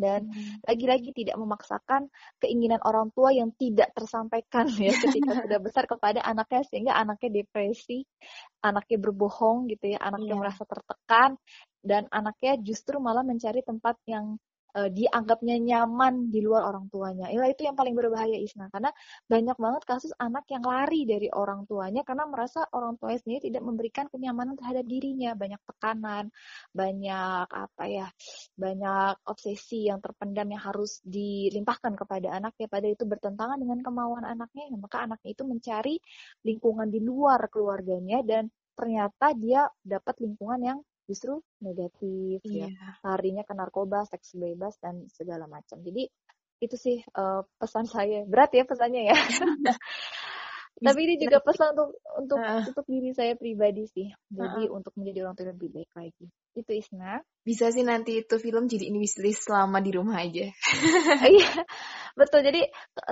dan 0.00 0.26
hmm. 0.26 0.64
lagi-lagi 0.64 1.12
tidak 1.12 1.36
memaksakan 1.36 2.08
keinginan 2.40 2.80
orang 2.82 3.12
tua 3.12 3.30
yang 3.30 3.52
tidak 3.54 3.92
tersampaikan 3.92 4.66
ya 4.80 4.96
ketika 4.96 5.44
sudah 5.44 5.58
besar 5.60 5.84
kepada 5.84 6.24
anaknya 6.24 6.64
sehingga 6.64 6.96
anaknya 6.96 7.44
depresi, 7.44 8.08
anaknya 8.64 8.98
berbohong 8.98 9.68
gitu 9.68 9.92
ya, 9.94 9.98
anaknya 10.00 10.34
yeah. 10.34 10.40
merasa 10.40 10.62
tertekan 10.64 11.36
dan 11.84 12.08
anaknya 12.08 12.56
justru 12.60 12.96
malah 13.00 13.24
mencari 13.24 13.60
tempat 13.60 14.00
yang 14.08 14.40
uh, 14.76 14.90
dianggapnya 14.90 15.56
nyaman 15.58 16.28
di 16.30 16.40
luar 16.42 16.66
orang 16.70 16.86
tuanya. 16.92 17.26
Ya 17.30 17.46
itu 17.46 17.66
yang 17.66 17.76
paling 17.78 17.94
berbahaya 17.96 18.36
Isna. 18.38 18.70
Karena 18.70 18.90
banyak 19.26 19.56
banget 19.56 19.82
kasus 19.86 20.12
anak 20.18 20.46
yang 20.50 20.64
lari 20.64 21.06
dari 21.06 21.28
orang 21.30 21.66
tuanya 21.66 22.02
karena 22.06 22.26
merasa 22.26 22.66
orang 22.74 22.96
tuanya 22.98 23.18
sendiri 23.22 23.50
tidak 23.50 23.62
memberikan 23.66 24.06
kenyamanan 24.08 24.54
terhadap 24.58 24.84
dirinya, 24.86 25.34
banyak 25.34 25.60
tekanan, 25.66 26.24
banyak 26.74 27.46
apa 27.50 27.84
ya, 27.86 28.06
banyak 28.54 29.14
obsesi 29.26 29.88
yang 29.90 29.98
terpendam 29.98 30.46
yang 30.50 30.62
harus 30.62 31.00
dilimpahkan 31.06 31.94
kepada 31.98 32.36
anaknya. 32.36 32.66
Pada 32.70 32.86
itu 32.86 33.04
bertentangan 33.06 33.58
dengan 33.58 33.78
kemauan 33.82 34.24
anaknya, 34.26 34.70
maka 34.76 35.06
anaknya 35.06 35.30
itu 35.34 35.44
mencari 35.46 35.94
lingkungan 36.46 36.88
di 36.88 37.00
luar 37.02 37.46
keluarganya 37.52 38.22
dan 38.24 38.48
ternyata 38.80 39.36
dia 39.36 39.68
dapat 39.84 40.16
lingkungan 40.24 40.60
yang 40.64 40.78
justru 41.10 41.42
negatif 41.58 42.38
yeah. 42.46 42.66
ya 42.66 42.68
iya. 42.70 42.90
larinya 43.02 43.42
ke 43.42 43.52
narkoba 43.58 44.06
seks 44.06 44.38
bebas 44.38 44.78
dan 44.78 45.10
segala 45.10 45.50
macam 45.50 45.82
jadi 45.82 46.06
itu 46.62 46.76
sih 46.78 47.02
uh, 47.18 47.42
pesan 47.58 47.90
saya 47.90 48.22
berat 48.30 48.54
ya 48.54 48.62
pesannya 48.62 49.10
ya 49.10 49.16
tapi 50.86 51.00
ini 51.10 51.18
juga 51.18 51.42
pesan 51.42 51.74
untuk 51.74 51.90
untuk 52.14 52.38
uh. 52.38 52.62
untuk 52.62 52.86
diri 52.86 53.10
saya 53.10 53.34
pribadi 53.34 53.90
sih 53.90 54.06
jadi 54.30 54.70
uh. 54.70 54.76
untuk 54.78 54.94
menjadi 54.94 55.26
orang 55.26 55.34
tua 55.34 55.50
lebih 55.50 55.74
baik 55.74 55.90
lagi 55.98 56.26
itu 56.54 56.82
Isna. 56.82 57.22
Bisa 57.40 57.72
sih 57.72 57.80
nanti 57.80 58.20
itu 58.20 58.36
film 58.36 58.68
jadi 58.68 58.92
ini 58.92 59.00
wishlist 59.00 59.48
selama 59.48 59.80
di 59.80 59.90
rumah 59.96 60.20
aja. 60.20 60.52
Iya 61.30 61.64
betul. 62.18 62.42
Jadi 62.42 62.66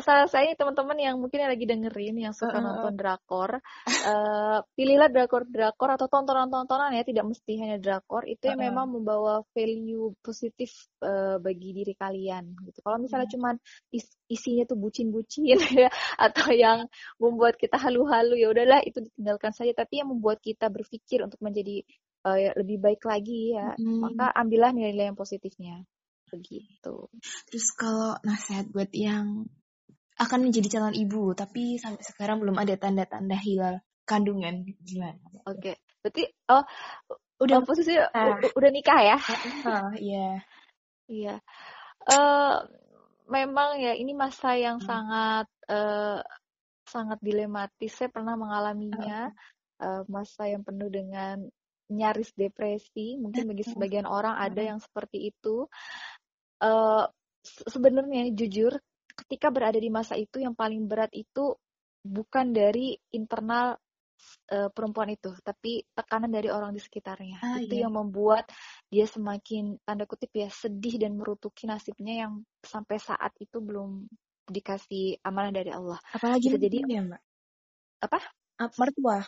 saya 0.04 0.26
saya 0.28 0.52
teman-teman 0.52 0.98
yang 0.98 1.16
mungkin 1.16 1.40
lagi 1.46 1.64
dengerin 1.64 2.18
yang 2.18 2.34
suka 2.34 2.58
uh, 2.58 2.62
nonton 2.62 2.98
drakor 2.98 3.62
uh, 4.04 4.58
pilihlah 4.74 5.08
drakor 5.08 5.48
drakor 5.48 5.96
atau 5.96 6.10
tontonan-tontonan 6.10 6.92
ya. 6.92 7.06
Tidak 7.06 7.24
mesti 7.24 7.52
hanya 7.62 7.78
drakor. 7.80 8.28
Itu 8.28 8.52
yang 8.52 8.60
uh, 8.60 8.64
memang 8.68 8.86
membawa 8.92 9.40
value 9.54 10.12
positif 10.20 10.70
uh, 11.00 11.40
bagi 11.40 11.72
diri 11.72 11.94
kalian 11.96 12.52
gitu. 12.68 12.84
Kalau 12.84 13.00
misalnya 13.00 13.30
uh, 13.30 13.32
cuman 13.32 13.54
is 13.94 14.04
isinya 14.28 14.68
tuh 14.68 14.76
bucin-bucin 14.76 15.56
ya 15.88 15.88
atau 16.20 16.52
yang 16.52 16.84
membuat 17.16 17.56
kita 17.56 17.80
halu-halu 17.80 18.36
ya 18.36 18.52
udahlah 18.52 18.84
itu 18.84 19.00
ditinggalkan 19.00 19.56
saja. 19.56 19.72
Tapi 19.72 20.04
yang 20.04 20.12
membuat 20.12 20.42
kita 20.44 20.68
berpikir 20.68 21.24
untuk 21.24 21.40
menjadi 21.40 21.80
uh, 22.26 22.38
lebih 22.58 22.78
baik 22.82 23.02
lagi 23.04 23.54
ya. 23.54 23.74
Hmm. 23.76 24.02
maka 24.02 24.32
ambillah 24.34 24.74
nilai-nilai 24.74 25.12
yang 25.12 25.18
positifnya. 25.18 25.84
Begitu. 26.28 27.08
Terus 27.48 27.66
kalau 27.76 28.16
nasihat 28.24 28.68
buat 28.70 28.92
yang 28.92 29.48
akan 30.18 30.50
menjadi 30.50 30.78
calon 30.78 30.96
ibu 30.98 31.30
tapi 31.32 31.78
sampai 31.78 32.02
sekarang 32.02 32.42
belum 32.42 32.58
ada 32.58 32.74
tanda-tanda 32.74 33.38
hilal 33.38 33.78
kandungan 34.02 34.66
gimana? 34.82 35.20
Oke. 35.46 35.74
Okay. 35.74 35.76
berarti 35.98 36.30
oh 36.54 36.62
udah 37.42 37.58
posisi 37.66 37.94
nah. 37.94 38.38
udah 38.38 38.70
nikah 38.70 39.00
ya? 39.02 39.16
Uh, 39.62 39.92
iya. 39.98 40.30
Iya. 41.08 41.34
Uh, 42.08 42.66
memang 43.30 43.78
ya 43.78 43.94
ini 43.94 44.12
masa 44.12 44.58
yang 44.58 44.82
hmm. 44.82 44.86
sangat 44.88 45.46
uh, 45.70 46.20
sangat 46.88 47.18
dilematis. 47.22 47.92
Saya 47.94 48.10
pernah 48.10 48.34
mengalaminya. 48.34 49.30
Uh, 49.78 50.02
masa 50.10 50.50
yang 50.50 50.66
penuh 50.66 50.90
dengan 50.90 51.46
nyaris 51.88 52.32
depresi 52.36 53.16
mungkin 53.16 53.48
bagi 53.48 53.64
sebagian 53.64 54.04
orang 54.04 54.36
ada 54.36 54.60
yang 54.60 54.78
seperti 54.80 55.32
itu. 55.32 55.64
Uh, 56.58 57.06
sebenarnya 57.44 58.34
jujur 58.34 58.76
ketika 59.14 59.48
berada 59.48 59.78
di 59.78 59.90
masa 59.90 60.14
itu 60.14 60.42
yang 60.42 60.52
paling 60.54 60.86
berat 60.86 61.10
itu 61.14 61.56
bukan 62.04 62.54
dari 62.54 62.94
internal 63.14 63.74
uh, 64.52 64.70
perempuan 64.70 65.10
itu 65.14 65.34
tapi 65.42 65.82
tekanan 65.94 66.30
dari 66.30 66.52
orang 66.52 66.74
di 66.74 66.80
sekitarnya. 66.82 67.38
Ah, 67.42 67.58
itu 67.58 67.78
iya. 67.78 67.88
yang 67.88 67.94
membuat 67.94 68.46
dia 68.86 69.06
semakin 69.08 69.78
tanda 69.82 70.04
kutip 70.06 70.30
ya 70.34 70.48
sedih 70.50 71.00
dan 71.00 71.18
merutuki 71.18 71.66
nasibnya 71.66 72.28
yang 72.28 72.32
sampai 72.62 72.98
saat 73.00 73.32
itu 73.42 73.58
belum 73.58 74.06
dikasih 74.48 75.20
amanah 75.24 75.52
dari 75.52 75.70
Allah. 75.74 75.98
Apalagi 76.14 76.56
jadi 76.56 76.84
ya 76.84 77.00
mbak? 77.04 77.22
Apa? 78.06 78.18
Mertua 78.78 79.22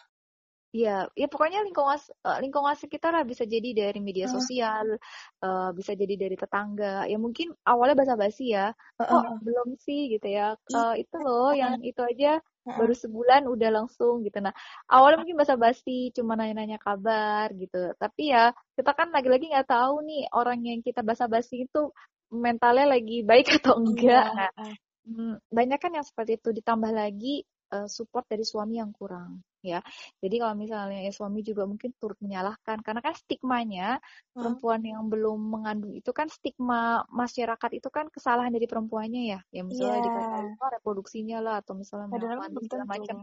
Iya, 0.71 1.11
ya 1.19 1.27
pokoknya 1.27 1.67
lingkungan 1.67 1.99
uh, 2.23 2.39
lingkungan 2.39 2.79
sekitar 2.79 3.11
lah 3.11 3.27
bisa 3.27 3.43
jadi 3.43 3.75
dari 3.75 3.99
media 3.99 4.31
sosial, 4.31 5.03
uh, 5.43 5.75
bisa 5.75 5.99
jadi 5.99 6.15
dari 6.15 6.39
tetangga. 6.39 7.11
Ya 7.11 7.19
mungkin 7.19 7.51
awalnya 7.67 7.99
basa-basi 7.99 8.55
ya, 8.55 8.71
uh, 9.03 9.03
kok 9.03 9.43
belum 9.43 9.75
sih 9.83 10.15
gitu 10.15 10.31
ya. 10.31 10.55
Uh, 10.71 10.95
itu 10.95 11.17
loh 11.19 11.51
yang 11.51 11.83
itu 11.83 11.99
aja 12.07 12.39
baru 12.63 12.95
sebulan 12.95 13.51
udah 13.51 13.71
langsung 13.83 14.23
gitu. 14.23 14.39
Nah, 14.39 14.55
awalnya 14.87 15.27
mungkin 15.27 15.43
basa-basi, 15.43 16.15
cuma 16.15 16.39
nanya-nanya 16.39 16.79
kabar 16.79 17.51
gitu. 17.59 17.91
Tapi 17.99 18.31
ya 18.31 18.55
kita 18.79 18.95
kan 18.95 19.11
lagi-lagi 19.11 19.51
nggak 19.51 19.75
tahu 19.75 20.07
nih 20.07 20.31
orang 20.31 20.63
yang 20.63 20.79
kita 20.87 21.03
basa-basi 21.03 21.67
itu 21.67 21.91
mentalnya 22.31 22.95
lagi 22.95 23.27
baik 23.27 23.47
atau 23.59 23.75
enggak. 23.75 24.23
Iya, 24.23 24.49
nah, 24.55 24.75
hmm, 25.03 25.35
banyak 25.51 25.79
kan 25.83 25.99
yang 25.99 26.07
seperti 26.07 26.39
itu 26.39 26.55
ditambah 26.55 26.95
lagi 26.95 27.43
uh, 27.75 27.91
support 27.91 28.31
dari 28.31 28.47
suami 28.47 28.79
yang 28.79 28.95
kurang 28.95 29.43
ya. 29.63 29.81
Jadi 30.21 30.37
kalau 30.41 30.55
misalnya 30.57 31.01
ya 31.05 31.13
suami 31.13 31.41
juga 31.45 31.65
mungkin 31.65 31.93
turut 31.97 32.17
menyalahkan 32.21 32.81
karena 32.81 33.01
kan 33.01 33.15
stigmanya 33.17 33.99
hmm. 34.01 34.35
perempuan 34.37 34.81
yang 34.85 35.07
belum 35.07 35.39
mengandung 35.39 35.93
itu 35.95 36.11
kan 36.11 36.29
stigma 36.33 37.05
masyarakat 37.13 37.71
itu 37.77 37.89
kan 37.93 38.09
kesalahan 38.09 38.53
dari 38.53 38.67
perempuannya 38.67 39.23
ya. 39.37 39.41
Ya 39.53 39.63
misalnya 39.65 40.01
yeah. 40.01 40.07
dikatakan 40.07 40.45
oh, 40.57 40.71
reproduksinya 40.81 41.39
lah 41.41 41.55
atau 41.61 41.77
misalnya 41.77 42.09
melakukan 42.09 42.51
segala 42.65 42.85
macam. 42.89 43.17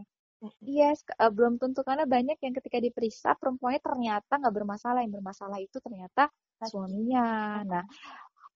Yes, 0.62 1.02
uh, 1.18 1.34
belum 1.34 1.58
tentu 1.58 1.82
karena 1.82 2.06
banyak 2.06 2.38
yang 2.38 2.54
ketika 2.54 2.78
diperiksa 2.78 3.34
perempuannya 3.34 3.82
ternyata 3.82 4.38
nggak 4.38 4.54
bermasalah, 4.54 5.02
yang 5.02 5.10
bermasalah 5.18 5.58
itu 5.58 5.82
ternyata 5.82 6.30
suaminya. 6.62 7.58
Nah, 7.66 7.82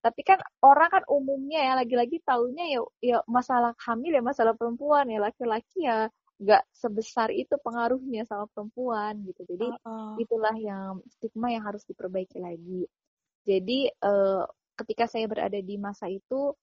tapi 0.03 0.21
kan 0.27 0.39
orang 0.59 0.91
kan 0.91 1.03
umumnya 1.07 1.59
ya 1.63 1.73
lagi-lagi 1.79 2.19
taunya 2.27 2.75
ya 2.75 2.79
ya 2.99 3.17
masalah 3.23 3.71
hamil 3.87 4.11
ya 4.11 4.23
masalah 4.23 4.51
perempuan 4.51 5.07
ya 5.07 5.23
laki-laki 5.23 5.87
ya 5.87 6.11
nggak 6.41 6.63
sebesar 6.73 7.29
itu 7.29 7.53
pengaruhnya 7.61 8.25
sama 8.25 8.49
perempuan 8.49 9.21
gitu 9.25 9.45
jadi 9.45 9.67
uh 9.69 9.77
-uh. 9.85 10.13
itulah 10.17 10.55
yang 10.57 10.99
stigma 11.13 11.53
yang 11.53 11.63
harus 11.63 11.85
diperbaiki 11.85 12.41
lagi 12.41 12.89
jadi 13.45 13.91
uh, 14.01 14.43
ketika 14.73 15.05
saya 15.05 15.29
berada 15.29 15.59
di 15.61 15.75
masa 15.77 16.09
itu 16.09 16.57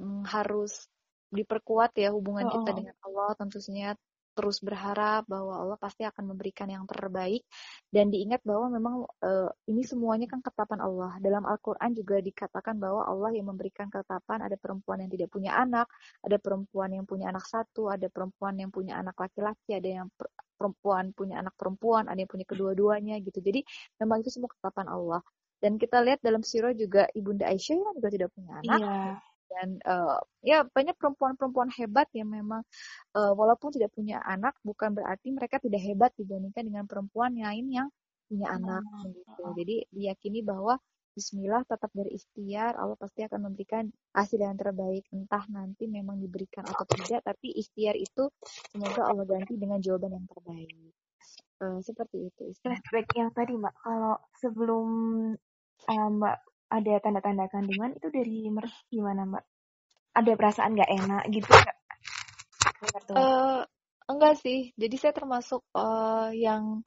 um, 0.00 0.26
harus 0.26 0.90
diperkuat 1.30 1.94
ya 2.00 2.10
hubungan 2.10 2.48
oh. 2.48 2.52
kita 2.58 2.70
dengan 2.74 2.96
Allah 3.04 3.36
tentunya 3.38 3.94
terus 4.38 4.62
berharap 4.62 5.26
bahwa 5.26 5.58
Allah 5.58 5.74
pasti 5.74 6.06
akan 6.06 6.30
memberikan 6.30 6.70
yang 6.70 6.86
terbaik 6.86 7.42
dan 7.90 8.06
diingat 8.14 8.38
bahwa 8.46 8.70
memang 8.70 9.02
uh, 9.02 9.50
ini 9.66 9.82
semuanya 9.82 10.30
kan 10.30 10.38
ketetapan 10.38 10.78
Allah. 10.78 11.18
Dalam 11.18 11.42
Al-Qur'an 11.42 11.90
juga 11.98 12.22
dikatakan 12.22 12.78
bahwa 12.78 13.02
Allah 13.02 13.34
yang 13.34 13.50
memberikan 13.50 13.90
ketetapan 13.90 14.46
ada 14.46 14.54
perempuan 14.54 15.02
yang 15.02 15.10
tidak 15.10 15.34
punya 15.34 15.58
anak, 15.58 15.90
ada 16.22 16.38
perempuan 16.38 16.94
yang 16.94 17.02
punya 17.02 17.34
anak 17.34 17.50
satu, 17.50 17.90
ada 17.90 18.06
perempuan 18.06 18.54
yang 18.62 18.70
punya 18.70 19.02
anak 19.02 19.18
laki-laki, 19.18 19.74
ada 19.74 20.06
yang 20.06 20.06
perempuan 20.54 21.10
punya 21.10 21.42
anak 21.42 21.58
perempuan, 21.58 22.06
ada 22.06 22.22
yang 22.22 22.30
punya 22.30 22.46
kedua-duanya 22.46 23.18
gitu. 23.26 23.42
Jadi 23.42 23.66
memang 23.98 24.22
itu 24.22 24.30
semua 24.30 24.54
ketetapan 24.54 24.86
Allah. 24.86 25.20
Dan 25.58 25.74
kita 25.74 25.98
lihat 26.06 26.22
dalam 26.22 26.46
sirah 26.46 26.70
juga 26.70 27.10
Ibunda 27.10 27.50
Aisyah 27.50 27.90
juga 27.98 28.06
tidak 28.14 28.30
punya 28.30 28.62
anak. 28.62 28.78
Iya 28.78 29.18
dan 29.48 29.80
uh, 29.88 30.20
ya 30.44 30.64
banyak 30.68 30.94
perempuan-perempuan 31.00 31.72
hebat 31.74 32.06
yang 32.12 32.28
memang 32.28 32.62
uh, 33.16 33.32
walaupun 33.32 33.72
tidak 33.72 33.90
punya 33.96 34.20
anak 34.22 34.54
bukan 34.60 34.92
berarti 34.92 35.32
mereka 35.32 35.58
tidak 35.58 35.80
hebat 35.82 36.12
dibandingkan 36.14 36.64
dengan 36.68 36.84
perempuan 36.84 37.34
lain 37.34 37.66
yang 37.72 37.88
punya 38.28 38.52
anak 38.52 38.84
hmm. 38.84 39.16
gitu. 39.16 39.42
Jadi 39.56 39.76
diyakini 39.88 40.40
bahwa 40.44 40.76
Bismillah 41.18 41.66
tetap 41.66 41.90
berikhtiar, 41.98 42.78
Allah 42.78 42.94
pasti 42.94 43.26
akan 43.26 43.50
memberikan 43.50 43.90
hasil 44.14 44.38
yang 44.38 44.54
terbaik. 44.54 45.02
Entah 45.10 45.42
nanti 45.50 45.90
memang 45.90 46.22
diberikan 46.22 46.62
atau 46.62 46.86
tidak, 46.86 47.26
tapi 47.26 47.58
ikhtiar 47.58 47.98
itu 47.98 48.30
semoga 48.70 49.02
Allah 49.02 49.26
ganti 49.26 49.58
dengan 49.58 49.82
jawaban 49.82 50.14
yang 50.14 50.26
terbaik. 50.30 50.70
Uh, 51.58 51.82
seperti 51.82 52.30
itu. 52.30 52.54
Flashback 52.62 53.10
yang 53.18 53.34
tadi 53.34 53.58
Mbak, 53.58 53.74
kalau 53.82 54.14
sebelum 54.38 54.88
uh, 55.90 56.08
Mbak 56.22 56.38
ada 56.68 56.92
tanda-tanda 57.00 57.48
kandungan 57.48 57.96
itu 57.96 58.08
dari 58.12 58.48
gimana 58.92 59.24
mbak? 59.24 59.44
Ada 60.12 60.32
perasaan 60.36 60.76
nggak 60.76 60.92
enak 60.92 61.24
gitu 61.32 61.48
nggak? 61.48 61.78
Uh, 63.12 63.62
enggak 64.08 64.34
sih. 64.40 64.72
Jadi 64.76 64.96
saya 65.00 65.12
termasuk 65.16 65.64
uh, 65.74 66.30
yang 66.32 66.84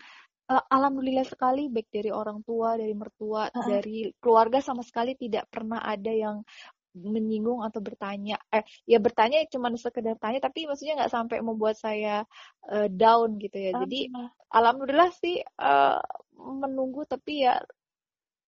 uh, 0.49 0.63
alhamdulillah 0.69 1.25
sekali 1.25 1.67
baik 1.67 1.89
dari 1.89 2.11
orang 2.13 2.45
tua, 2.45 2.77
dari 2.77 2.93
mertua, 2.93 3.47
uh 3.47 3.53
-uh. 3.53 3.65
dari 3.65 4.11
keluarga 4.21 4.59
sama 4.59 4.85
sekali 4.85 5.17
tidak 5.17 5.47
pernah 5.49 5.81
ada 5.81 6.11
yang 6.11 6.43
menyinggung 6.91 7.63
atau 7.63 7.79
bertanya 7.79 8.35
eh 8.51 8.67
ya 8.83 8.99
bertanya 8.99 9.47
cuma 9.47 9.71
sekedar 9.79 10.19
tanya 10.19 10.43
tapi 10.43 10.67
maksudnya 10.67 10.99
nggak 10.99 11.13
sampai 11.15 11.39
membuat 11.39 11.79
saya 11.79 12.27
uh, 12.67 12.91
down 12.91 13.39
gitu 13.39 13.55
ya 13.55 13.71
jadi 13.79 14.11
alhamdulillah 14.51 15.11
sih 15.15 15.39
uh, 15.39 16.03
menunggu 16.35 17.07
tapi 17.07 17.47
ya 17.47 17.63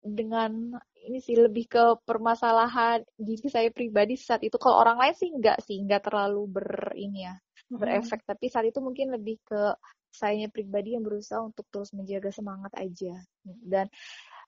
dengan 0.04 0.76
ini 1.04 1.18
sih 1.20 1.36
lebih 1.36 1.68
ke 1.68 1.84
permasalahan 2.02 3.04
diri 3.14 3.48
saya 3.52 3.68
pribadi 3.68 4.16
saat 4.16 4.40
itu. 4.40 4.56
Kalau 4.56 4.80
orang 4.80 4.96
lain 5.00 5.14
sih 5.14 5.30
enggak 5.30 5.60
sih, 5.60 5.76
enggak 5.80 6.08
terlalu 6.08 6.48
ber 6.48 6.96
ini 6.96 7.28
ya, 7.28 7.34
berefek. 7.68 8.24
Tapi 8.24 8.48
saat 8.48 8.66
itu 8.68 8.80
mungkin 8.80 9.12
lebih 9.12 9.40
ke 9.44 9.76
saya 10.14 10.46
pribadi 10.46 10.94
yang 10.94 11.02
berusaha 11.02 11.42
untuk 11.42 11.66
terus 11.68 11.90
menjaga 11.92 12.30
semangat 12.30 12.72
aja. 12.78 13.18
Dan 13.44 13.90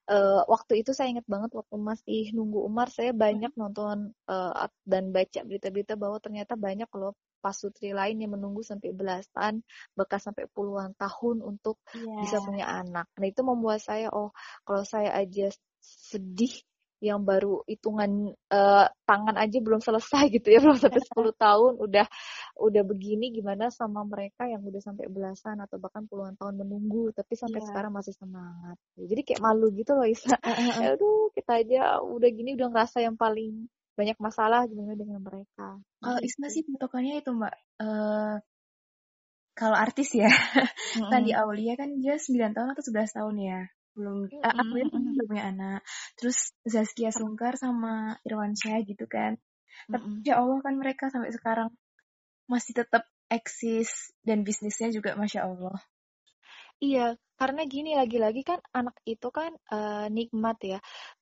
uh, 0.09 0.43
waktu 0.47 0.87
itu 0.87 0.95
saya 0.95 1.11
ingat 1.11 1.27
banget 1.27 1.53
waktu 1.59 1.77
masih 1.77 2.23
nunggu 2.33 2.63
Umar, 2.63 2.89
saya 2.89 3.11
banyak 3.11 3.53
nonton 3.59 4.15
uh, 4.31 4.71
dan 4.87 5.11
baca 5.11 5.41
berita-berita 5.43 5.99
bahwa 5.99 6.23
ternyata 6.23 6.55
banyak 6.55 6.89
loh 6.95 7.19
pasutri 7.43 7.95
lain 7.95 8.19
yang 8.19 8.35
menunggu 8.35 8.67
sampai 8.67 8.91
belasan, 8.91 9.63
bahkan 9.95 10.19
sampai 10.19 10.51
puluhan 10.51 10.95
tahun 10.99 11.47
untuk 11.47 11.79
yeah. 11.95 12.19
bisa 12.23 12.43
punya 12.43 12.67
anak. 12.67 13.07
Nah 13.15 13.27
itu 13.27 13.47
membuat 13.47 13.83
saya, 13.83 14.11
oh 14.11 14.35
kalau 14.67 14.83
saya 14.83 15.15
aja 15.15 15.51
sedih 15.87 16.53
yang 17.05 17.29
baru 17.29 17.61
hitungan 17.69 18.33
uh, 18.49 18.89
tangan 19.05 19.37
aja 19.37 19.61
belum 19.61 19.85
selesai 19.85 20.27
gitu 20.37 20.49
ya 20.49 20.65
belum 20.65 20.81
sampai 20.81 21.01
10 21.13 21.37
tahun 21.37 21.73
udah 21.77 22.07
udah 22.57 22.83
begini 22.89 23.29
gimana 23.37 23.69
sama 23.69 24.01
mereka 24.09 24.49
yang 24.49 24.65
udah 24.65 24.81
sampai 24.81 25.13
belasan 25.13 25.61
atau 25.61 25.77
bahkan 25.77 26.09
puluhan 26.09 26.35
tahun 26.41 26.65
menunggu 26.65 27.13
tapi 27.13 27.37
sampai 27.37 27.61
yeah. 27.61 27.69
sekarang 27.69 27.93
masih 27.93 28.17
semangat. 28.17 28.81
Jadi 28.97 29.21
kayak 29.29 29.45
malu 29.45 29.69
gitu 29.77 29.93
loh 29.93 30.09
Isa. 30.09 30.37
Ya 30.77 30.97
aduh 30.97 31.29
kita 31.37 31.61
aja 31.61 32.01
udah 32.01 32.29
gini 32.33 32.57
udah 32.57 32.69
ngerasa 32.73 33.05
yang 33.05 33.17
paling 33.17 33.69
banyak 33.97 34.17
masalah 34.21 34.65
gimana 34.69 34.97
dengan 34.97 35.21
mereka. 35.21 35.81
Kalau 36.01 36.21
Isma 36.21 36.49
sih 36.53 36.65
patokannya 36.65 37.21
itu 37.21 37.33
mbak 37.33 37.55
uh, 37.81 38.37
kalau 39.57 39.77
artis 39.77 40.17
ya. 40.17 40.29
Mm 40.29 41.01
-hmm. 41.01 41.11
Tadi 41.13 41.31
Aulia 41.33 41.75
kan 41.77 41.97
dia 42.01 42.17
9 42.17 42.57
tahun 42.57 42.73
atau 42.73 42.85
11 42.85 43.17
tahun 43.21 43.37
ya 43.41 43.61
belum 43.97 44.29
mm 44.29 44.39
-hmm. 44.39 44.45
aku 44.45 44.63
belum 44.77 45.27
punya 45.27 45.45
anak 45.51 45.81
terus 46.21 46.53
Zaskia 46.63 47.11
Sungkar 47.11 47.57
sama 47.57 48.21
Irwan 48.29 48.53
Syah 48.53 48.85
gitu 48.85 49.09
kan 49.09 49.41
tapi 49.89 50.05
mm 50.05 50.13
-hmm. 50.21 50.27
ya 50.29 50.35
Allah 50.39 50.59
kan 50.61 50.75
mereka 50.77 51.09
sampai 51.09 51.33
sekarang 51.33 51.73
masih 52.47 52.77
tetap 52.77 53.09
eksis 53.27 54.15
dan 54.23 54.47
bisnisnya 54.47 54.93
juga 54.95 55.19
masya 55.19 55.49
Allah 55.49 55.81
Iya, 56.77 57.17
karena 57.37 57.63
gini 57.69 57.93
lagi-lagi 57.93 58.43
kan 58.43 58.59
anak 58.73 58.97
itu 59.05 59.29
kan 59.29 59.53
uh, 59.69 60.09
nikmat 60.09 60.57
ya. 60.65 60.79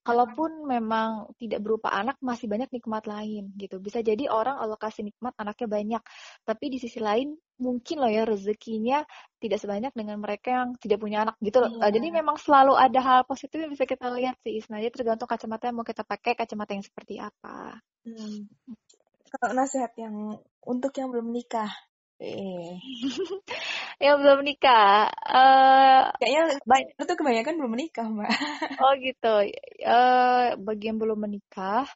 Kalaupun 0.06 0.62
memang 0.64 1.34
tidak 1.36 1.60
berupa 1.60 1.90
anak, 1.90 2.16
masih 2.22 2.46
banyak 2.46 2.70
nikmat 2.70 3.04
lain 3.10 3.50
gitu. 3.58 3.82
Bisa 3.82 3.98
jadi 3.98 4.30
orang 4.30 4.56
alokasi 4.62 5.02
nikmat 5.02 5.34
anaknya 5.34 5.66
banyak, 5.66 6.02
tapi 6.46 6.64
di 6.70 6.78
sisi 6.78 7.02
lain 7.02 7.34
mungkin 7.54 8.02
loh 8.02 8.10
ya 8.10 8.26
rezekinya 8.26 9.06
tidak 9.38 9.62
sebanyak 9.62 9.94
dengan 9.94 10.18
mereka 10.18 10.48
yang 10.50 10.68
tidak 10.78 10.98
punya 11.02 11.26
anak 11.26 11.36
gitu 11.42 11.58
loh. 11.62 11.70
Iya. 11.78 11.98
Jadi 11.98 12.06
memang 12.10 12.36
selalu 12.38 12.74
ada 12.74 13.00
hal 13.02 13.20
positif 13.26 13.58
yang 13.58 13.70
bisa 13.70 13.86
kita 13.86 14.10
lihat 14.10 14.38
sih. 14.42 14.58
Isna. 14.58 14.78
Jadi 14.78 14.94
tergantung 15.02 15.26
kacamata 15.26 15.70
yang 15.70 15.76
mau 15.78 15.86
kita 15.86 16.06
pakai, 16.06 16.38
kacamata 16.38 16.74
yang 16.74 16.86
seperti 16.86 17.18
apa. 17.18 17.78
Hmm. 18.06 18.46
Kalau 19.34 19.50
nasihat 19.50 19.90
yang 19.98 20.38
untuk 20.62 20.94
yang 20.94 21.10
belum 21.10 21.34
nikah, 21.34 21.70
Eh. 22.22 22.78
yang 24.04 24.22
belum 24.22 24.46
nikah. 24.46 25.10
Uh, 25.26 26.14
Kayaknya 26.22 26.42
banyak 26.62 26.88
itu 26.94 27.14
kebanyakan 27.18 27.54
belum 27.58 27.72
menikah, 27.74 28.06
Mbak. 28.06 28.30
oh 28.82 28.92
gitu. 29.02 29.34
Uh, 29.82 30.54
bagi 30.62 30.84
yang 30.90 30.98
belum 31.02 31.18
menikah, 31.18 31.90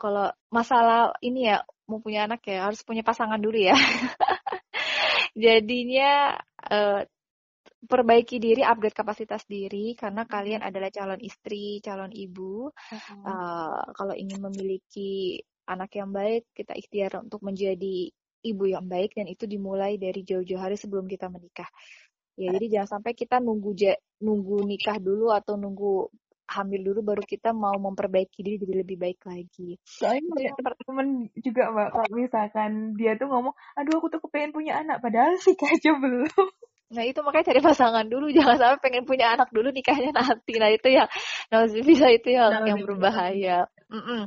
kalau 0.00 0.32
masalah 0.48 1.12
ini 1.20 1.52
ya 1.52 1.64
mau 1.86 2.02
punya 2.02 2.26
anak 2.26 2.42
ya 2.48 2.66
harus 2.68 2.80
punya 2.80 3.04
pasangan 3.04 3.40
dulu 3.40 3.56
ya. 3.56 3.76
Jadinya 5.36 6.32
uh, 6.72 7.04
perbaiki 7.86 8.40
diri, 8.40 8.64
upgrade 8.64 8.96
kapasitas 8.96 9.44
diri 9.44 9.92
karena 9.92 10.24
kalian 10.24 10.64
adalah 10.64 10.88
calon 10.88 11.20
istri, 11.20 11.84
calon 11.84 12.10
ibu. 12.10 12.72
Uh 12.72 12.96
-huh. 12.96 13.20
uh, 13.20 13.84
kalau 13.92 14.16
ingin 14.16 14.40
memiliki 14.40 15.44
anak 15.68 15.92
yang 15.98 16.08
baik, 16.08 16.48
kita 16.56 16.72
ikhtiar 16.72 17.20
untuk 17.20 17.44
menjadi 17.44 18.08
ibu 18.46 18.70
yang 18.70 18.86
baik 18.86 19.18
dan 19.18 19.26
itu 19.26 19.44
dimulai 19.50 19.98
dari 19.98 20.22
jauh-jauh 20.22 20.60
hari 20.60 20.78
sebelum 20.78 21.10
kita 21.10 21.26
menikah. 21.26 21.68
Ya, 22.36 22.52
jadi 22.52 22.80
jangan 22.80 23.00
sampai 23.00 23.16
kita 23.16 23.40
nunggu 23.40 23.72
nunggu 24.20 24.56
nikah 24.68 25.00
dulu 25.00 25.32
atau 25.32 25.56
nunggu 25.56 26.12
hamil 26.46 26.80
dulu 26.86 27.00
baru 27.02 27.22
kita 27.26 27.50
mau 27.50 27.74
memperbaiki 27.74 28.38
diri 28.40 28.56
jadi 28.62 28.74
lebih 28.86 28.96
baik 28.96 29.20
lagi. 29.26 29.76
Soalnya 29.82 30.54
teman 30.86 31.26
juga 31.34 31.62
mbak, 31.74 31.88
kalau 31.90 32.10
misalkan 32.14 32.70
dia 32.94 33.18
tuh 33.18 33.26
ngomong, 33.26 33.54
aduh 33.74 33.98
aku 33.98 34.06
tuh 34.14 34.20
kepengen 34.22 34.54
punya 34.54 34.78
anak, 34.78 35.02
padahal 35.02 35.34
nikah 35.46 35.70
aja 35.74 35.90
belum. 35.98 36.48
Nah 36.86 37.02
itu 37.02 37.18
makanya 37.26 37.50
cari 37.50 37.60
pasangan 37.66 38.06
dulu, 38.06 38.30
jangan 38.30 38.56
sampai 38.62 38.78
pengen 38.78 39.02
punya 39.02 39.34
anak 39.34 39.50
dulu 39.50 39.74
nikahnya 39.74 40.14
nanti. 40.14 40.54
Nah 40.54 40.70
itu 40.70 40.88
yang, 40.94 41.08
nah 41.50 41.66
bisa 41.66 42.06
itu 42.14 42.28
yang, 42.30 42.52
nah, 42.62 42.66
yang 42.70 42.78
berbahaya. 42.86 43.66
Mm 43.90 44.02
-mm. 44.02 44.20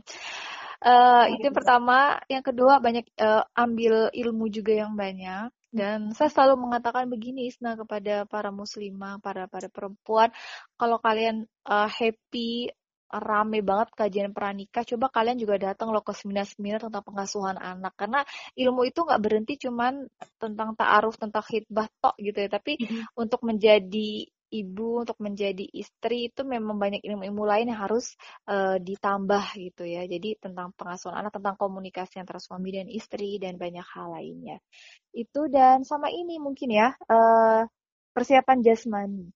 Uh, 0.79 1.27
itu 1.35 1.51
yang 1.51 1.57
pertama, 1.59 2.23
yang 2.31 2.39
kedua 2.39 2.79
banyak 2.79 3.03
uh, 3.19 3.43
ambil 3.51 4.07
ilmu 4.15 4.47
juga 4.47 4.73
yang 4.79 4.95
banyak. 4.95 5.51
Dan 5.69 6.17
saya 6.17 6.33
selalu 6.33 6.65
mengatakan 6.65 7.05
begini 7.05 7.45
Isna 7.45 7.77
kepada 7.77 8.25
para 8.25 8.49
muslimah, 8.49 9.21
para 9.21 9.45
para 9.45 9.69
perempuan, 9.69 10.33
kalau 10.79 10.97
kalian 10.97 11.45
uh, 11.69 11.85
happy 11.85 12.73
rame 13.09 13.65
banget 13.65 13.89
kajian 13.97 14.31
pranikah, 14.33 14.85
coba 14.85 15.09
kalian 15.09 15.37
juga 15.41 15.57
datang 15.57 15.89
loh 15.89 16.05
ke 16.05 16.13
seminar-seminar 16.13 16.89
tentang 16.89 17.05
pengasuhan 17.05 17.57
anak. 17.57 17.93
Karena 17.97 18.21
ilmu 18.57 18.85
itu 18.85 19.01
nggak 19.01 19.21
berhenti 19.21 19.53
cuman 19.61 20.05
tentang 20.41 20.77
ta'aruf, 20.77 21.17
tentang 21.17 21.45
hitbah 21.45 21.89
tok 22.01 22.15
gitu 22.21 22.37
ya, 22.37 22.49
tapi 22.49 22.77
mm 22.77 22.85
-hmm. 22.85 23.03
untuk 23.17 23.41
menjadi 23.45 24.29
ibu 24.49 25.05
untuk 25.05 25.17
menjadi 25.21 25.65
istri 25.73 26.29
itu 26.33 26.41
memang 26.41 26.77
banyak 26.81 27.01
ilmu-ilmu 27.05 27.43
lain 27.45 27.69
yang 27.71 27.81
harus 27.85 28.17
uh, 28.49 28.77
ditambah 28.81 29.45
gitu 29.55 29.85
ya. 29.85 30.05
Jadi 30.09 30.41
tentang 30.41 30.73
pengasuhan 30.73 31.21
anak, 31.21 31.37
tentang 31.37 31.55
komunikasi 31.55 32.21
antara 32.21 32.41
suami 32.41 32.73
dan 32.73 32.87
istri 32.89 33.37
dan 33.37 33.55
banyak 33.55 33.85
hal 33.85 34.13
lainnya. 34.13 34.57
Itu 35.13 35.47
dan 35.49 35.85
sama 35.85 36.09
ini 36.09 36.41
mungkin 36.41 36.69
ya 36.73 36.93
uh, 37.09 37.63
persiapan 38.13 38.59
jasmani. 38.65 39.29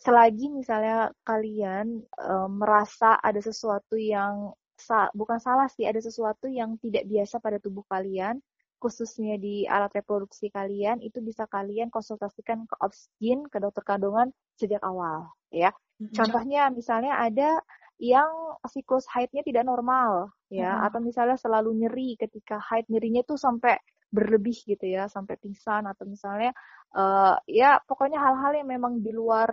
Selagi 0.00 0.48
misalnya 0.48 1.12
kalian 1.26 2.00
uh, 2.16 2.48
merasa 2.48 3.20
ada 3.20 3.38
sesuatu 3.42 4.00
yang 4.00 4.54
sa 4.80 5.12
bukan 5.12 5.36
salah 5.36 5.68
sih, 5.68 5.84
ada 5.84 6.00
sesuatu 6.00 6.48
yang 6.48 6.80
tidak 6.80 7.04
biasa 7.04 7.36
pada 7.36 7.60
tubuh 7.60 7.84
kalian, 7.84 8.40
khususnya 8.80 9.36
di 9.36 9.68
alat 9.68 9.92
reproduksi 9.92 10.48
kalian 10.48 11.04
itu 11.04 11.20
bisa 11.20 11.44
kalian 11.46 11.92
konsultasikan 11.92 12.64
ke 12.64 12.74
obsgin 12.80 13.44
ke 13.52 13.60
dokter 13.60 13.84
kandungan 13.84 14.32
sejak 14.56 14.80
awal 14.80 15.28
ya. 15.52 15.70
Mm-hmm. 16.00 16.16
Contohnya 16.16 16.72
misalnya 16.72 17.20
ada 17.20 17.60
yang 18.00 18.56
siklus 18.64 19.04
haidnya 19.12 19.44
tidak 19.44 19.68
normal 19.68 20.32
ya 20.48 20.72
hmm. 20.72 20.88
atau 20.88 21.04
misalnya 21.04 21.36
selalu 21.36 21.84
nyeri 21.84 22.16
ketika 22.16 22.56
haid 22.56 22.88
nyerinya 22.88 23.20
tuh 23.28 23.36
sampai 23.36 23.76
berlebih 24.08 24.56
gitu 24.56 24.88
ya 24.88 25.04
sampai 25.04 25.36
pingsan 25.36 25.84
atau 25.84 26.08
misalnya 26.08 26.56
uh, 26.96 27.36
ya 27.44 27.76
pokoknya 27.84 28.16
hal-hal 28.16 28.56
yang 28.56 28.72
memang 28.72 29.04
di 29.04 29.12
luar 29.12 29.52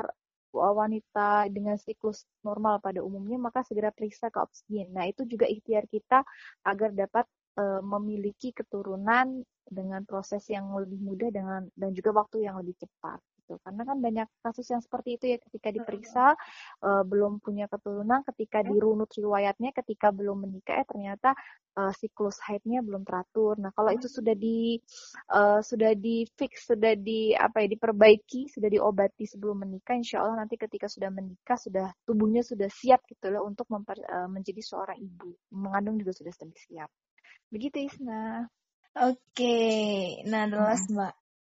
wanita 0.58 1.52
dengan 1.54 1.78
siklus 1.78 2.26
normal 2.42 2.80
pada 2.82 3.04
umumnya 3.04 3.38
maka 3.38 3.62
segera 3.62 3.94
periksa 3.94 4.34
ke 4.34 4.40
obsgin. 4.42 4.90
Nah, 4.90 5.06
itu 5.06 5.28
juga 5.28 5.46
ikhtiar 5.46 5.86
kita 5.86 6.24
agar 6.66 6.90
dapat 6.96 7.26
uh, 7.58 7.82
memiliki 7.84 8.54
keturunan 8.56 9.44
dengan 9.68 10.02
proses 10.08 10.48
yang 10.48 10.72
lebih 10.78 11.02
mudah 11.04 11.30
dengan 11.34 11.68
dan 11.76 11.92
juga 11.92 12.16
waktu 12.16 12.48
yang 12.48 12.56
lebih 12.62 12.80
cepat 12.80 13.20
gitu. 13.48 13.56
Karena 13.64 13.82
kan 13.88 13.98
banyak 14.04 14.28
kasus 14.44 14.68
yang 14.68 14.84
seperti 14.84 15.16
itu 15.16 15.26
ya 15.32 15.38
ketika 15.40 15.72
diperiksa 15.72 16.26
uh, 16.84 17.04
belum 17.08 17.40
punya 17.40 17.72
keturunan, 17.72 18.20
ketika 18.36 18.60
dirunut 18.68 19.08
riwayatnya, 19.16 19.72
ketika 19.72 20.12
belum 20.12 20.44
menikah, 20.44 20.84
eh, 20.84 20.88
ternyata 20.88 21.32
uh, 21.80 21.96
siklus 21.96 22.44
haidnya 22.44 22.84
belum 22.84 23.08
teratur. 23.08 23.56
Nah 23.56 23.72
kalau 23.72 23.96
itu 23.96 24.12
sudah 24.12 24.36
di 24.36 24.76
uh, 25.32 25.64
sudah 25.64 25.96
di 25.96 26.28
fix, 26.36 26.68
sudah 26.68 27.00
di 27.00 27.32
apa 27.32 27.64
ya 27.64 27.68
diperbaiki, 27.72 28.52
sudah 28.52 28.68
diobati 28.68 29.24
sebelum 29.24 29.64
menikah, 29.64 29.96
insya 29.96 30.20
Allah 30.28 30.44
nanti 30.44 30.60
ketika 30.60 30.92
sudah 30.92 31.08
menikah 31.08 31.56
sudah 31.56 31.88
tubuhnya 32.04 32.44
sudah 32.44 32.68
siap 32.68 33.08
gitu 33.08 33.32
loh 33.32 33.48
untuk 33.48 33.66
memper, 33.72 33.96
uh, 34.12 34.28
menjadi 34.28 34.60
seorang 34.60 35.00
ibu, 35.00 35.32
mengandung 35.56 35.96
juga 35.96 36.12
sudah 36.12 36.36
siap. 36.36 36.92
Begitu 37.48 37.88
Isna. 37.88 38.52
Oke, 38.98 39.58
nah 40.26 40.50
jelas 40.50 40.84
hmm. 40.90 40.94
Mbak. 40.98 41.14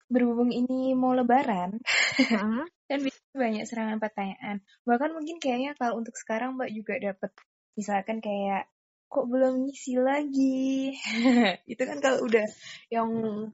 Berhubung 0.09 0.49
ini 0.49 0.97
mau 0.97 1.13
lebaran 1.13 1.77
uh-huh. 2.17 2.65
kan 2.89 2.99
banyak 3.31 3.63
serangan 3.69 4.01
pertanyaan. 4.01 4.65
Bahkan 4.81 5.13
mungkin 5.13 5.37
kayaknya 5.37 5.77
kalau 5.77 6.01
untuk 6.01 6.17
sekarang 6.17 6.57
mbak 6.57 6.73
juga 6.73 6.97
dapat 6.97 7.29
misalkan 7.77 8.17
kayak 8.17 8.65
kok 9.05 9.25
belum 9.29 9.69
ngisi 9.69 10.01
lagi? 10.01 10.97
Itu 11.71 11.81
kan 11.85 12.01
kalau 12.01 12.25
udah 12.25 12.45
yang 12.89 13.09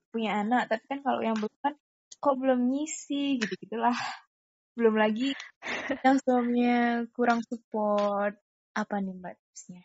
punya 0.09 0.43
anak 0.43 0.71
tapi 0.71 0.83
kan 0.87 0.99
kalau 1.03 1.19
yang 1.19 1.35
belum 1.35 1.55
kan 1.59 1.75
kok 2.23 2.35
belum 2.39 2.59
ngisi? 2.71 3.43
Gitu 3.43 3.53
gitulah 3.67 3.95
belum 4.79 4.95
lagi 4.95 5.35
yang 6.07 6.17
suaminya 6.23 7.03
kurang 7.11 7.43
support. 7.43 8.39
Apa 8.75 9.03
nih 9.03 9.15
mbak 9.15 9.35
tipsnya? 9.39 9.83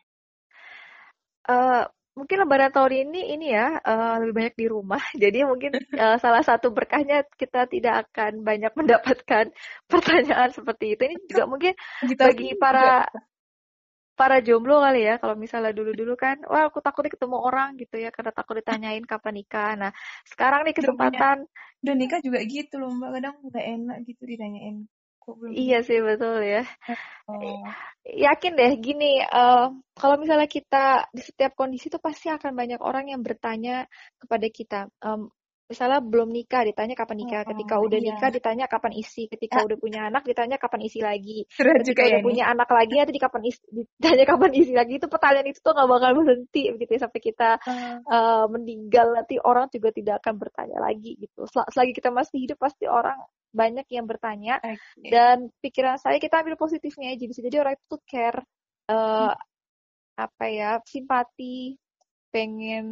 Uh, 1.51 1.87
mungkin 2.15 2.37
lebaran 2.43 2.75
tahun 2.75 3.11
ini 3.11 3.21
ini 3.39 3.47
ya 3.55 3.79
uh, 3.81 4.21
lebih 4.21 4.35
banyak 4.35 4.55
di 4.59 4.67
rumah. 4.67 5.03
Jadi 5.23 5.39
mungkin 5.47 5.73
uh, 5.97 6.17
salah 6.19 6.43
satu 6.43 6.75
berkahnya 6.75 7.25
kita 7.39 7.71
tidak 7.71 8.09
akan 8.09 8.43
banyak 8.43 8.73
mendapatkan 8.79 9.55
pertanyaan 9.87 10.51
seperti 10.51 10.99
itu. 10.99 11.03
Ini 11.07 11.17
juga 11.27 11.45
mungkin 11.47 11.73
kita 12.07 12.31
bagi 12.31 12.59
para 12.59 13.07
para 14.19 14.45
jomblo 14.45 14.85
kali 14.85 15.09
ya. 15.09 15.17
Kalau 15.17 15.33
misalnya 15.33 15.73
dulu-dulu 15.73 16.13
kan, 16.19 16.45
wah 16.45 16.69
aku 16.69 16.85
takut 16.85 17.09
ketemu 17.09 17.41
orang 17.41 17.81
gitu 17.81 17.97
ya 17.97 18.13
karena 18.13 18.37
takut 18.37 18.61
ditanyain 18.61 19.05
kapan 19.09 19.35
nikah. 19.41 19.73
Nah, 19.81 19.91
sekarang 20.29 20.69
nih 20.69 20.77
kesempatan 20.77 21.49
dan 21.81 21.95
nikah 21.97 22.21
juga 22.21 22.45
gitu 22.45 22.77
loh 22.77 22.93
Mbak. 22.93 23.11
Kadang 23.17 23.35
nggak 23.49 23.67
enak 23.81 23.97
gitu 24.05 24.23
ditanyain 24.29 24.85
kok 25.21 25.35
belum 25.37 25.53
iya 25.53 25.85
sih 25.85 26.01
betul 26.01 26.41
ya 26.41 26.65
oh. 27.29 27.63
yakin 28.09 28.57
deh 28.57 28.73
gini 28.81 29.21
uh, 29.29 29.69
kalau 29.93 30.17
misalnya 30.17 30.49
kita 30.49 31.07
di 31.13 31.21
setiap 31.21 31.53
kondisi 31.53 31.93
itu 31.93 32.01
pasti 32.01 32.33
akan 32.33 32.57
banyak 32.57 32.81
orang 32.81 33.13
yang 33.13 33.21
bertanya 33.21 33.85
kepada 34.17 34.47
kita 34.49 34.79
um, 35.05 35.29
misalnya 35.71 36.03
belum 36.03 36.35
nikah 36.35 36.67
ditanya 36.67 36.99
kapan 36.99 37.17
nikah, 37.23 37.47
ketika 37.47 37.79
oh, 37.79 37.87
udah 37.87 37.99
iya. 38.03 38.07
nikah 38.11 38.31
ditanya 38.35 38.67
kapan 38.67 38.93
isi, 38.99 39.31
ketika 39.31 39.63
ah. 39.63 39.67
udah 39.71 39.77
punya 39.79 40.01
anak 40.11 40.27
ditanya 40.27 40.59
kapan 40.59 40.81
isi 40.83 40.99
lagi, 40.99 41.47
Terus 41.47 41.75
ketika 41.87 42.03
udah 42.11 42.19
ya 42.19 42.27
punya 42.27 42.45
ini. 42.51 42.53
anak 42.59 42.69
lagi 42.75 42.95
nanti 42.99 43.23
kapan 43.23 43.43
isi, 43.47 43.63
ditanya 43.71 44.25
kapan 44.27 44.51
isi 44.59 44.73
lagi 44.75 44.93
itu 44.99 45.07
pertanyaan 45.07 45.47
itu 45.47 45.61
tuh 45.63 45.73
nggak 45.73 45.89
bakal 45.89 46.11
berhenti 46.19 46.63
begitu 46.75 46.91
ya 46.99 47.01
sampai 47.07 47.21
kita 47.23 47.51
uh. 47.63 47.97
Uh, 48.03 48.45
meninggal 48.51 49.07
nanti 49.15 49.39
orang 49.39 49.71
juga 49.71 49.95
tidak 49.95 50.19
akan 50.27 50.35
bertanya 50.43 50.79
lagi 50.83 51.15
gitu. 51.15 51.47
Sel 51.47 51.63
selagi 51.71 51.93
kita 51.95 52.11
masih 52.11 52.43
hidup 52.43 52.59
pasti 52.59 52.91
orang 52.91 53.17
banyak 53.55 53.87
yang 53.91 54.07
bertanya 54.07 54.59
okay. 54.63 55.11
dan 55.11 55.51
pikiran 55.63 55.99
saya 55.99 56.19
kita 56.19 56.43
ambil 56.43 56.55
positifnya 56.59 57.15
aja 57.15 57.25
bisa 57.27 57.43
jadi 57.43 57.63
orang 57.63 57.75
itu 57.79 57.85
tuh 57.91 58.03
care 58.07 58.43
uh, 58.91 59.35
hmm. 59.35 59.35
apa 60.19 60.45
ya 60.51 60.71
simpati 60.87 61.75
pengen 62.31 62.87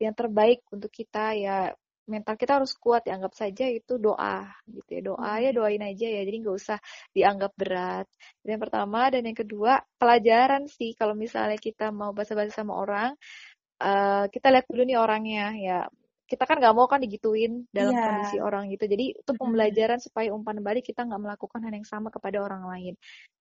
yang 0.00 0.12
terbaik 0.16 0.64
untuk 0.72 0.92
kita 0.92 1.36
ya 1.36 1.72
mental 2.10 2.34
kita 2.34 2.58
harus 2.58 2.74
kuat 2.74 3.06
ya 3.06 3.14
anggap 3.16 3.34
saja 3.38 3.70
itu 3.70 3.96
doa 3.96 4.50
gitu 4.66 4.90
ya. 4.98 5.02
Doa 5.06 5.32
ya 5.38 5.50
hmm. 5.54 5.58
doain 5.62 5.82
aja 5.86 6.06
ya 6.10 6.20
jadi 6.26 6.36
nggak 6.42 6.56
usah 6.58 6.78
dianggap 7.14 7.52
berat. 7.54 8.06
Dan 8.42 8.58
yang 8.58 8.62
pertama 8.66 9.00
dan 9.14 9.22
yang 9.22 9.38
kedua 9.38 9.72
pelajaran 9.96 10.66
sih 10.66 10.98
kalau 10.98 11.14
misalnya 11.14 11.56
kita 11.56 11.94
mau 11.94 12.10
bahasa-bahasa 12.10 12.60
sama 12.66 12.74
orang 12.74 13.14
uh, 13.80 14.26
kita 14.28 14.50
lihat 14.50 14.66
dulu 14.66 14.82
nih 14.82 14.98
orangnya 14.98 15.46
ya. 15.54 15.80
Kita 16.30 16.46
kan 16.46 16.62
nggak 16.62 16.74
mau 16.78 16.86
kan 16.86 17.02
digituin 17.02 17.66
dalam 17.74 17.90
yeah. 17.90 18.06
kondisi 18.06 18.38
orang 18.38 18.70
gitu. 18.70 18.86
Jadi 18.86 19.18
itu 19.18 19.32
pembelajaran 19.34 19.98
supaya 19.98 20.30
umpan 20.30 20.62
balik 20.62 20.86
kita 20.86 21.02
nggak 21.02 21.22
melakukan 21.26 21.58
hal 21.58 21.74
yang 21.74 21.86
sama 21.86 22.06
kepada 22.14 22.38
orang 22.38 22.66
lain. 22.70 22.94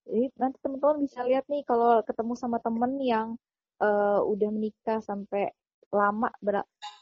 Jadi 0.09 0.26
nanti 0.41 0.57
teman-teman 0.61 1.05
bisa 1.05 1.22
lihat 1.22 1.45
nih 1.45 1.61
kalau 1.70 2.01
ketemu 2.01 2.34
sama 2.34 2.57
temen 2.57 2.97
yang 2.97 3.28
uh, 3.78 4.26
udah 4.26 4.49
menikah 4.49 4.99
sampai 5.05 5.53
lama 5.90 6.30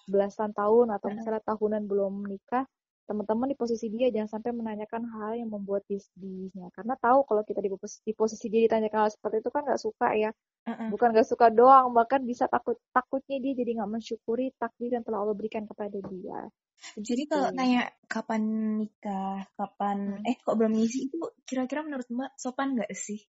belasan 0.08 0.56
tahun 0.56 0.96
atau 0.96 1.08
misalnya 1.12 1.44
tahunan 1.44 1.84
belum 1.86 2.24
menikah 2.24 2.64
teman-teman 3.08 3.48
di 3.48 3.56
posisi 3.56 3.88
dia 3.88 4.12
jangan 4.12 4.38
sampai 4.38 4.52
menanyakan 4.52 5.08
hal 5.08 5.40
yang 5.40 5.48
membuat 5.48 5.88
bisnisnya 5.88 6.68
karena 6.76 7.00
tahu 7.00 7.24
kalau 7.24 7.40
kita 7.48 7.64
di 7.64 7.72
posisi, 7.72 8.04
di 8.04 8.12
posisi 8.12 8.46
dia 8.52 8.68
ditanyakan 8.68 9.08
hal 9.08 9.12
seperti 9.16 9.40
itu 9.40 9.50
kan 9.50 9.64
nggak 9.64 9.80
suka 9.80 10.08
ya 10.12 10.32
uh-uh. 10.68 10.92
bukan 10.92 11.16
nggak 11.16 11.28
suka 11.28 11.48
doang 11.48 11.96
bahkan 11.96 12.20
bisa 12.28 12.52
takut 12.52 12.76
takutnya 12.92 13.40
dia 13.40 13.56
jadi 13.56 13.80
nggak 13.80 13.92
mensyukuri 13.96 14.52
takdir 14.60 15.00
yang 15.00 15.08
telah 15.08 15.24
Allah 15.24 15.36
berikan 15.40 15.64
kepada 15.64 15.96
dia 16.04 16.52
jadi 17.00 17.24
gitu. 17.26 17.32
kalau 17.32 17.50
nanya 17.56 17.88
kapan 18.12 18.44
nikah 18.84 19.48
kapan 19.56 20.20
hmm. 20.20 20.28
eh 20.28 20.36
kok 20.44 20.56
belum 20.60 20.76
ngisi 20.76 21.08
itu 21.08 21.18
kira-kira 21.48 21.88
menurut 21.88 22.08
mbak 22.12 22.36
sopan 22.36 22.76
nggak 22.76 22.92
sih 22.92 23.24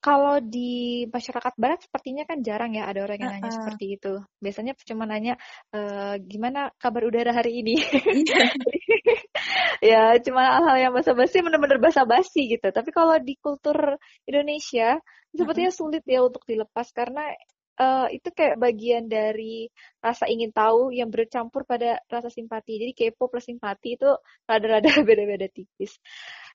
kalau 0.00 0.40
di 0.40 1.04
masyarakat 1.12 1.54
barat 1.60 1.84
sepertinya 1.84 2.24
kan 2.24 2.40
jarang 2.40 2.72
ya 2.72 2.88
ada 2.88 3.04
orang 3.04 3.20
yang 3.20 3.32
nanya 3.36 3.44
uh 3.44 3.52
-uh. 3.52 3.56
seperti 3.60 3.84
itu. 4.00 4.12
Biasanya 4.40 4.72
cuma 4.88 5.04
nanya 5.04 5.36
e, 5.68 5.80
gimana 6.24 6.72
kabar 6.80 7.04
udara 7.04 7.36
hari 7.36 7.60
ini. 7.60 7.76
Iya. 7.76 8.40
ya 9.92 10.02
cuma 10.24 10.60
hal-hal 10.60 10.76
yang 10.88 10.92
basa-basi 10.96 11.44
benar-benar 11.44 11.76
basa-basi 11.84 12.48
gitu. 12.48 12.72
Tapi 12.72 12.90
kalau 12.96 13.20
di 13.20 13.36
kultur 13.36 14.00
Indonesia 14.24 14.96
sepertinya 15.36 15.70
sulit 15.70 16.02
ya 16.08 16.24
untuk 16.24 16.48
dilepas 16.48 16.90
karena 16.96 17.30
uh, 17.76 18.08
itu 18.08 18.32
kayak 18.32 18.56
bagian 18.56 19.04
dari 19.04 19.68
rasa 20.00 20.26
ingin 20.32 20.48
tahu 20.48 20.96
yang 20.96 21.12
bercampur 21.12 21.68
pada 21.68 22.00
rasa 22.08 22.32
simpati. 22.32 22.80
Jadi 22.80 22.92
kepo 22.96 23.28
plus 23.28 23.44
simpati 23.44 24.00
itu 24.00 24.08
rada-rada 24.48 24.88
beda-beda 25.08 25.44
tipis 25.52 26.00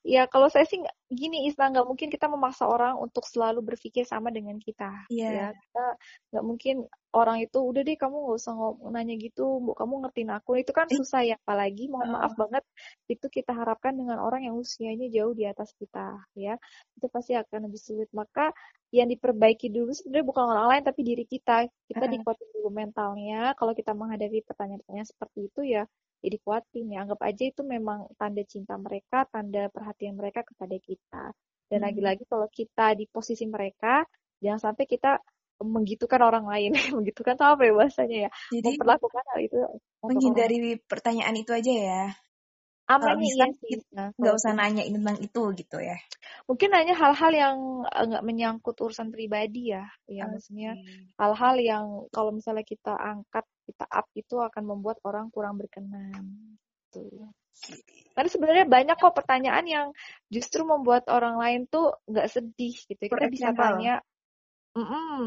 ya 0.06 0.30
kalau 0.30 0.46
saya 0.54 0.70
sih 0.70 0.78
gini 1.10 1.50
Isna 1.50 1.74
nggak 1.74 1.88
mungkin 1.90 2.14
kita 2.14 2.30
memaksa 2.30 2.70
orang 2.70 2.94
untuk 3.02 3.26
selalu 3.26 3.74
berpikir 3.74 4.06
sama 4.06 4.30
dengan 4.30 4.62
kita. 4.62 5.10
Yeah. 5.10 5.34
ya 5.34 5.48
kita 5.58 5.86
nggak 6.30 6.46
mungkin 6.46 6.76
orang 7.10 7.42
itu 7.42 7.58
udah 7.58 7.82
deh 7.82 7.98
kamu 7.98 8.14
nggak 8.14 8.38
usah 8.38 8.54
ngomong 8.54 8.94
nanya 8.94 9.18
gitu 9.18 9.66
bu 9.66 9.74
kamu 9.74 10.06
ngertiin 10.06 10.30
aku. 10.30 10.62
Itu 10.62 10.78
kan 10.78 10.86
susah 10.94 11.26
ya 11.26 11.36
apalagi 11.42 11.90
mohon 11.90 12.14
uh. 12.14 12.22
maaf 12.22 12.38
banget 12.38 12.62
itu 13.10 13.26
kita 13.34 13.58
harapkan 13.58 13.98
dengan 13.98 14.22
orang 14.22 14.46
yang 14.46 14.54
usianya 14.54 15.10
jauh 15.10 15.34
di 15.34 15.50
atas 15.50 15.74
kita 15.74 16.22
ya. 16.38 16.54
Itu 16.94 17.10
pasti 17.10 17.34
akan 17.34 17.66
lebih 17.66 17.82
sulit. 17.82 18.10
Maka 18.14 18.54
yang 18.94 19.10
diperbaiki 19.10 19.74
dulu 19.74 19.90
sebenarnya 19.90 20.26
bukan 20.30 20.46
orang 20.54 20.66
lain 20.70 20.84
tapi 20.86 21.02
diri 21.02 21.26
kita. 21.26 21.66
Kita 21.90 22.06
uh. 22.06 22.12
dikuatin 22.14 22.50
dulu 22.62 22.70
mentalnya. 22.70 23.58
Kalau 23.58 23.74
kita 23.74 23.98
menghadapi 23.98 24.46
pertanyaan-pertanyaan 24.46 25.10
seperti 25.10 25.50
itu 25.50 25.62
ya 25.66 25.90
ya 26.26 26.30
dikuatin 26.34 26.86
ya 26.90 27.06
anggap 27.06 27.22
aja 27.22 27.44
itu 27.46 27.62
memang 27.62 28.10
tanda 28.18 28.42
cinta 28.50 28.74
mereka 28.82 29.30
tanda 29.30 29.70
perhatian 29.70 30.18
mereka 30.18 30.42
kepada 30.42 30.74
kita 30.82 31.24
dan 31.70 31.80
hmm. 31.82 31.86
lagi-lagi 31.86 32.24
hmm. 32.26 32.32
kalau 32.34 32.48
kita 32.50 32.98
di 32.98 33.06
posisi 33.06 33.46
mereka 33.46 34.02
jangan 34.42 34.74
sampai 34.74 34.90
kita 34.90 35.22
menggitukan 35.62 36.20
orang 36.20 36.50
lain 36.50 36.74
menggitukan 36.98 37.38
tuh 37.38 37.54
apa 37.54 37.62
ya 37.64 37.74
bahasanya 37.78 38.18
ya 38.28 38.30
jadi 38.50 38.76
memperlakukan 38.76 39.24
hal 39.30 39.40
itu 39.40 39.58
menghindari 40.02 40.58
orang. 40.58 40.82
pertanyaan 40.90 41.36
itu 41.38 41.52
aja 41.54 41.74
ya 41.74 42.04
aman 42.86 43.18
bisa 43.18 43.50
iya 43.66 43.78
nah, 43.98 44.08
nggak 44.14 44.36
usah 44.38 44.54
nanya 44.54 44.86
tentang 44.86 45.18
itu 45.18 45.42
gitu 45.58 45.78
ya? 45.82 45.98
Mungkin 46.46 46.70
nanya 46.70 46.94
hal-hal 46.94 47.32
yang 47.34 47.58
eh, 47.90 48.06
nggak 48.06 48.26
menyangkut 48.26 48.78
urusan 48.78 49.10
pribadi 49.10 49.74
ya 49.74 49.90
ya 50.06 50.30
okay. 50.30 50.38
maksudnya 50.38 50.72
hal-hal 51.18 51.56
yang 51.58 51.86
kalau 52.14 52.30
misalnya 52.30 52.62
kita 52.62 52.94
angkat 52.94 53.46
kita 53.66 53.86
up 53.90 54.08
itu 54.14 54.36
akan 54.38 54.64
membuat 54.70 55.02
orang 55.02 55.34
kurang 55.34 55.58
berkenan 55.58 56.58
gitu. 56.94 57.26
Karena 58.16 58.30
sebenarnya 58.30 58.66
banyak 58.68 58.98
kok 59.00 59.16
pertanyaan 59.16 59.66
yang 59.66 59.88
justru 60.30 60.64
membuat 60.64 61.08
orang 61.10 61.40
lain 61.40 61.62
tuh 61.68 61.96
nggak 62.06 62.28
sedih 62.30 62.76
gitu. 62.86 63.02
Kita 63.10 63.28
bisa 63.32 63.52
tanya 63.56 64.00
mm 64.76 64.86
-mm, 64.86 65.20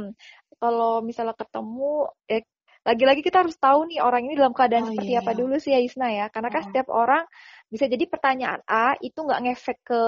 kalau 0.60 1.00
misalnya 1.00 1.34
ketemu 1.34 2.06
eh 2.28 2.44
lagi-lagi 2.86 3.20
kita 3.20 3.42
harus 3.44 3.56
tahu 3.58 3.90
nih 3.90 4.00
orang 4.00 4.26
ini 4.26 4.34
dalam 4.38 4.54
keadaan 4.54 4.86
oh, 4.86 4.88
seperti 4.94 5.12
iya. 5.16 5.20
apa 5.22 5.32
dulu 5.34 5.54
sih 5.58 5.72
ya 5.74 5.80
Isna 5.82 6.08
ya 6.08 6.26
karena 6.30 6.48
kan 6.48 6.62
setiap 6.66 6.88
orang 6.88 7.22
bisa 7.68 7.84
jadi 7.84 8.04
pertanyaan 8.08 8.60
A 8.64 8.96
itu 9.02 9.18
nggak 9.18 9.40
ngefek 9.44 9.78
ke 9.84 10.02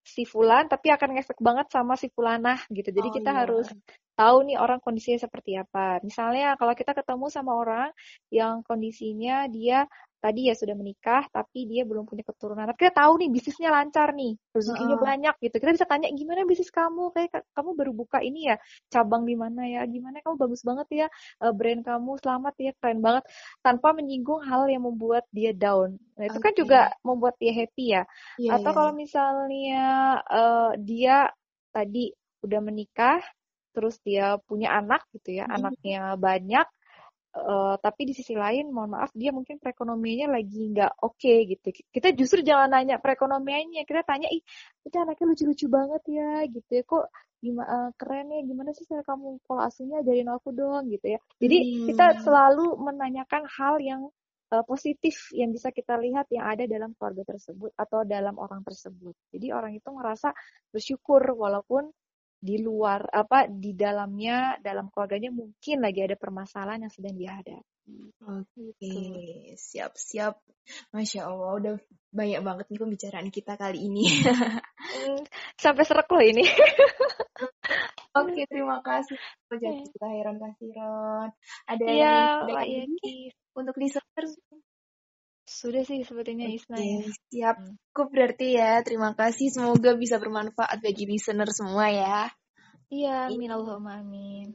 si 0.00 0.24
fulan 0.24 0.66
tapi 0.66 0.88
akan 0.90 1.16
ngefek 1.16 1.38
banget 1.38 1.66
sama 1.70 1.94
si 1.94 2.08
fulanah 2.10 2.58
gitu. 2.72 2.88
Jadi 2.88 3.08
Oh, 3.08 3.14
kita 3.14 3.30
iya. 3.30 3.38
harus 3.44 3.68
tahu 4.20 4.36
nih 4.48 4.56
orang 4.64 4.78
kondisinya 4.84 5.18
seperti 5.26 5.50
apa. 5.62 6.00
Misalnya 6.08 6.46
kalau 6.60 6.74
kita 6.80 6.92
ketemu 6.98 7.26
sama 7.36 7.52
orang 7.62 7.88
yang 8.28 8.54
kondisinya 8.68 9.48
dia 9.48 9.88
tadi 10.20 10.52
ya 10.52 10.54
sudah 10.60 10.76
menikah 10.76 11.24
tapi 11.32 11.64
dia 11.64 11.82
belum 11.88 12.04
punya 12.04 12.20
keturunan. 12.28 12.68
Tapi 12.68 12.78
kita 12.84 12.94
tahu 13.00 13.12
nih 13.24 13.28
bisnisnya 13.32 13.70
lancar 13.72 14.12
nih, 14.12 14.36
rezekinya 14.52 14.96
Heeh. 14.96 15.00
banyak 15.00 15.34
gitu. 15.40 15.56
Kita 15.56 15.72
bisa 15.76 15.88
tanya 15.88 16.08
gimana 16.12 16.44
bisnis 16.44 16.68
kamu? 16.68 17.08
Kayak 17.16 17.30
ka- 17.40 17.46
kamu 17.56 17.70
baru 17.80 17.92
buka 17.96 18.18
ini 18.20 18.52
ya, 18.52 18.56
cabang 18.92 19.24
di 19.24 19.34
mana 19.40 19.64
ya? 19.64 19.80
Gimana 19.88 20.20
kamu 20.20 20.36
bagus 20.36 20.60
banget 20.68 20.88
ya 20.92 21.06
eh, 21.44 21.52
brand 21.56 21.80
kamu, 21.88 22.10
selamat 22.20 22.54
ya, 22.60 22.70
keren 22.80 23.00
banget 23.00 23.24
tanpa 23.64 23.88
menyinggung 23.96 24.40
hal 24.44 24.68
yang 24.68 24.84
membuat 24.84 25.24
dia 25.32 25.52
down. 25.56 25.96
Nah, 26.20 26.24
itu 26.28 26.38
kan 26.40 26.52
Oke. 26.54 26.60
juga 26.60 26.92
membuat 27.00 27.34
dia 27.40 27.52
happy 27.56 27.84
ya. 27.96 28.02
Iya, 28.40 28.54
Atau 28.54 28.70
iya, 28.70 28.76
kalau 28.76 28.92
misalnya 28.92 29.80
eh, 30.28 30.70
dia 30.84 31.16
tadi 31.74 32.12
udah 32.44 32.60
menikah, 32.64 33.20
terus 33.74 33.96
dia 34.02 34.36
punya 34.48 34.74
anak 34.76 35.02
gitu 35.14 35.38
ya, 35.40 35.44
Mm-mm. 35.48 35.56
anaknya 35.56 36.14
banyak, 36.18 36.66
eh, 37.36 37.74
tapi 37.78 38.00
di 38.08 38.14
sisi 38.18 38.34
lain, 38.34 38.70
mohon 38.74 38.94
maaf, 38.98 39.10
dia 39.14 39.30
mungkin 39.30 39.56
perekonomiannya 39.62 40.28
lagi 40.30 40.60
nggak 40.74 40.92
oke 41.02 41.34
gitu. 41.50 41.66
Kita 41.94 42.08
justru 42.18 42.42
jangan 42.42 42.68
nanya 42.74 42.96
perekonomiannya, 42.98 43.82
kita 43.86 44.02
tanya, 44.02 44.28
ih, 44.30 44.42
itu 44.86 44.96
anaknya 44.98 45.26
lucu-lucu 45.30 45.66
banget 45.70 46.02
ya, 46.10 46.30
gitu 46.50 46.70
ya, 46.78 46.82
kok 46.86 47.06
gimana 47.40 47.88
keren 47.96 48.28
ya, 48.36 48.40
gimana 48.44 48.70
sih 48.76 48.84
cara 48.84 49.00
kamu 49.00 49.40
pola 49.48 49.70
asuhnya, 49.72 50.04
ajarin 50.04 50.28
aku 50.28 50.52
dong, 50.52 50.92
gitu 50.92 51.16
ya. 51.16 51.18
Jadi 51.40 51.58
kita 51.88 52.04
Hmm. 52.12 52.20
selalu 52.20 52.76
menanyakan 52.76 53.48
hal 53.48 53.80
yang 53.80 54.02
uh, 54.52 54.64
positif 54.66 55.30
yang 55.32 55.48
bisa 55.54 55.72
kita 55.72 55.96
lihat 55.96 56.28
yang 56.34 56.44
ada 56.44 56.68
dalam 56.68 56.92
keluarga 56.98 57.24
tersebut 57.32 57.72
atau 57.78 58.04
dalam 58.04 58.36
orang 58.36 58.60
tersebut. 58.66 59.14
Jadi 59.32 59.46
orang 59.56 59.72
itu 59.72 59.88
ngerasa 59.88 60.34
bersyukur 60.74 61.22
walaupun 61.32 61.88
di 62.40 62.56
luar 62.56 63.04
apa 63.12 63.44
di 63.52 63.76
dalamnya 63.76 64.56
dalam 64.64 64.88
keluarganya 64.88 65.28
mungkin 65.28 65.84
lagi 65.84 66.00
ada 66.00 66.16
permasalahan 66.16 66.88
yang 66.88 66.92
sedang 66.92 67.16
dihadapi. 67.20 67.60
Oke, 68.24 68.64
Gitu. 68.80 69.00
siap-siap. 69.60 70.40
Masya 70.94 71.26
Allah, 71.28 71.50
udah 71.60 71.74
banyak 72.14 72.40
banget 72.40 72.66
nih 72.72 72.80
pembicaraan 72.80 73.28
kita 73.28 73.60
kali 73.60 73.86
ini. 73.90 74.08
Hmm, 74.90 75.22
sampai 75.58 75.84
serak 75.84 76.08
loh 76.08 76.22
ini. 76.24 76.42
Oke, 78.18 78.42
terima 78.50 78.82
kasih. 78.82 79.14
Oke. 79.54 79.86
Jazakallahu 79.86 80.38
kasiron. 80.42 81.28
Ada 81.68 81.84
Iya, 81.86 82.16
yang 82.66 82.90
untuk 83.54 83.74
listeners? 83.78 84.34
Sudah 85.50 85.82
sih 85.82 86.06
sepertinya 86.06 86.46
Isna 86.46 86.78
ya. 86.78 87.02
Siap. 87.34 87.56
Hmm. 87.58 87.74
Cukup 87.90 88.08
berarti 88.14 88.54
ya. 88.54 88.78
Terima 88.86 89.18
kasih. 89.18 89.50
Semoga 89.50 89.98
bisa 89.98 90.22
bermanfaat 90.22 90.78
bagi 90.78 91.10
listener 91.10 91.50
semua 91.50 91.90
ya. 91.90 92.30
Iya, 92.90 93.30
amin 93.30 93.54
Allahumma 93.54 94.02
amin. 94.02 94.50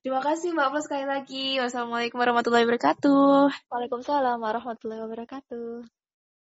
Terima 0.00 0.20
kasih 0.24 0.56
Mbak 0.56 0.68
Pus 0.72 0.84
sekali 0.88 1.04
lagi. 1.04 1.60
Wassalamualaikum 1.60 2.16
warahmatullahi 2.16 2.64
wabarakatuh. 2.64 3.68
Waalaikumsalam 3.68 4.40
warahmatullahi 4.40 5.04
wabarakatuh. 5.04 6.03